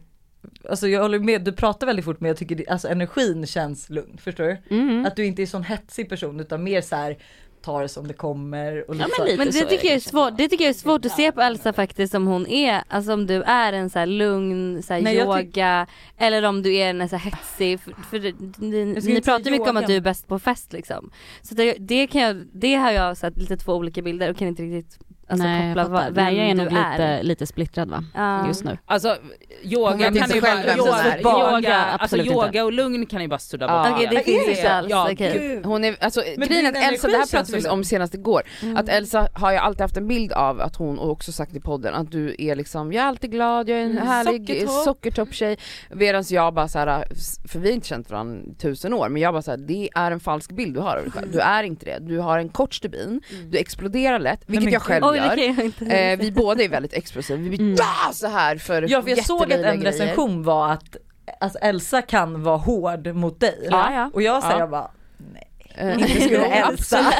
[0.69, 4.17] alltså jag håller med, du pratar väldigt fort men jag tycker alltså energin känns lugn,
[4.17, 4.75] förstår du?
[4.75, 5.05] Mm.
[5.05, 7.17] Att du inte är sån hetsig person utan mer så här
[7.65, 9.25] tar det som det kommer och lite, men så.
[9.25, 10.09] lite Men det tycker, jag är kanske.
[10.09, 13.13] svårt, det tycker jag är svårt att se på Elsa faktiskt som hon är, alltså
[13.13, 15.87] om du är en så här lugn så här Nej, yoga
[16.17, 19.77] eller om du är en så här hetsig, för, för ni, ni pratar mycket om
[19.77, 21.11] att du är bäst på fest liksom.
[21.41, 24.47] Så det, det kan jag, det har jag sett lite två olika bilder och kan
[24.47, 26.11] inte riktigt alltså, Nej, koppla jag vad, fattar.
[26.13, 28.47] vem Nej, jag är du nog lite, lite splittrad va, Ja.
[28.47, 28.77] just nu.
[28.85, 29.17] Alltså
[29.63, 30.71] yoga kan inte ju bara, yoga,
[31.03, 31.19] är.
[31.19, 32.61] yoga, Yoga, alltså yoga inte.
[32.63, 33.83] och lugn kan ju bara sudda Ja.
[33.83, 33.91] bort.
[33.95, 35.09] Okej, det är finns det inte alls, Ja.
[35.17, 35.65] Gud.
[35.65, 38.41] Hon är, alltså Men grejen är att Elsa, det här pratade vi om senast igår,
[38.61, 38.77] Mm.
[38.77, 41.59] att Elsa har ju alltid haft en bild av att hon, och också sagt i
[41.59, 44.83] podden, att du är liksom, jag är alltid glad, jag är en Mm, härlig sockertopp.
[44.83, 45.57] sockertopptjej.
[45.93, 47.05] Medan jag bara så här,
[47.47, 50.11] för vi har inte känt varandra tusen år, men jag bara så här, det är
[50.11, 51.31] en falsk bild du har av dig själv.
[51.31, 53.21] Du är inte det, du har en kort stubin,
[53.51, 55.53] du exploderar lätt, vilket jag själv Oj det gör.
[55.53, 57.77] kan jag inte Eh, vi båda är väldigt explosiva, vi blir Mm.
[58.13, 59.91] Så här för Ja för jag såg att en grejer.
[59.91, 60.97] recension var att
[61.39, 63.67] alltså Elsa kan vara hård mot dig.
[63.71, 64.09] Ja, ja.
[64.13, 64.67] Och jag säger Ja.
[64.67, 64.91] bara
[65.33, 65.49] nej.
[65.77, 66.99] Eh, Inte skulle Elsa.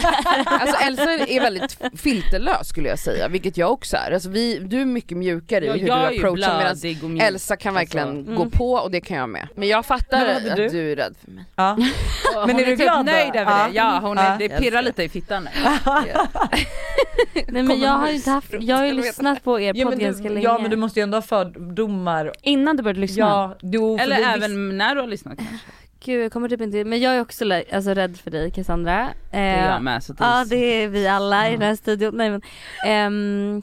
[0.45, 4.12] Alltså Elsa är väldigt filterlös skulle jag säga, vilket jag också är.
[4.12, 7.22] Alltså vi, du är mycket mjukare Ja, i hur jag du approachar medan.
[7.28, 8.34] Elsa kan verkligen Alltså.
[8.36, 9.47] gå på och det kan jag med.
[9.56, 10.68] Men jag fattar Men att du?
[10.70, 10.91] du?
[10.91, 11.43] är rädd för mig.
[11.56, 11.78] Ja.
[12.47, 13.12] Men är du typ glad då?
[13.12, 13.68] nöjd över Ja.
[13.68, 13.76] det?
[13.76, 14.36] Ja, hon är, Ja.
[14.39, 15.49] det pirrar lite i fittan nu.
[17.47, 20.24] Nej men jag har inte haft, jag har ju lyssnat på er podd men, ganska
[20.24, 20.43] du, länge.
[20.43, 22.32] ja men du måste ju ändå ha fördomar.
[22.41, 23.20] Innan du började lyssna?
[23.26, 23.56] Ja,
[23.97, 25.56] för Eller även när du har lyssnat kanske.
[26.06, 29.10] Gud jag kommer typ inte, men jag är också alltså, rädd för dig Cassandra.
[29.32, 30.03] Det är Eh, jag med.
[30.03, 32.18] Så att Ja det är vi alla i den här studion.
[32.18, 32.41] Nej men,
[32.86, 33.62] ehm,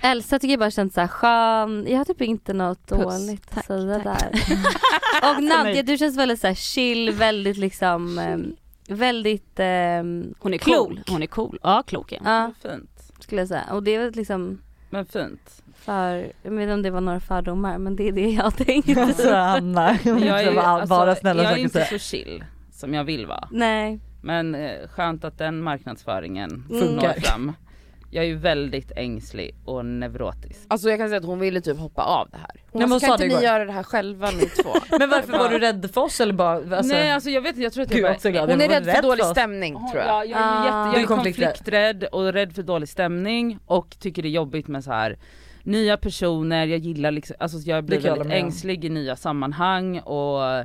[0.00, 2.98] Elsa tycker jag bara känns såhär skön, jag har typ inte något Puss.
[3.28, 4.20] dåligt att Tack, säga tack.
[4.32, 4.40] där.
[5.36, 8.56] Och Nadja du känns väldigt såhär chill, väldigt liksom, ehm,
[8.88, 10.76] väldigt ehm, Hon är Klok.
[10.88, 11.00] cool.
[11.08, 11.58] Hon är cool.
[11.62, 12.28] Ja klok är hon.
[12.32, 13.12] ja Fint.
[13.20, 13.64] skulle jag säga.
[13.72, 14.60] Och det är väl liksom
[14.90, 15.62] Men fint.
[15.84, 19.02] För, jag vet inte om det var några fördomar men det är det jag tänkte.
[19.02, 21.86] Alltså Anna, Jag är, ju- bara, alltså, bara snälla jag är inte säga.
[21.86, 23.48] så chill som jag vill vara.
[23.50, 24.00] Nej.
[24.22, 26.94] Men eh, skönt att den marknadsföringen Mm.
[26.94, 27.52] når fram.
[28.10, 30.60] Jag är ju väldigt ängslig och neurotisk.
[30.68, 32.50] Alltså jag kan säga att hon ville typ hoppa av det här.
[32.70, 34.70] Hon men bara, hon kan inte det ni igår." göra det här själva ni två?
[34.98, 36.76] Men varför var du rädd för oss eller bara?
[36.76, 38.50] Alltså, Nej alltså jag vet jag tror att jag också glad.
[38.50, 40.08] Hon är rädd för dålig stämning Hon- tror jag.
[40.10, 40.64] Ja, jag är, Ah.
[40.86, 44.84] jätte, jag är konflikträdd och rädd för dålig stämning och tycker det är jobbigt med
[44.84, 45.18] så här
[45.64, 50.64] nya personer, jag gillar liksom, alltså jag blir Det väldigt ängslig i nya sammanhang och,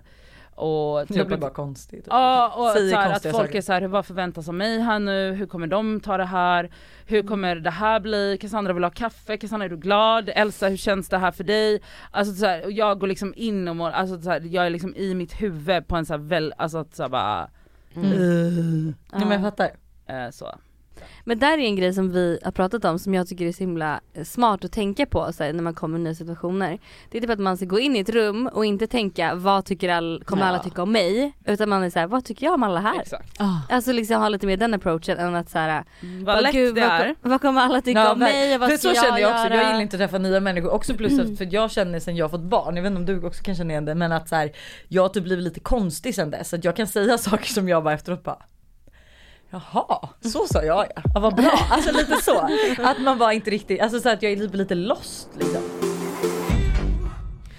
[0.56, 2.00] och typ Jag blir att- bara konstig.
[2.00, 2.08] Typ.
[2.10, 3.58] Ja och så här, att folk saker.
[3.58, 6.70] är så här, vad förväntas av mig här nu, hur kommer de ta det här,
[7.06, 10.78] hur kommer det här bli, Cassandra vill ha kaffe, Cassandra är du glad, Elsa hur
[10.78, 11.82] känns det här för dig?
[12.12, 14.70] Alltså så här, och jag går liksom in och mår, alltså så här, jag är
[14.70, 17.50] liksom i mitt huvud på en så här väl, alltså att så här bara,
[17.95, 18.93] Mm.
[19.12, 19.70] Ja, men jag fattar.
[20.08, 20.56] eh, så.
[21.24, 23.60] Men där är en grej som vi har pratat om som jag tycker är så
[23.60, 26.80] himla eh, smart att tänka på så här, när man kommer i nya situationer.
[27.10, 29.66] Det är typ att man ska gå in i ett rum och inte tänka vad
[29.66, 30.64] tycker all, kommer alla Ja.
[30.64, 31.32] tycka om mig?
[31.45, 33.01] Utan man är såhär, vad tycker jag om alla här?
[33.01, 33.34] Exakt.
[33.41, 33.57] Ah.
[33.70, 36.82] Alltså liksom ha lite mer den approachen än att såhär, Vad vad, lätt gud, det
[36.82, 37.16] vad, är.
[37.22, 39.32] vad kommer alla tycka Ja, om mig och vad för ska så jag känner jag
[39.32, 39.55] också, göra?
[39.55, 42.26] jag gillar inte att träffa nya människor också plus att för jag känner sen jag
[42.26, 44.30] har fått barn, jag vet inte om du också kan känna igen det men att
[44.30, 44.51] så här,
[44.88, 46.53] jag har typ blivit lite konstig sen dess.
[46.53, 48.38] Att jag kan säga saker som jag bara efteråt bara
[49.52, 51.02] Jaha, så sa jag ja.
[51.14, 51.60] ja vad bra.
[51.72, 52.50] Alltså lite så.
[52.84, 55.62] Att man bara inte riktigt, alltså så att jag är lite, lite lost liksom.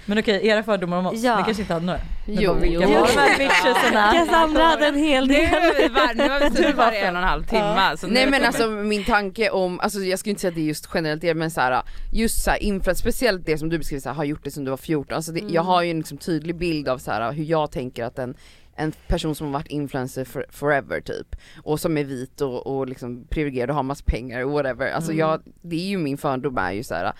[0.05, 1.37] Men okej, era fördomar om oss, Ja.
[1.37, 1.99] ni kanske inte hade några?
[2.27, 2.99] Ni Jo, bara, vilka jo.
[2.99, 4.11] var de här bitchesarna?
[4.13, 5.45] Cassandra hade en hel Nu del.
[5.47, 7.97] har vi, var, nu har vi suttit här i en och en halv timme.
[7.97, 10.55] Så nu Nej men kommer- alltså min tanke om, alltså jag skulle inte säga att
[10.55, 11.81] det är just generellt det men så här,
[12.13, 14.63] just så här, infra, speciellt det som du beskriver så här, har gjort det som
[14.65, 17.31] du var 14, alltså det, jag har ju en liksom tydlig bild av så här,
[17.31, 18.35] hur jag tänker att en
[18.81, 22.87] en person som har varit influencer for, forever typ och som är vit och, och
[22.87, 26.57] liksom privilegierad och har massa pengar och whatever, alltså jag, det är ju min fördom
[26.57, 27.13] är ju så här,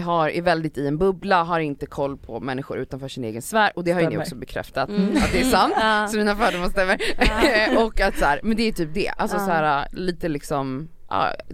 [0.00, 3.72] har, är väldigt i en bubbla, har inte koll på människor utanför sin egen sfär
[3.76, 4.24] och det har ju ni Stämmer.
[4.24, 5.16] också bekräftat Mm.
[5.16, 6.08] att det är sant, Ja.
[6.08, 6.98] så mina fördomar stämmer.
[7.84, 9.44] och att så här, men det är typ det, alltså Ja.
[9.46, 10.88] så här lite liksom,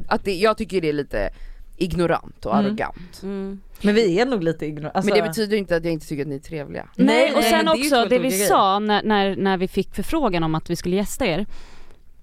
[0.08, 1.30] att det, jag tycker det är lite
[1.76, 2.66] ignorant och Mm.
[2.66, 3.20] arrogant.
[3.22, 3.60] Mm.
[3.82, 4.98] Men vi är nog lite ignoranta.
[4.98, 6.88] Alltså, Men det betyder inte att jag inte tycker att ni är trevliga.
[6.96, 9.56] Nej, Nej, och nej, sen det ju också två det vi sa när, när, när
[9.56, 11.46] vi fick förfrågan om att vi skulle gästa er.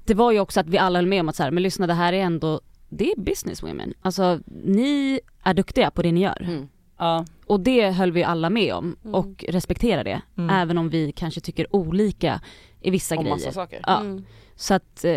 [0.05, 1.87] Det var ju också att vi alla höll med om att så här, men lyssna
[1.87, 3.93] det här är ändå, det är business women.
[4.01, 6.41] Alltså ni är duktiga på det ni gör.
[6.41, 6.67] Mm.
[7.01, 7.25] Ja.
[7.45, 9.15] Och det höll vi alla med om Mm.
[9.15, 10.21] och respekterar det.
[10.37, 10.49] Mm.
[10.49, 12.41] Även om vi kanske tycker olika
[12.81, 13.51] i vissa Om massa grejer.
[13.51, 13.79] saker.
[13.87, 13.99] Ja.
[14.01, 14.25] Mm.
[14.55, 15.11] Så att eh,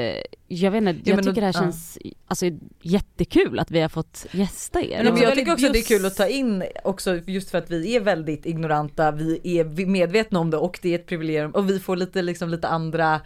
[0.49, 1.61] jag vet inte, jag men då- tycker det här ja.
[1.61, 2.47] känns alltså,
[2.83, 5.05] jättekul att vi har fått gästa er.
[5.05, 7.59] Men också jag tycker också det är just- kul att ta in också just för
[7.59, 11.51] att vi är väldigt ignoranta, vi är medvetna om det och det är ett privilegium
[11.51, 13.21] och vi får lite liksom lite andra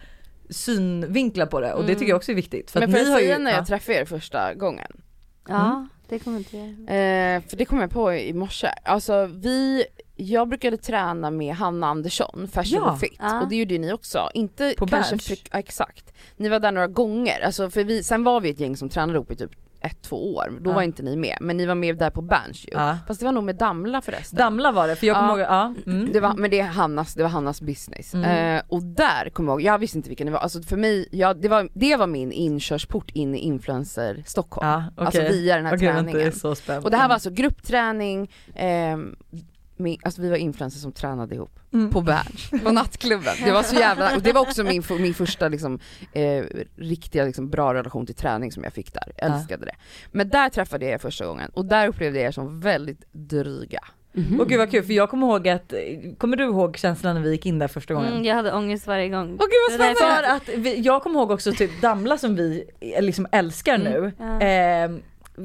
[0.49, 2.71] synvinklar på det och det tycker jag också är viktigt.
[2.71, 3.65] För Men att får ni har ju, när jag ja.
[3.65, 5.01] träffade er första gången?
[5.47, 6.57] Ja, det kommer inte
[6.93, 8.67] Eh, för det kom jag på i morse.
[8.83, 12.97] Alltså vi, jag brukade träna med Hanna Andersson, Fashion Ja.
[12.97, 13.41] Fit, Ja.
[13.41, 14.29] och det gjorde ju ni också.
[14.33, 16.13] Inte På kanske ja, exakt.
[16.37, 19.17] Ni var där några gånger, alltså för vi, sen var vi ett gäng som tränade
[19.17, 20.75] ihop i typ ett, två år, då Ja.
[20.75, 22.71] var inte ni med, men ni var med där på Berns ju.
[22.71, 22.97] Ja.
[23.07, 24.37] Fast det var nog med Damla förresten.
[24.37, 25.65] Damla var det, för jag kommer Ja.
[25.65, 25.91] ihåg, ja.
[25.91, 26.09] Mm.
[26.13, 28.13] Det var, men det är Hannas, det var Hannas business.
[28.13, 28.55] Mm.
[28.57, 31.07] Eh, och där kommer jag ihåg, jag visste inte vilken det var, alltså för mig,
[31.11, 34.67] ja, det, var, det var min inkörsport in i influencer Stockholm.
[34.67, 35.05] Ja, okej.
[35.05, 36.25] Alltså via den här vänta, träningen.
[36.31, 36.85] det så spännande.
[36.85, 39.15] Och det här var alltså gruppträning, ehm,
[39.79, 41.89] med, alltså vi var influencers som tränade ihop Mm.
[41.91, 43.33] på Berns, på nattklubben.
[43.43, 45.79] Det var så jävla, och det var också min, min första liksom,
[46.13, 46.43] eh,
[46.75, 49.35] riktiga liksom, bra relation till träning som jag fick där, jag Ja.
[49.35, 49.75] älskade det.
[50.11, 53.79] Men där träffade jag er första gången och där upplevde jag er som väldigt dryga.
[54.13, 54.39] Mhm.
[54.39, 55.73] Och gud vad kul för jag kommer ihåg att,
[56.17, 58.11] kommer du ihåg känslan när vi gick in där första gången?
[58.13, 59.27] Mm, jag hade ångest varje gång.
[59.39, 60.27] Åh gud vad spännande!
[60.27, 63.91] För att vi, jag kommer ihåg också typ Damla som vi eh, liksom älskar Mm.
[63.91, 64.11] nu.
[64.19, 64.41] Ja.
[64.41, 64.91] Eh,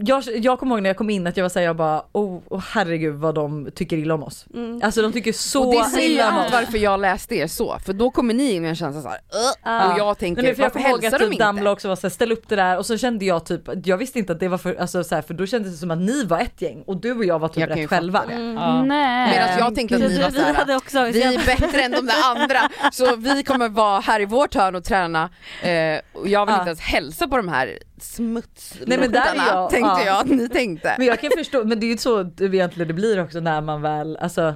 [0.05, 2.41] jag, jag kommer ihåg när jag kom in att jag var såhär, jag bara oh,
[2.51, 4.47] oh herregud vad de tycker illa om oss.
[4.55, 4.81] Mm.
[4.85, 6.53] Alltså de tycker så och det säger ju illa om allt oss.
[6.53, 9.19] varför jag läste er så, för då kommer ni in med en känsla såhär
[9.65, 9.93] Ja.
[9.93, 11.45] och jag tänker Nej, men för jag varför ihåg hälsar att de typ inte?
[11.45, 14.19] Damla också var såhär, ställ upp det där och så kände jag typ, jag visste
[14.19, 16.25] inte att det var för, alltså så här, för då kändes det som att ni
[16.25, 18.25] var ett gäng och du och jag var typ Jag rätt själva.
[18.29, 18.35] det.
[18.35, 18.55] Mm.
[18.55, 18.83] Ja.
[18.83, 19.31] Nej.
[19.31, 21.17] Medan jag tänkte att ni var Vi hade såhär, också ångest.
[21.17, 22.61] vi är bättre än de där andra,
[22.93, 25.31] så vi kommer vara här i vårt hörn och träna
[25.63, 29.47] eh, och jag vill inte ens hälsa på de här smutslortarna Nej, men där är
[29.47, 30.05] jag- tänkte ja.
[30.05, 30.95] jag att ni tänkte.
[30.99, 33.83] Men jag kan förstå, men det är ju så egentligen det blir också när man
[33.83, 34.55] väl, alltså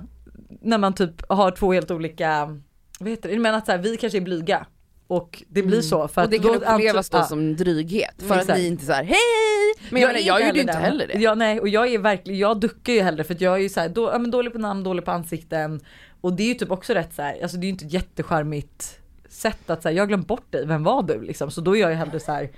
[0.62, 2.60] när man typ har två helt olika,
[3.00, 4.66] vad heter det, menar att så här, vi kanske är blyga
[5.06, 6.22] och det blir så för Mm.
[6.22, 7.24] och att det kan då upplevas då ja.
[7.24, 8.50] som dryghet, för Exakt.
[8.50, 9.16] att ni inte såhär hej!
[9.90, 11.18] Men jag, jag, jag gjorde ju inte heller det.
[11.18, 13.68] Ja nej och jag är verkligen, jag duckar ju hellre för att jag är ju
[13.68, 15.80] såhär, då, ja, men dålig på namn, dålig på ansikten
[16.20, 17.92] och det är ju typ också rätt så här, alltså det är ju inte ett
[17.92, 18.98] jättecharmigt
[19.28, 21.50] sätt att säga jag glömt bort dig, vem var du liksom?
[21.50, 22.48] Så då är jag ju hellre så här.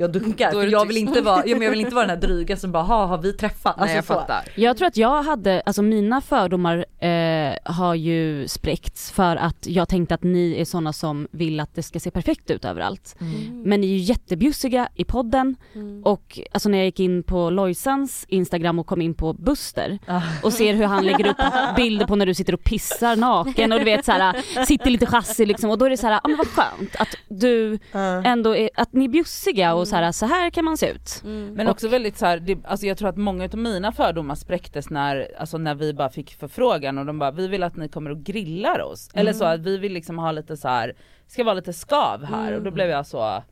[0.00, 2.22] Jag duckar, för jag vill inte vara, ja, men jag vill inte vara den här
[2.28, 3.76] dryga som bara, ha har vi träffat?
[3.78, 4.20] Nej jag Alltså så.
[4.20, 4.42] fattar.
[4.54, 9.88] Jag tror att jag hade, alltså mina fördomar eh, har ju spräckts för att jag
[9.88, 13.16] tänkte att ni är såna som vill att det ska se perfekt ut överallt.
[13.20, 13.62] Mm.
[13.62, 16.02] Men ni är ju jättebjussiga i podden Mm.
[16.04, 20.20] och alltså när jag gick in på Lojsans instagram och kom in på Buster Ah.
[20.42, 21.36] och ser hur han lägger upp
[21.76, 25.48] bilder på när du sitter och pissar naken och du vet såhär, sitter lite chassig
[25.48, 27.78] liksom och då är det såhär, ja men vad skönt att du
[28.24, 31.20] ändå är, att ni är bjussiga och såhär, så här kan man se ut.
[31.24, 31.54] Mm.
[31.54, 34.90] Men också väldigt så här, det, alltså jag tror att många av mina fördomar spräcktes
[34.90, 38.10] när, alltså när vi bara fick förfrågan och de bara vi vill att ni kommer
[38.10, 39.10] och grillar oss.
[39.14, 40.94] Eller så att vi vill liksom ha lite så här,
[41.26, 43.42] ska vara lite skav här och då blev jag så,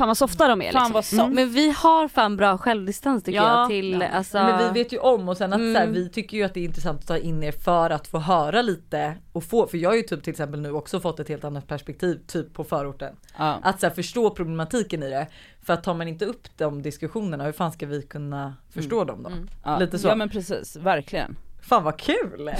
[0.00, 0.92] Fan vad softa de är fan liksom.
[0.92, 1.34] vad soft.
[1.34, 3.60] Men vi har fan bra självdistans tycker Ja.
[3.60, 4.08] jag till Ja.
[4.08, 5.92] alltså Men vi vet ju om och sen att så här, Mm.
[5.92, 8.62] vi tycker ju att det är intressant att ta in er för att få höra
[8.62, 11.44] lite och få, för jag har ju typ till exempel nu också fått ett helt
[11.44, 13.16] annat perspektiv typ på förorten.
[13.38, 13.58] Ja.
[13.62, 15.26] Att så här, förstå problematiken i det.
[15.62, 19.22] För att tar man inte upp de diskussionerna, hur fan ska vi kunna förstå dem
[19.22, 19.30] då?
[19.64, 19.78] Ja.
[19.78, 20.08] Lite så.
[20.08, 21.36] Ja men precis, verkligen.
[21.62, 22.50] Fan vad kul!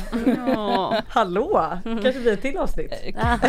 [0.57, 1.03] Ja.
[1.09, 1.79] Hallå!
[1.85, 2.91] Kanske blir ett till avsnitt.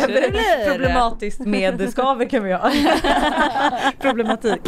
[0.06, 0.70] Blir.
[0.70, 2.70] Problematiskt med skaver kan vi ha.
[4.00, 4.60] Problematik.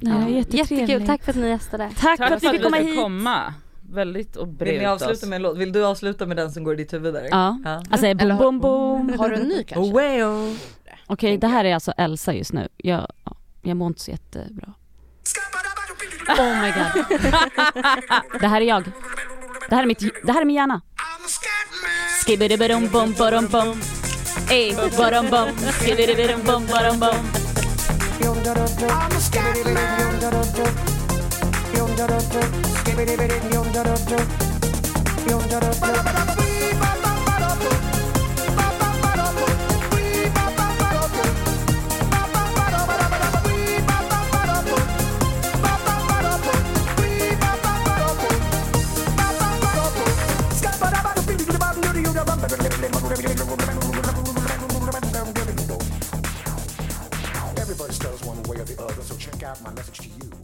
[0.00, 0.54] Jättetrevligt.
[0.70, 1.90] Jättekul, tack för att ni gästade.
[2.00, 2.96] Tack, Tack för att vi fick komma hit.
[2.96, 3.54] komma.
[3.90, 5.56] Väldigt och Vill ni avsluta med en låt?
[5.58, 7.28] Vill du avsluta med den som går i ditt huvud där?
[7.30, 7.58] Ja.
[7.64, 7.82] ja.
[7.90, 9.18] Alltså boom Eller har- boom boom.
[9.18, 10.22] Har du en ny kanske?
[10.24, 10.52] Oh.
[11.06, 12.68] Okej det här är alltså Elsa just nu.
[12.76, 14.72] Jag, ja, jag mår inte så jättebra.
[16.28, 17.04] Oh my god.
[18.40, 18.84] Det här är jag.
[19.68, 20.80] Det här är, mitt, det här är min hjärna.
[22.26, 23.80] Skibidi-bidum bum badum.
[24.50, 25.48] Ey, badum bum.
[25.56, 27.16] Skibidi-bidum bum badum bum.
[32.84, 34.56] Skibidi-bidi-bum,
[58.78, 59.02] other.
[59.02, 60.35] So check out my message to you.